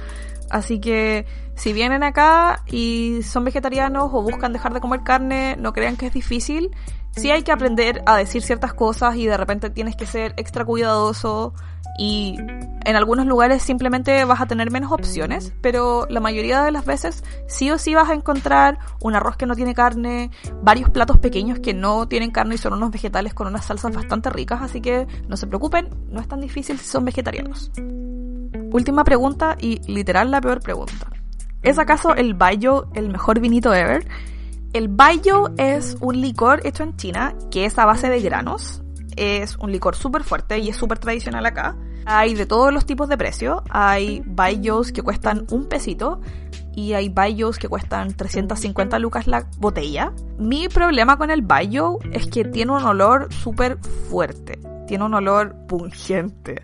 Así 0.52 0.80
que 0.80 1.26
si 1.56 1.74
vienen 1.74 2.04
acá 2.04 2.64
y 2.68 3.24
son 3.24 3.46
vegetarianos 3.46 4.12
o 4.14 4.22
buscan 4.22 4.54
dejar 4.54 4.76
de 4.76 4.80
comer 4.80 5.02
carne, 5.02 5.56
no 5.58 5.74
crean 5.74 5.98
que 5.98 6.06
es 6.06 6.14
difícil. 6.14 6.70
Sí 7.18 7.32
hay 7.32 7.42
que 7.42 7.52
aprender 7.52 8.04
a 8.06 8.16
decir 8.16 8.44
ciertas 8.44 8.76
cosas 8.76 9.16
y 9.16 9.26
de 9.26 9.38
repente 9.38 9.72
tienes 9.72 9.96
que 9.96 10.06
ser 10.06 10.36
extra 10.38 10.66
cuidadoso 10.66 11.56
y 12.00 12.38
en 12.86 12.96
algunos 12.96 13.26
lugares 13.26 13.62
simplemente 13.62 14.24
vas 14.24 14.40
a 14.40 14.46
tener 14.46 14.72
menos 14.72 14.94
opciones, 14.94 15.54
pero 15.62 16.08
la 16.10 16.22
mayoría 16.22 16.64
de 16.64 16.72
las 16.72 16.86
veces 16.86 17.26
sí 17.46 17.70
o 17.72 17.78
sí 17.78 17.94
vas 17.94 18.10
a 18.10 18.14
encontrar 18.14 18.80
un 19.02 19.16
arroz 19.16 19.36
que 19.36 19.46
no 19.46 19.54
tiene 19.54 19.76
carne, 19.76 20.32
varios 20.64 20.90
platos 20.90 21.18
pequeños 21.18 21.60
que 21.60 21.74
no 21.74 22.08
tienen 22.08 22.32
carne 22.32 22.56
y 22.56 22.58
son 22.58 22.72
unos 22.72 22.92
vegetales 22.92 23.34
con 23.34 23.48
unas 23.48 23.66
salsas 23.66 23.94
bastante 23.94 24.30
ricas, 24.30 24.62
así 24.62 24.80
que 24.80 25.08
no 25.28 25.36
se 25.36 25.46
preocupen, 25.46 25.90
no 26.10 26.22
es 26.22 26.28
tan 26.30 26.40
difícil 26.40 26.80
si 26.80 26.86
son 26.86 27.04
vegetarianos. 27.04 27.70
Última 28.72 29.04
pregunta 29.04 29.58
y 29.60 29.82
literal 29.92 30.32
la 30.32 30.40
peor 30.40 30.62
pregunta. 30.62 31.12
¿Es 31.64 31.80
acaso 31.80 32.16
el 32.16 32.34
Bayo 32.34 32.88
el 32.94 33.10
mejor 33.10 33.42
vinito 33.42 33.74
ever? 33.74 34.08
El 34.72 34.88
Bayo 34.88 35.50
es 35.58 35.98
un 36.00 36.22
licor 36.22 36.66
hecho 36.66 36.84
en 36.84 36.96
China 36.96 37.36
que 37.52 37.66
es 37.66 37.78
a 37.78 37.86
base 37.86 38.10
de 38.10 38.22
granos. 38.22 38.84
Es 39.18 39.58
un 39.58 39.72
licor 39.74 39.98
súper 39.98 40.24
fuerte 40.24 40.60
y 40.60 40.70
es 40.70 40.78
súper 40.78 41.00
tradicional 41.00 41.46
acá. 41.46 41.76
Hay 42.12 42.34
de 42.34 42.48
todos 42.48 42.74
los 42.74 42.88
tipos 42.88 43.08
de 43.08 43.20
precios. 43.20 43.62
Hay 43.70 44.24
Bayos 44.26 44.92
que 44.92 45.04
cuestan 45.04 45.46
un 45.52 45.70
pesito 45.70 46.20
y 46.76 46.94
hay 46.94 47.10
Bayos 47.10 47.60
que 47.60 47.70
cuestan 47.70 48.16
350 48.16 48.98
lucas 48.98 49.28
la 49.28 49.46
botella. 49.60 50.12
Mi 50.40 50.70
problema 50.70 51.20
con 51.20 51.30
el 51.30 51.44
Bayo 51.44 52.00
es 52.12 52.26
que 52.26 52.46
tiene 52.46 52.72
un 52.72 52.84
olor 52.84 53.32
súper 53.32 53.78
fuerte. 54.10 54.58
Tiene 54.88 55.04
un 55.04 55.14
olor 55.14 55.56
pungente. 55.68 56.64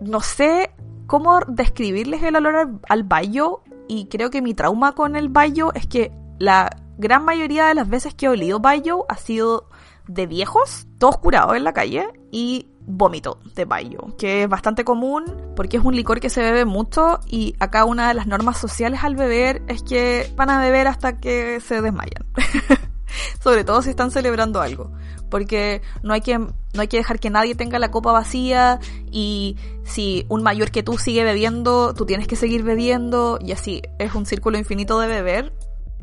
No 0.00 0.20
sé 0.20 0.70
cómo 1.08 1.40
describirles 1.48 2.22
el 2.22 2.36
olor 2.36 2.78
al, 2.88 3.02
Bayo 3.02 3.62
y 3.88 4.06
creo 4.06 4.30
que 4.30 4.40
mi 4.40 4.54
trauma 4.54 4.92
con 4.92 5.16
el 5.16 5.28
Bayo 5.28 5.74
es 5.74 5.88
que 5.88 6.12
la 6.38 6.70
gran 6.96 7.24
mayoría 7.24 7.66
de 7.66 7.74
las 7.74 7.88
veces 7.88 8.14
que 8.14 8.26
he 8.26 8.28
olido 8.28 8.60
Bayo 8.60 9.04
ha 9.08 9.16
sido 9.16 9.68
de 10.06 10.28
viejos, 10.28 10.86
todos 10.98 11.18
curados 11.18 11.56
en 11.56 11.64
la 11.64 11.72
calle 11.72 12.06
y 12.30 12.68
vómito 12.86 13.38
de 13.54 13.64
Bayo, 13.64 14.16
que 14.18 14.44
es 14.44 14.48
bastante 14.48 14.84
común 14.84 15.24
porque 15.54 15.76
es 15.76 15.84
un 15.84 15.94
licor 15.94 16.20
que 16.20 16.30
se 16.30 16.40
bebe 16.40 16.64
mucho 16.64 17.20
y 17.26 17.54
acá 17.58 17.84
una 17.84 18.08
de 18.08 18.14
las 18.14 18.26
normas 18.26 18.58
sociales 18.58 19.00
al 19.02 19.16
beber 19.16 19.62
es 19.66 19.82
que 19.82 20.32
van 20.36 20.50
a 20.50 20.60
beber 20.60 20.86
hasta 20.86 21.18
que 21.18 21.60
se 21.60 21.82
desmayan. 21.82 22.26
Sobre 23.42 23.64
todo 23.64 23.82
si 23.82 23.90
están 23.90 24.10
celebrando 24.10 24.60
algo, 24.60 24.92
porque 25.30 25.80
no 26.02 26.12
hay 26.12 26.20
que 26.20 26.38
no 26.38 26.80
hay 26.80 26.88
que 26.88 26.98
dejar 26.98 27.18
que 27.18 27.30
nadie 27.30 27.54
tenga 27.54 27.78
la 27.78 27.90
copa 27.90 28.12
vacía 28.12 28.78
y 29.10 29.56
si 29.84 30.26
un 30.28 30.42
mayor 30.42 30.70
que 30.70 30.82
tú 30.82 30.98
sigue 30.98 31.24
bebiendo, 31.24 31.94
tú 31.94 32.04
tienes 32.04 32.26
que 32.26 32.36
seguir 32.36 32.62
bebiendo 32.62 33.38
y 33.40 33.52
así 33.52 33.82
es 33.98 34.14
un 34.14 34.26
círculo 34.26 34.58
infinito 34.58 35.00
de 35.00 35.08
beber 35.08 35.52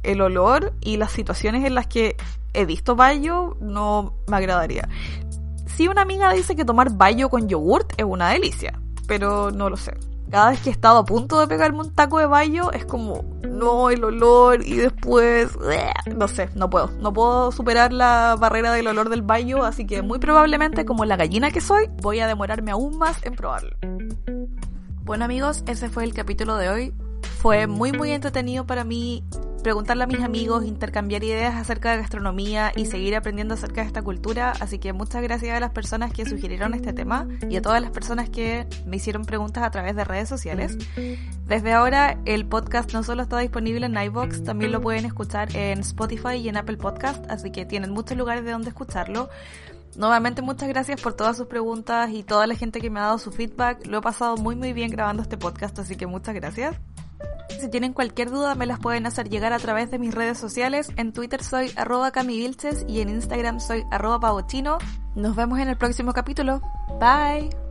el 0.02 0.22
olor 0.22 0.74
y 0.82 0.98
las 0.98 1.12
situaciones 1.12 1.66
en 1.66 1.76
las 1.76 1.88
que 1.88 2.16
he 2.54 2.66
visto 2.66 2.96
bayo 2.96 3.58
no 3.60 4.16
me 4.28 4.38
agradaría. 4.38 4.90
Si 5.76 5.88
una 5.88 6.04
amiga 6.04 6.32
dice 6.32 6.56
que 6.56 6.66
tomar 6.66 6.92
bayo 6.92 7.30
con 7.30 7.50
yogurt 7.50 7.94
es 7.98 8.06
una 8.06 8.30
delicia, 8.30 8.80
pero 9.08 9.50
no 9.50 9.72
lo 9.72 9.78
sé. 9.78 9.98
Cada 10.30 10.52
vez 10.52 10.62
que 10.62 10.70
he 10.70 10.72
estado 10.72 11.00
a 11.00 11.06
punto 11.06 11.40
de 11.40 11.48
pegarme 11.48 11.80
un 11.80 11.94
taco 11.94 12.20
de 12.20 12.28
bayo 12.28 12.72
es 12.72 12.86
como, 12.86 13.24
no, 13.48 13.90
el 13.90 14.04
olor 14.04 14.66
y 14.66 14.78
después, 14.78 15.50
no 16.16 16.28
sé, 16.28 16.50
no 16.54 16.70
puedo. 16.70 16.92
No 17.00 17.12
puedo 17.12 17.52
superar 17.52 17.92
la 17.92 18.36
barrera 18.40 18.72
del 18.72 18.88
olor 18.88 19.10
del 19.10 19.24
bayo, 19.24 19.64
así 19.64 19.86
que 19.86 20.04
muy 20.04 20.20
probablemente, 20.20 20.86
como 20.86 21.06
la 21.06 21.18
gallina 21.18 21.50
que 21.50 21.62
soy, 21.62 21.90
voy 22.02 22.20
a 22.20 22.28
demorarme 22.28 22.72
aún 22.72 22.98
más 23.00 23.24
en 23.24 23.36
probarlo. 23.36 23.76
Bueno 25.04 25.26
amigos, 25.26 25.64
ese 25.68 25.90
fue 25.90 26.04
el 26.04 26.14
capítulo 26.14 26.56
de 26.58 26.70
hoy. 26.70 26.94
Fue 27.40 27.66
muy 27.68 27.92
muy 27.92 28.12
entretenido 28.12 28.66
para 28.66 28.84
mí 28.84 29.24
preguntarle 29.64 30.04
a 30.04 30.08
mis 30.08 30.22
amigos, 30.22 30.66
intercambiar 30.66 31.24
ideas 31.24 31.56
acerca 31.56 31.92
de 31.92 31.98
gastronomía 31.98 32.72
y 32.76 32.86
seguir 32.86 33.16
aprendiendo 33.16 33.56
acerca 33.56 33.82
de 33.82 33.88
esta 33.88 34.02
cultura. 34.02 34.54
Así 34.60 34.78
que 34.78 34.94
muchas 34.94 35.24
gracias 35.24 35.56
a 35.56 35.60
las 35.60 35.72
personas 35.72 36.12
que 36.12 36.26
sugirieron 36.26 36.74
este 36.74 36.94
tema 36.94 37.28
y 37.50 37.56
a 37.56 37.62
todas 37.62 37.82
las 37.82 37.92
personas 37.92 38.30
que 38.30 38.68
me 38.86 38.98
hicieron 38.98 39.26
preguntas 39.26 39.64
a 39.64 39.72
través 39.72 39.96
de 39.96 40.04
redes 40.04 40.30
sociales. 40.30 40.78
Desde 41.48 41.74
ahora 41.74 42.20
el 42.26 42.46
podcast 42.46 42.94
no 42.94 43.04
solo 43.04 43.24
está 43.24 43.40
disponible 43.40 43.86
en 43.86 43.98
iVoox, 43.98 44.44
también 44.44 44.72
lo 44.72 44.82
pueden 44.82 45.06
escuchar 45.06 45.56
en 45.56 45.80
Spotify 45.80 46.36
y 46.36 46.50
en 46.50 46.58
Apple 46.58 46.78
Podcast, 46.78 47.26
así 47.32 47.52
que 47.52 47.66
tienen 47.66 47.92
muchos 47.92 48.18
lugares 48.18 48.44
de 48.44 48.52
donde 48.52 48.70
escucharlo. 48.70 49.30
Nuevamente 49.96 50.42
muchas 50.42 50.68
gracias 50.68 51.00
por 51.00 51.14
todas 51.14 51.38
sus 51.38 51.48
preguntas 51.48 52.10
y 52.12 52.24
toda 52.24 52.48
la 52.48 52.56
gente 52.56 52.82
que 52.82 52.90
me 52.90 53.00
ha 53.00 53.04
dado 53.04 53.18
su 53.18 53.32
feedback. 53.32 53.86
Lo 53.88 54.00
he 54.00 54.02
pasado 54.02 54.38
muy 54.38 54.56
muy 54.56 54.74
bien 54.74 54.92
grabando 54.92 55.22
este 55.22 55.38
podcast, 55.38 55.78
así 55.80 55.96
que 55.96 56.08
muchas 56.08 56.36
gracias. 56.36 56.76
Si 57.60 57.70
tienen 57.70 57.94
cualquier 57.94 58.30
duda 58.30 58.56
me 58.56 58.66
las 58.66 58.80
pueden 58.80 59.06
hacer 59.06 59.30
llegar 59.30 59.54
a 59.54 59.60
través 59.60 59.90
de 59.92 60.00
mis 60.00 60.14
redes 60.14 60.38
sociales. 60.38 60.90
En 60.98 61.14
Twitter 61.14 61.44
soy 61.44 61.72
arroba 61.76 62.12
camivilches 62.12 62.86
y 62.88 63.02
en 63.02 63.10
Instagram 63.10 63.60
soy 63.60 63.84
arroba. 63.92 64.46
Nos 65.16 65.36
vemos 65.36 65.60
en 65.60 65.70
el 65.70 65.78
próximo 65.78 66.14
capítulo. 66.14 66.62
Bye. 67.00 67.63